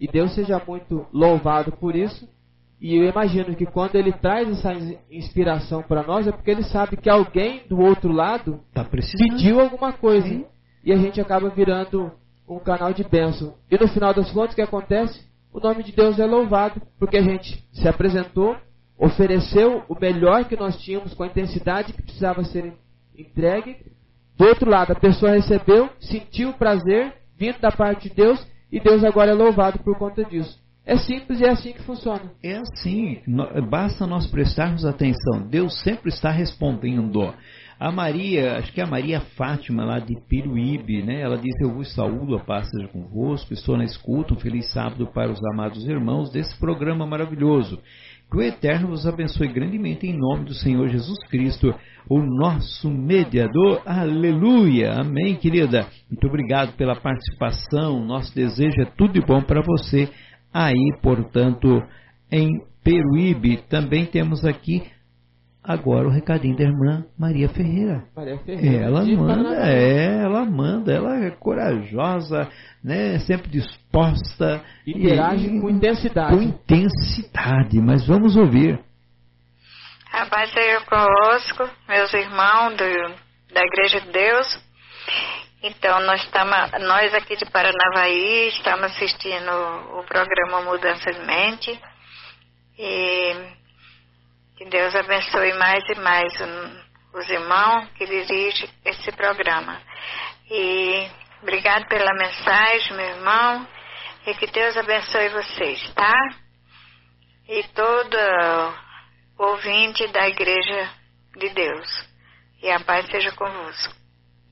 [0.00, 2.28] E Deus seja muito louvado por isso.
[2.80, 4.72] E eu imagino que quando ele traz essa
[5.08, 9.92] inspiração para nós é porque ele sabe que alguém do outro lado tá pediu alguma
[9.92, 10.26] coisa.
[10.26, 10.44] Sim.
[10.84, 12.10] E a gente acaba virando
[12.48, 13.54] um canal de bênção.
[13.70, 15.20] E no final das contas, o que acontece?
[15.52, 18.56] O nome de Deus é louvado, porque a gente se apresentou,
[18.98, 22.72] ofereceu o melhor que nós tínhamos com a intensidade que precisava ser
[23.16, 23.76] entregue.
[24.36, 28.80] Do outro lado, a pessoa recebeu, sentiu o prazer vindo da parte de Deus e
[28.80, 30.60] Deus agora é louvado por conta disso.
[30.84, 32.32] É simples e é assim que funciona.
[32.42, 33.20] É assim,
[33.68, 35.46] basta nós prestarmos atenção.
[35.48, 37.32] Deus sempre está respondendo.
[37.78, 41.20] A Maria, acho que é a Maria Fátima, lá de Piruíbe, né?
[41.20, 44.34] Ela diz: Eu vos saúdo, a paz seja convosco, estou na escuta.
[44.34, 47.80] Um feliz sábado para os amados irmãos desse programa maravilhoso.
[48.32, 51.74] Que o Eterno vos abençoe grandemente em nome do Senhor Jesus Cristo,
[52.08, 53.82] o nosso mediador.
[53.84, 54.94] Aleluia.
[54.94, 55.86] Amém, querida.
[56.10, 58.02] Muito obrigado pela participação.
[58.02, 60.08] Nosso desejo é tudo de bom para você
[60.50, 61.82] aí, portanto,
[62.32, 62.48] em
[62.82, 63.58] Peruíbe.
[63.68, 64.82] Também temos aqui
[65.64, 68.04] Agora o recadinho da irmã Maria Ferreira.
[68.16, 68.86] Maria Ferreira.
[68.86, 72.50] Ela manda, é, ela manda, ela é corajosa,
[72.82, 74.60] né, sempre disposta.
[74.84, 76.36] Interage e, com intensidade.
[76.36, 78.80] Com intensidade, mas vamos ouvir.
[80.12, 84.60] A paz seja conosco, meus irmãos do, da Igreja de Deus.
[85.62, 86.56] Então, nós, estamos,
[86.88, 89.52] nós aqui de Paranavaí estamos assistindo
[89.96, 91.80] o programa Mudança de Mente.
[92.76, 93.61] E
[94.62, 96.32] que Deus abençoe mais e mais
[97.14, 99.80] os irmãos que dirigem esse programa.
[100.48, 101.08] E
[101.42, 103.66] obrigado pela mensagem, meu irmão,
[104.26, 106.14] e que Deus abençoe vocês, tá?
[107.48, 108.16] E todo
[109.36, 110.90] ouvinte da Igreja
[111.38, 112.08] de Deus.
[112.62, 113.94] E a paz seja convosco.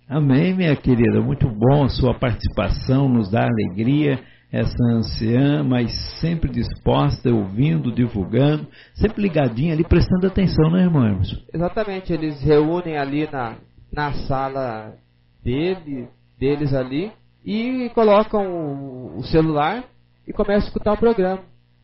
[0.09, 1.21] Amém, minha querida.
[1.21, 4.19] Muito bom a sua participação, nos dá alegria
[4.53, 11.21] essa anciã, mas sempre disposta, ouvindo, divulgando, sempre ligadinha ali, prestando atenção, né, irmão?
[11.53, 13.57] Exatamente, eles reúnem ali na,
[13.93, 14.95] na sala
[15.43, 16.09] dele,
[16.39, 17.13] deles ali
[17.45, 19.85] e colocam o, o celular
[20.27, 21.41] e começam a escutar o programa.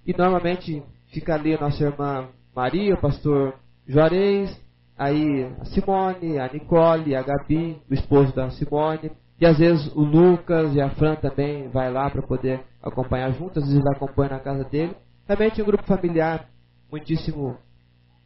[0.07, 3.55] E normalmente fica ali a nossa irmã Maria, o pastor
[3.87, 4.61] Juarez,
[4.99, 9.11] aí a Simone, a Nicole, a Gabi, o esposo da Simone,
[9.41, 13.59] e às vezes o Lucas e a Fran também vai lá para poder acompanhar juntos,
[13.59, 14.95] às vezes ele acompanha na casa dele.
[15.27, 16.49] Também tinha um grupo familiar
[16.91, 17.57] muitíssimo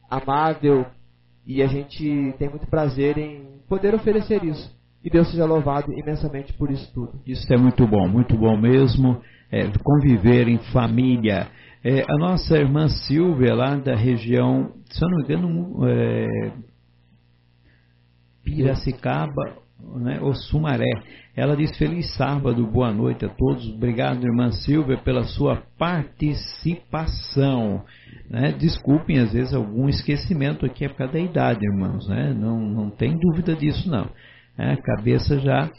[0.09, 0.87] amável
[1.47, 4.78] e a gente tem muito prazer em poder oferecer isso.
[5.03, 7.20] E Deus seja louvado imensamente por isso tudo.
[7.27, 9.20] Isso é muito bom, muito bom mesmo.
[9.51, 11.49] É, conviver em família.
[11.82, 16.53] É, a nossa irmã Silvia, lá da região, se eu não me engano, é,
[18.45, 19.60] Piracicaba
[19.97, 20.90] né, o Sumaré.
[21.36, 23.73] Ela diz feliz sábado, boa noite a todos.
[23.73, 27.85] Obrigado, irmã Silvia, pela sua participação.
[28.28, 28.52] Né?
[28.52, 32.07] Desculpem, às vezes, algum esquecimento aqui é por causa da idade, irmãos.
[32.09, 32.35] Né?
[32.35, 34.09] Não, não tem dúvida disso, não.
[34.59, 35.70] É, a cabeça já,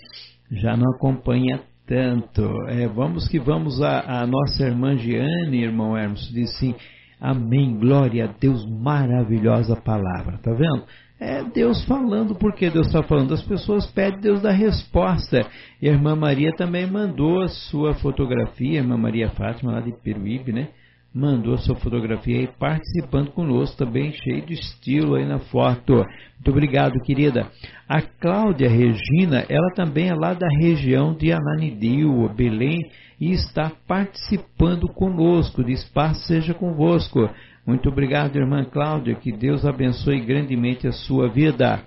[0.51, 2.49] já não acompanha tanto.
[2.69, 6.73] É, vamos que vamos a, a nossa irmã Giane, irmão Hermes, diz assim,
[7.19, 10.85] amém, glória a Deus, maravilhosa palavra, tá vendo?
[11.23, 13.35] É Deus falando, porque Deus está falando.
[13.35, 15.45] As pessoas pedem, Deus dá resposta.
[15.80, 19.91] E a irmã Maria também mandou a sua fotografia, a irmã Maria Fátima, lá de
[19.91, 20.69] Peruíbe, né?
[21.14, 25.93] Mandou a sua fotografia aí, participando conosco também, cheio de estilo aí na foto.
[25.93, 27.52] Muito obrigado, querida.
[27.88, 32.80] A Cláudia Regina, ela também é lá da região de Ananidil, Belém,
[33.19, 35.64] e está participando conosco.
[35.64, 37.30] Diz, paz seja convosco.
[37.65, 41.83] Muito obrigado, irmã Cláudia, que Deus abençoe grandemente a sua vida.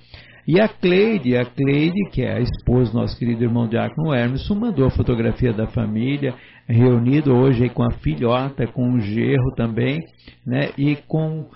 [0.46, 4.48] E a Cleide, a Cleide, que é a esposa do nosso querido irmão Diácono Hermes,
[4.51, 6.34] mandou a fotografia da família,
[6.68, 10.01] reunido hoje com a filhota, com o gerro também,
[10.46, 10.70] né?
[10.76, 11.48] E com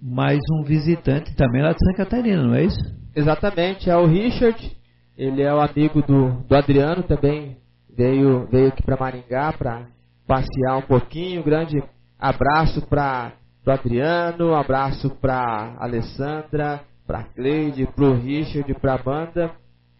[0.00, 2.78] mais um visitante também lá de Santa Catarina, não é isso?
[3.14, 4.70] Exatamente, é o Richard,
[5.18, 7.56] ele é o amigo do, do Adriano também,
[7.96, 9.86] veio, veio aqui para Maringá para
[10.26, 11.42] passear um pouquinho.
[11.42, 11.82] Grande
[12.18, 13.32] abraço para
[13.66, 19.50] o Adriano, um abraço para Alessandra, para Cleide, para o Richard, para a banda.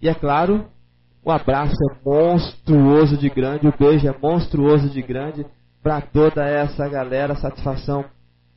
[0.00, 0.66] E é claro,
[1.24, 1.74] o abraço
[2.04, 5.44] monstruoso de grande, o beijo é monstruoso de grande
[5.82, 7.34] para toda essa galera.
[7.34, 8.04] Satisfação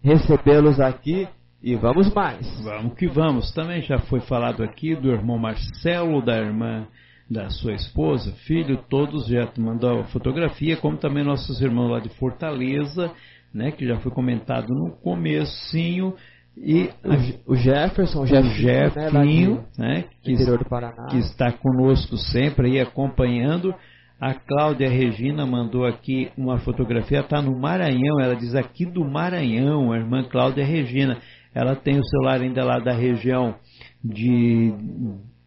[0.03, 1.27] recebê-los aqui.
[1.61, 2.48] E vamos mais.
[2.64, 3.52] Vamos que vamos.
[3.52, 6.88] Também já foi falado aqui do irmão Marcelo, da irmã
[7.30, 13.11] da sua esposa, filho, todos já mandou fotografia, como também nossos irmãos lá de Fortaleza,
[13.54, 16.14] né, que já foi comentado no comecinho,
[16.62, 16.90] e
[17.48, 20.36] o, Jefferson, o Jefinho, né, né, que,
[21.10, 23.74] que, está conosco sempre aí acompanhando.
[24.20, 29.94] A Cláudia Regina mandou aqui uma fotografia, está no Maranhão, ela diz aqui do Maranhão,
[29.94, 31.18] a irmã Cláudia Regina.
[31.56, 33.56] Ela tem o celular ainda lá da região
[34.04, 34.74] de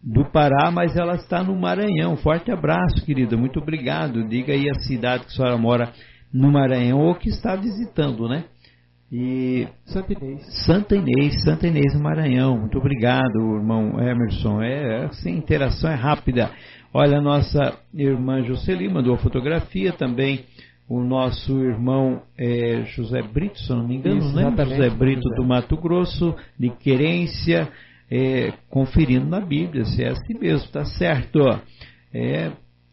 [0.02, 2.16] do Pará, mas ela está no Maranhão.
[2.16, 3.36] Forte abraço, querida.
[3.36, 4.26] Muito obrigado.
[4.26, 5.92] Diga aí a cidade que a senhora mora
[6.32, 8.44] no Maranhão ou que está visitando, né?
[9.10, 10.64] E Santa Inês.
[10.64, 12.58] Santa Inês, Santa Inês no Maranhão.
[12.58, 14.62] Muito obrigado, irmão Emerson.
[14.62, 16.50] É, assim, interação é rápida.
[16.94, 20.46] Olha, a nossa irmã Jocely mandou a fotografia também.
[20.88, 24.50] O nosso irmão é, José Brito, se não me engano, Isso, né?
[24.64, 27.68] José Brito do Mato Grosso, de Querência
[28.12, 31.40] é, conferindo na Bíblia se é assim mesmo, está certo.
[32.12, 32.52] É,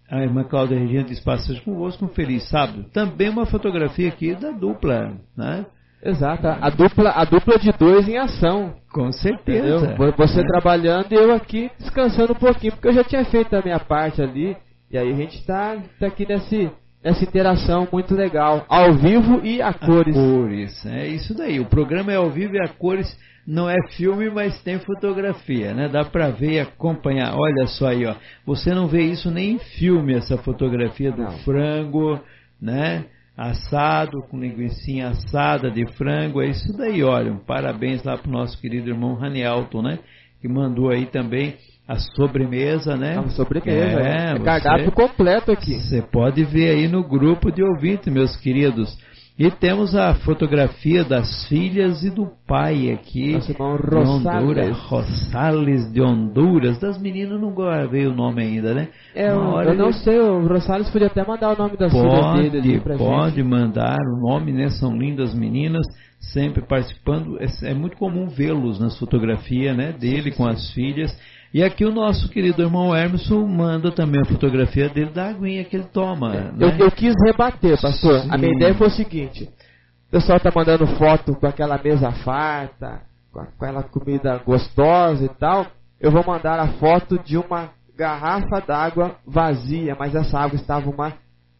[0.10, 2.86] a irmã Cláudia Regina diz: Passagem convosco, um feliz sábado.
[2.91, 5.65] Também uma fotografia aqui da dupla, né?
[6.02, 8.73] Exato, a dupla, a dupla de dois em ação.
[8.91, 9.86] Com certeza.
[9.86, 10.14] Entendeu?
[10.18, 10.44] Você é.
[10.44, 14.22] trabalhando e eu aqui descansando um pouquinho, porque eu já tinha feito a minha parte
[14.22, 14.56] ali.
[14.90, 16.72] E aí a gente está tá aqui nesse,
[17.03, 20.15] nessa interação muito legal, ao vivo e a cores.
[20.15, 21.59] A cores, é isso daí.
[21.59, 23.17] O programa é ao vivo e a cores
[23.47, 25.89] não é filme, mas tem fotografia, né?
[25.89, 27.34] Dá para ver e acompanhar.
[27.35, 28.15] Olha só aí, ó.
[28.45, 31.31] Você não vê isso nem em filme, essa fotografia do não.
[31.39, 32.19] frango,
[32.61, 33.05] né?
[33.35, 36.41] Assado, com linguiça assada de frango.
[36.41, 37.31] É isso daí, olha.
[37.31, 39.99] Um parabéns lá pro nosso querido irmão Ranialton, né?
[40.41, 41.55] Que mandou aí também
[41.90, 43.18] a sobremesa, né?
[43.18, 43.99] A sobremesa.
[43.99, 45.82] É, é cardápio completo aqui.
[45.82, 48.95] Você pode ver aí no grupo de ouvintes, meus queridos.
[49.40, 53.32] E temos a fotografia das filhas e do pai aqui.
[53.34, 54.28] Nosso irmão Rosales.
[54.28, 56.78] Honduras, Rosales de Honduras.
[56.78, 57.56] Das meninas não
[57.90, 58.90] veio o nome ainda, né?
[59.16, 62.52] É, eu, eu não sei, o Rosales podia até mandar o nome das pode, filhas
[62.52, 63.48] dele Pode gente.
[63.48, 64.70] mandar o nome, né?
[64.70, 65.88] São lindas meninas,
[66.20, 67.40] sempre participando.
[67.40, 69.91] É, é muito comum vê-los nas fotografias, né?
[69.91, 71.18] Dele com as filhas.
[71.53, 75.76] E aqui o nosso querido irmão Emerson manda também a fotografia dele da aguinha que
[75.76, 76.35] ele toma.
[76.35, 76.53] É, né?
[76.59, 78.19] eu, eu, quis rebater, pastor.
[78.19, 78.27] Sim.
[78.30, 79.45] A minha ideia foi o seguinte:
[80.07, 83.01] o pessoal está mandando foto com aquela mesa farta,
[83.31, 85.65] com aquela comida gostosa e tal.
[85.99, 91.13] Eu vou mandar a foto de uma garrafa d'água vazia, mas essa água estava uma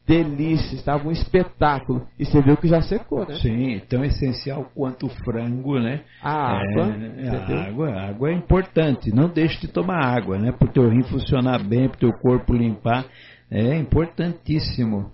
[0.10, 2.08] delícia, estava um espetáculo.
[2.18, 3.36] E você viu que já secou, né?
[3.36, 6.02] Sim, tão essencial quanto o frango, né?
[6.20, 6.96] A água.
[7.16, 9.14] É, a água, a água é importante.
[9.14, 10.52] Não deixe de tomar água, né?
[10.52, 13.06] Para o teu rim funcionar bem, para o teu corpo limpar.
[13.52, 15.12] É importantíssimo.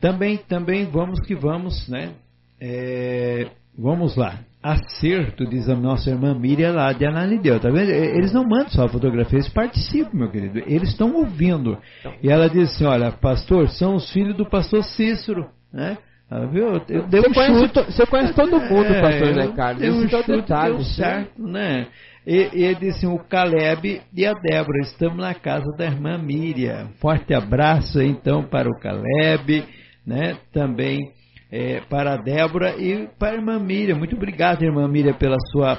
[0.00, 2.12] Também, também vamos que vamos, né?
[2.60, 7.90] É, vamos lá acerto, diz a nossa irmã Miriam lá de Ananideu, tá vendo?
[7.90, 10.60] Eles não mandam só a fotografia, eles participam, meu querido.
[10.60, 11.76] Eles estão ouvindo.
[12.22, 15.98] E ela diz assim: olha, pastor, são os filhos do pastor Cícero, né?
[16.30, 16.80] Ah, viu?
[16.88, 19.82] Eu você, um conhece to, você conhece todo mundo, é, pastor Zé Carlos.
[19.82, 21.88] Deu um chute, deu certo, né?
[22.24, 24.78] E, ele disse o Caleb e a Débora.
[24.80, 26.88] Estamos na casa da irmã Miriam.
[27.00, 29.64] Forte abraço então para o Caleb,
[30.06, 30.36] né?
[30.52, 31.10] Também
[31.52, 33.98] é, para a Débora e para a irmã Miriam.
[33.98, 35.78] Muito obrigado, irmã Miriam, pela sua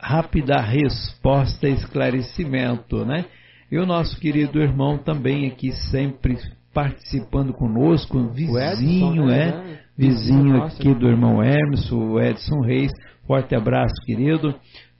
[0.00, 3.26] rápida resposta e esclarecimento, né?
[3.70, 6.38] E o nosso querido irmão também aqui sempre
[6.72, 9.78] participando conosco, vizinho, Edson, é, né?
[9.96, 12.90] vizinho aqui do irmão Hermes, o Edson Reis.
[13.26, 14.54] Forte abraço, querido.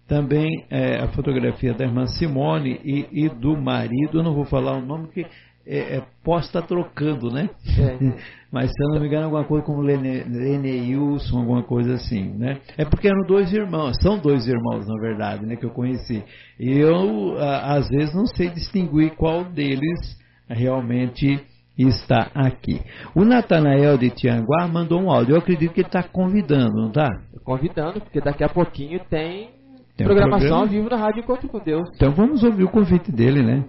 [0.07, 4.77] Também é, a fotografia da irmã Simone e, e do marido, eu não vou falar
[4.77, 5.27] o nome porque
[5.67, 7.49] é, é, posso estar trocando, né?
[7.79, 8.15] É.
[8.55, 12.61] Mas se eu não me engano, alguma coisa como Lene, Leneilson, alguma coisa assim, né?
[12.79, 15.57] É porque eram dois irmãos, são dois irmãos, na verdade, né?
[15.57, 16.23] Que eu conheci.
[16.61, 20.17] E eu, às vezes, não sei distinguir qual deles
[20.49, 21.45] realmente
[21.77, 22.81] está aqui.
[23.13, 25.35] O Natanael de Tianguá mandou um áudio.
[25.35, 27.11] Eu acredito que ele está convidando, não está?
[27.43, 29.49] Convidando, porque daqui a pouquinho tem,
[29.97, 30.63] Tem programação programa?
[30.63, 31.89] ao vivo na Rádio Encontro com Deus.
[31.97, 33.65] Então vamos ouvir o convite dele, né?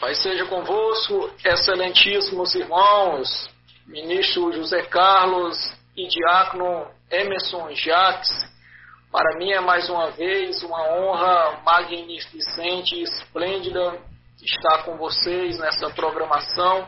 [0.00, 3.50] Pai seja convosco, excelentíssimos irmãos,
[3.84, 8.30] ministro José Carlos e diácono Emerson Jacques.
[9.10, 13.98] Para mim é mais uma vez uma honra magnificente e esplêndida
[14.40, 16.86] estar com vocês nessa programação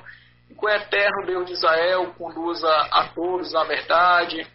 [0.48, 4.46] e que o eterno Deus de Israel conduza a todos à verdade,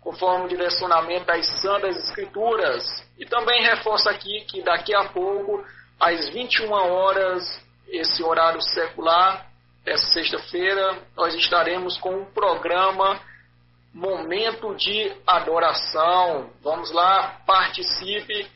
[0.00, 2.84] conforme o direcionamento das Santas Escrituras.
[3.18, 5.64] E também reforço aqui que daqui a pouco,
[5.98, 9.50] às 21 horas, esse horário secular,
[9.84, 13.20] dessa sexta-feira, nós estaremos com um programa
[13.92, 16.50] Momento de Adoração.
[16.62, 18.46] Vamos lá, participe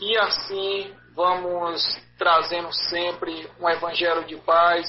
[0.00, 1.82] e assim vamos
[2.16, 4.86] trazendo sempre um evangelho de paz,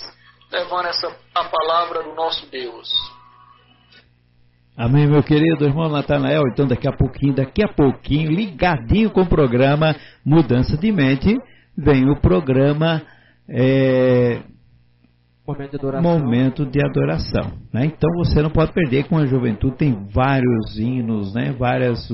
[0.52, 2.90] levando essa a palavra do nosso Deus.
[4.78, 6.44] Amém, meu querido irmão Natanael.
[6.52, 9.96] Então, daqui a pouquinho, daqui a pouquinho, ligadinho com o programa
[10.26, 11.36] Mudança de Mente,
[11.78, 13.02] vem o programa
[13.52, 14.42] é,
[15.46, 16.20] Momento de adoração.
[16.20, 17.52] Momento de Adoração.
[17.74, 17.86] Né?
[17.86, 21.52] Então, você não pode perder com a juventude, tem vários hinos, né?
[21.58, 22.08] Várias,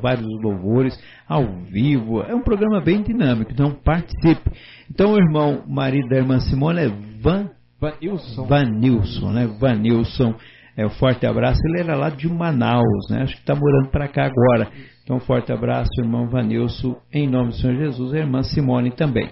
[0.00, 0.98] vários louvores
[1.28, 2.22] ao vivo.
[2.22, 4.50] É um programa bem dinâmico, então participe.
[4.90, 6.88] Então, o irmão, marido da irmã Simone é
[7.20, 7.50] Van
[7.80, 8.46] Vanilson.
[8.46, 9.46] Vanilson, né?
[9.58, 10.34] Vanilson,
[10.76, 11.60] é, um forte abraço.
[11.64, 13.22] Ele era lá de Manaus, né?
[13.22, 14.70] Acho que está morando para cá agora.
[15.02, 19.28] Então, um forte abraço, irmão Vanilson, em nome do Senhor Jesus, a irmã Simone também.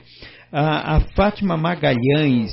[0.53, 2.53] A, a Fátima Magalhães,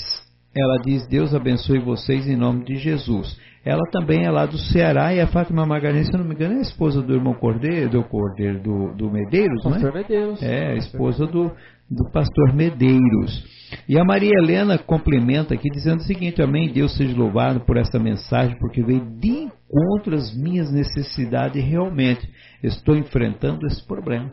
[0.55, 3.37] ela diz: Deus abençoe vocês em nome de Jesus.
[3.63, 6.55] Ela também é lá do Ceará e a Fátima Magalhães, se eu não me engano,
[6.55, 9.73] é a esposa do irmão Cordeiro, do Cordeiro do, do Medeiros, não é?
[9.73, 10.43] Pastor Medeiros.
[10.43, 11.51] É, a esposa do,
[11.89, 13.55] do pastor Medeiros.
[13.89, 17.97] E a Maria Helena complementa aqui dizendo o seguinte: Amém, Deus seja louvado por esta
[17.97, 22.29] mensagem, porque veio de encontro às minhas necessidades realmente
[22.61, 24.31] estou enfrentando esse problema.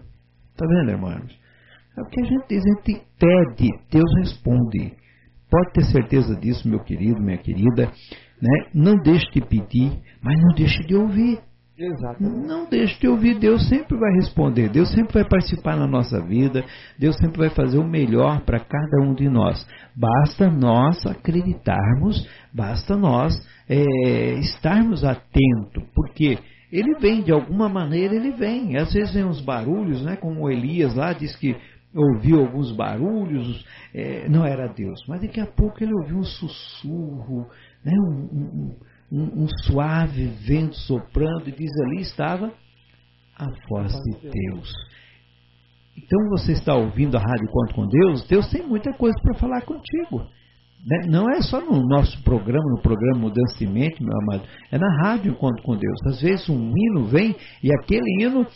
[0.52, 1.41] Está vendo, irmãos?
[1.96, 4.94] É o que a gente diz, a gente pede, Deus responde.
[5.50, 7.92] Pode ter certeza disso, meu querido, minha querida.
[8.40, 8.70] Né?
[8.74, 11.38] Não deixe de pedir, mas não deixe de ouvir.
[11.78, 12.46] Exatamente.
[12.46, 16.64] Não deixe de ouvir, Deus sempre vai responder, Deus sempre vai participar na nossa vida,
[16.98, 19.66] Deus sempre vai fazer o melhor para cada um de nós.
[19.96, 23.34] Basta nós acreditarmos, basta nós
[23.68, 26.38] é, estarmos atentos, porque
[26.72, 28.76] ele vem, de alguma maneira ele vem.
[28.76, 30.16] Às vezes vem uns barulhos, né?
[30.16, 31.54] como o Elias lá diz que
[31.94, 33.64] ouviu alguns barulhos,
[33.94, 37.48] é, não era Deus, mas daqui a pouco ele ouviu um sussurro,
[37.84, 37.92] né?
[37.92, 38.76] um, um,
[39.12, 42.52] um, um suave vento soprando, e diz ali estava
[43.36, 44.72] a voz de Deus.
[45.96, 49.62] Então você está ouvindo a Rádio Conto com Deus, Deus tem muita coisa para falar
[49.62, 50.26] contigo.
[50.84, 51.06] Né?
[51.08, 55.02] Não é só no nosso programa, no programa Mudança de Mente, meu amado, é na
[55.02, 55.98] Rádio Encontro com Deus.
[56.06, 58.46] Às vezes um hino vem e aquele hino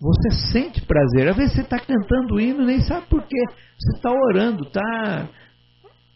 [0.00, 1.28] você sente prazer.
[1.28, 3.44] Às vezes você está cantando o hino e nem sabe por quê.
[3.78, 5.28] Você está orando, está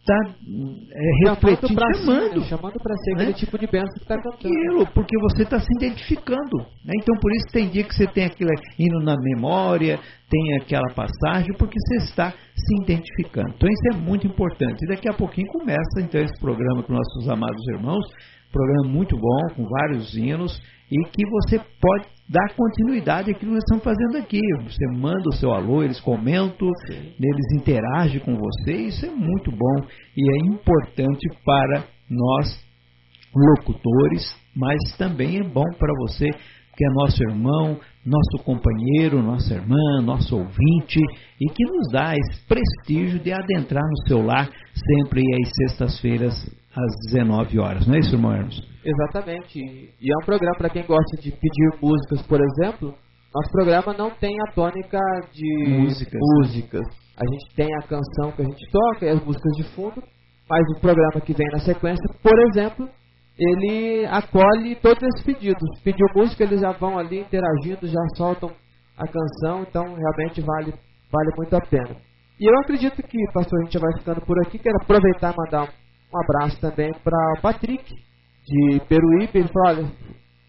[0.05, 2.33] tá, é, refletindo, pra chamando.
[2.33, 2.45] si, né?
[2.45, 3.15] chamando para si Né?
[3.15, 4.47] aquele tipo de bênção que está cantando.
[4.47, 6.57] Aquilo, porque você está se identificando.
[6.83, 6.93] Né?
[7.01, 9.99] Então, por isso, tem dia que você tem aquele hino na memória,
[10.29, 13.49] tem aquela passagem, porque você está se identificando.
[13.55, 14.83] Então, isso é muito importante.
[14.83, 18.05] E daqui a pouquinho começa, então, esse programa com nossos amados irmãos.
[18.51, 23.63] Programa muito bom, com vários hinos, e que você pode dar continuidade àquilo que nós
[23.63, 24.41] estamos fazendo aqui.
[24.63, 29.87] Você manda o seu alô, eles comentam, eles interagem com você, isso é muito bom.
[30.17, 32.63] E é importante para nós
[33.35, 36.29] locutores, mas também é bom para você
[36.75, 40.99] que é nosso irmão, nosso companheiro, nossa irmã, nosso ouvinte
[41.39, 46.33] e que nos dá esse prestígio de adentrar no seu lar sempre às sextas-feiras
[46.75, 47.87] às 19 horas.
[47.87, 48.61] Não é isso, irmão Hermes?
[48.83, 49.59] Exatamente.
[49.59, 52.93] E é um programa para quem gosta de pedir músicas, por exemplo.
[53.33, 54.99] nosso programa não tem a tônica
[55.33, 56.19] de Músicas.
[56.39, 56.87] músicas.
[57.17, 60.01] A gente tem a canção que a gente toca e as músicas de fundo,
[60.49, 62.87] mas o programa que vem na sequência, por exemplo,
[63.37, 65.79] ele acolhe todos esses pedidos.
[65.83, 68.51] Pediu música, eles já vão ali interagindo, já soltam
[68.97, 70.73] a canção, então realmente vale,
[71.11, 71.95] vale muito a pena.
[72.39, 74.59] E eu acredito que, pastor, a gente já vai ficando por aqui.
[74.59, 75.84] Quero aproveitar e mandar um
[76.17, 77.83] abraço também para o Patrick,
[78.45, 79.39] de Peruíbe.
[79.39, 79.91] Ele falou: olha,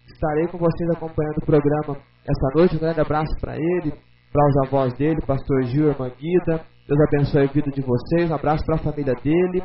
[0.07, 2.75] estarei com vocês acompanhando o programa essa noite.
[2.75, 3.91] Um grande abraço para ele,
[4.31, 6.65] para os avós dele, pastor Gil irmã Guida.
[6.87, 8.29] Deus abençoe a vida de vocês.
[8.31, 9.63] Um abraço para a família dele.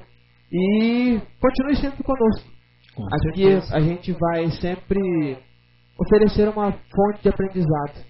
[0.52, 2.50] E continue sempre conosco.
[2.94, 3.74] Com Aqui certeza.
[3.74, 5.38] a gente vai sempre
[5.98, 8.04] oferecer uma fonte de aprendizado,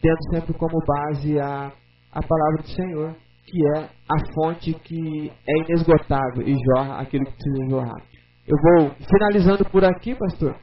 [0.00, 1.72] tendo sempre como base a,
[2.12, 7.32] a palavra do Senhor, que é a fonte que é inesgotável e jorra aquilo que
[7.32, 8.02] precisa jorrar.
[8.46, 10.56] Eu vou finalizando por aqui, pastor,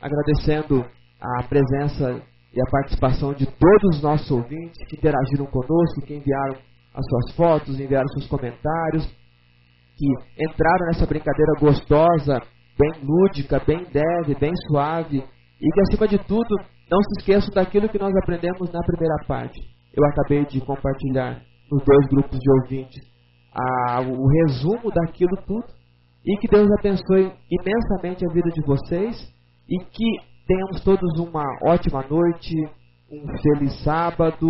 [0.00, 0.84] agradecendo
[1.20, 2.22] a presença
[2.54, 6.56] e a participação de todos os nossos ouvintes que interagiram conosco, que enviaram
[6.94, 9.06] as suas fotos, enviaram seus comentários,
[9.96, 12.42] que entraram nessa brincadeira gostosa,
[12.78, 16.56] bem lúdica, bem leve, bem suave, e que acima de tudo
[16.90, 19.58] não se esqueçam daquilo que nós aprendemos na primeira parte.
[19.94, 21.40] Eu acabei de compartilhar
[21.72, 23.02] nos dois grupos de ouvintes
[23.54, 25.64] a- o resumo daquilo tudo,
[26.24, 29.16] e que Deus abençoe imensamente a vida de vocês
[29.68, 30.06] e que
[30.46, 32.54] tenhamos todos uma ótima noite,
[33.10, 34.48] um feliz sábado,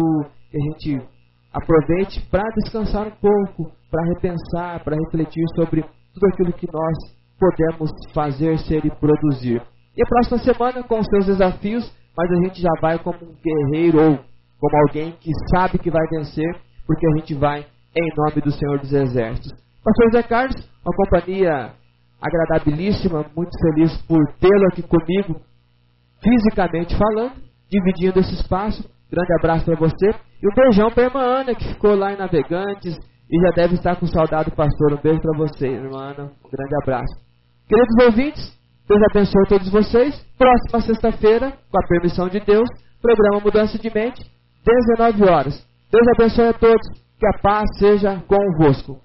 [0.51, 1.09] que a gente
[1.53, 6.95] aproveite para descansar um pouco, para repensar, para refletir sobre tudo aquilo que nós
[7.39, 9.63] podemos fazer, ser e produzir.
[9.97, 13.35] E a próxima semana com os seus desafios, mas a gente já vai como um
[13.43, 14.19] guerreiro ou
[14.59, 16.55] como alguém que sabe que vai vencer,
[16.87, 19.53] porque a gente vai em nome do Senhor dos Exércitos.
[19.85, 21.73] Pastor Zé Carlos, uma companhia
[22.21, 25.41] agradabilíssima, muito feliz por tê-lo aqui comigo,
[26.23, 27.35] fisicamente falando,
[27.69, 28.89] dividindo esse espaço.
[29.11, 30.11] Grande abraço para você.
[30.43, 32.97] E um beijão para a irmã Ana, que ficou lá em Navegantes
[33.31, 34.93] e já deve estar com saudade do pastor.
[34.93, 36.25] Um beijo para você, irmã Ana.
[36.25, 37.15] Um grande abraço.
[37.69, 40.25] Queridos ouvintes, Deus abençoe todos vocês.
[40.39, 42.69] Próxima sexta-feira, com a permissão de Deus,
[43.01, 44.23] programa Mudança de Mente,
[44.97, 45.72] 19 horas.
[45.93, 47.03] Deus abençoe a todos.
[47.19, 48.99] Que a paz seja convosco.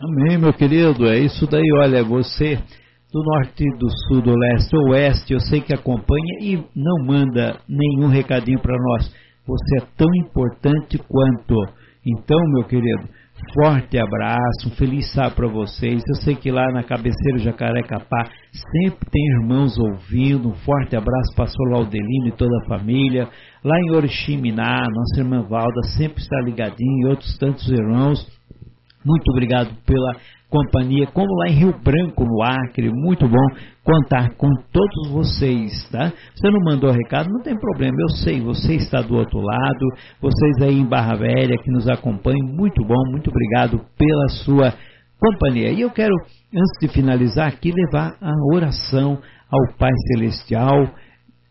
[0.00, 1.06] Amém, meu querido.
[1.06, 1.64] É isso daí.
[1.80, 2.58] Olha, você
[3.12, 8.08] do norte, do sul, do leste, oeste, eu sei que acompanha e não manda nenhum
[8.08, 9.14] recadinho para nós.
[9.46, 11.54] Você é tão importante quanto.
[12.04, 13.08] Então, meu querido,
[13.54, 16.02] forte abraço, um feliz sábado para vocês.
[16.08, 18.30] Eu sei que lá na cabeceira Jacarecapá
[18.72, 20.48] sempre tem irmãos ouvindo.
[20.48, 23.28] Um forte abraço, pastor Laudelino e toda a família.
[23.64, 28.18] Lá em Oriximiná, nossa irmã Valda sempre está ligadinha e outros tantos irmãos.
[29.02, 30.16] Muito obrigado pela
[30.50, 33.46] companhia, como lá em Rio Branco, no Acre, muito bom
[33.82, 36.12] contar com todos vocês, tá?
[36.34, 39.86] Você não mandou recado, não tem problema, eu sei, você está do outro lado,
[40.20, 44.74] vocês aí em Barra Velha que nos acompanham, muito bom, muito obrigado pela sua
[45.18, 45.72] companhia.
[45.72, 46.14] E eu quero,
[46.54, 49.18] antes de finalizar aqui, levar a oração
[49.50, 50.86] ao Pai Celestial,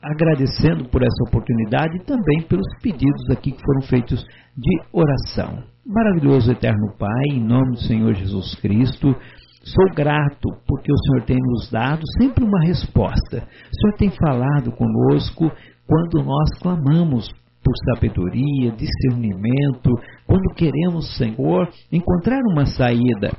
[0.03, 4.23] agradecendo por essa oportunidade e também pelos pedidos aqui que foram feitos
[4.57, 5.63] de oração.
[5.85, 9.15] Maravilhoso Eterno Pai, em nome do Senhor Jesus Cristo,
[9.63, 13.37] sou grato porque o Senhor tem nos dado sempre uma resposta.
[13.37, 15.51] O Senhor tem falado conosco
[15.87, 17.29] quando nós clamamos
[17.63, 19.89] por sabedoria, discernimento,
[20.27, 23.31] quando queremos, Senhor, encontrar uma saída.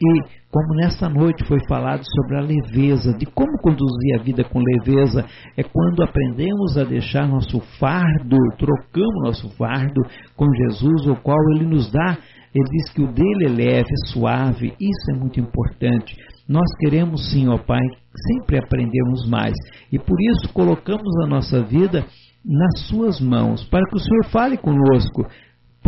[0.00, 4.60] E como nesta noite foi falado sobre a leveza, de como conduzir a vida com
[4.60, 5.26] leveza,
[5.56, 10.00] é quando aprendemos a deixar nosso fardo, trocamos nosso fardo
[10.34, 12.16] com Jesus, o qual Ele nos dá.
[12.54, 16.16] Ele diz que o dele é leve, é suave, isso é muito importante.
[16.48, 17.84] Nós queremos sim, ó Pai,
[18.26, 19.54] sempre aprendermos mais.
[19.92, 22.06] E por isso colocamos a nossa vida
[22.42, 25.26] nas Suas mãos, para que o Senhor fale conosco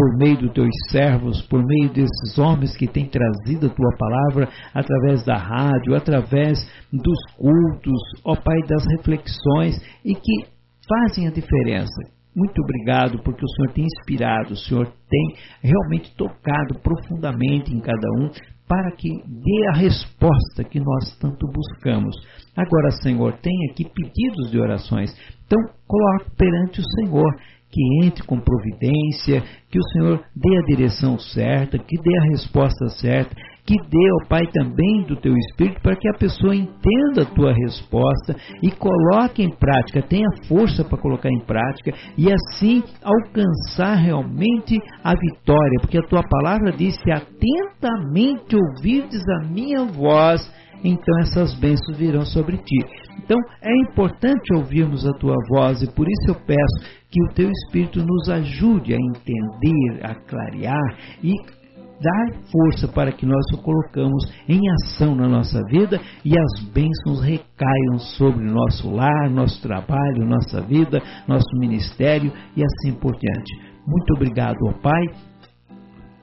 [0.01, 4.49] por meio dos teus servos, por meio desses homens que têm trazido a tua palavra
[4.73, 6.59] através da rádio, através
[6.91, 10.47] dos cultos, ó Pai, das reflexões e que
[10.89, 12.01] fazem a diferença.
[12.35, 18.09] Muito obrigado porque o Senhor tem inspirado, o Senhor tem realmente tocado profundamente em cada
[18.21, 18.31] um
[18.67, 22.17] para que dê a resposta que nós tanto buscamos.
[22.57, 25.15] Agora, Senhor, tem aqui pedidos de orações.
[25.45, 27.37] Então, coloque perante o Senhor
[27.71, 32.89] que entre com providência, que o Senhor dê a direção certa, que dê a resposta
[32.89, 33.35] certa,
[33.65, 37.53] que dê ao Pai também do teu Espírito para que a pessoa entenda a tua
[37.53, 44.77] resposta e coloque em prática, tenha força para colocar em prática e assim alcançar realmente
[45.05, 50.41] a vitória, porque a tua palavra diz: se atentamente ouvirdes a minha voz,
[50.83, 52.87] então essas bênçãos virão sobre ti.
[53.23, 57.51] Então é importante ouvirmos a tua voz e por isso eu peço que o teu
[57.51, 61.35] Espírito nos ajude a entender, a clarear e
[62.01, 67.23] dar força para que nós o colocamos em ação na nossa vida e as bênçãos
[67.23, 73.71] recaiam sobre nosso lar, nosso trabalho, nossa vida, nosso ministério e assim por diante.
[73.87, 75.30] Muito obrigado, ó Pai,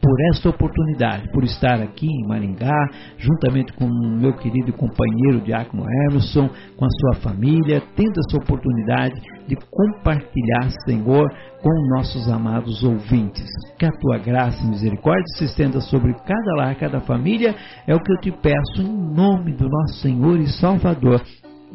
[0.02, 5.86] por esta oportunidade, por estar aqui em Maringá, juntamente com o meu querido companheiro Diácono
[6.10, 9.15] Emerson, com a sua família, tendo essa oportunidade
[9.48, 11.30] de compartilhar, Senhor,
[11.61, 13.45] com nossos amados ouvintes.
[13.78, 17.56] Que a tua graça e misericórdia se estenda sobre cada lar, cada família,
[17.88, 21.22] é o que eu te peço em nome do nosso Senhor e Salvador,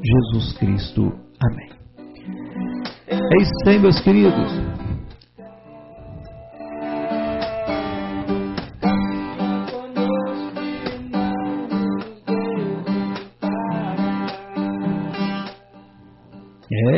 [0.02, 1.12] Jesus Cristo.
[1.42, 1.82] Amém.
[3.08, 4.81] É isso aí, meus queridos.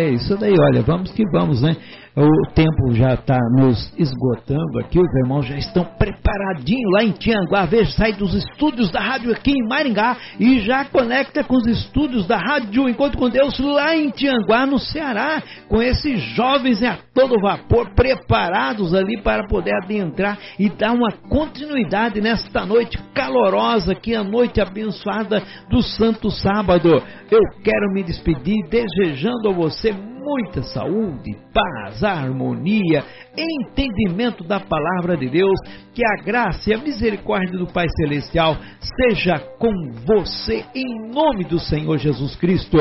[0.05, 1.77] É isso daí, olha, vamos que vamos, né?
[2.17, 7.65] O tempo já está nos esgotando aqui, os irmãos já estão preparadinhos lá em Tianguá.
[7.65, 12.25] Veja, sai dos estúdios da rádio aqui em Maringá e já conecta com os estúdios
[12.29, 17.41] da rádio Encontro com Deus lá em Tianguá, no Ceará, com esses jovens a todo
[17.43, 24.23] vapor, preparados ali para poder adentrar e dar uma continuidade nesta noite calorosa, é a
[24.23, 26.91] noite abençoada do Santo Sábado.
[27.29, 29.93] Eu quero me despedir desejando a você
[30.25, 33.05] muita saúde, paz, harmonia,
[33.37, 35.59] entendimento da palavra de Deus,
[35.93, 39.73] que a graça e a misericórdia do Pai Celestial seja com
[40.07, 42.79] você em nome do Senhor Jesus Cristo.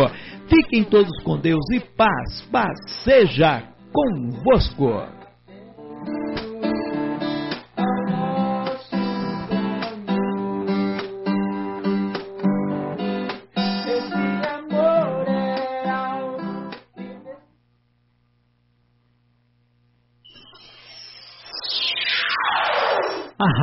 [0.47, 5.23] Fiquem todos com Deus e paz, paz seja convosco.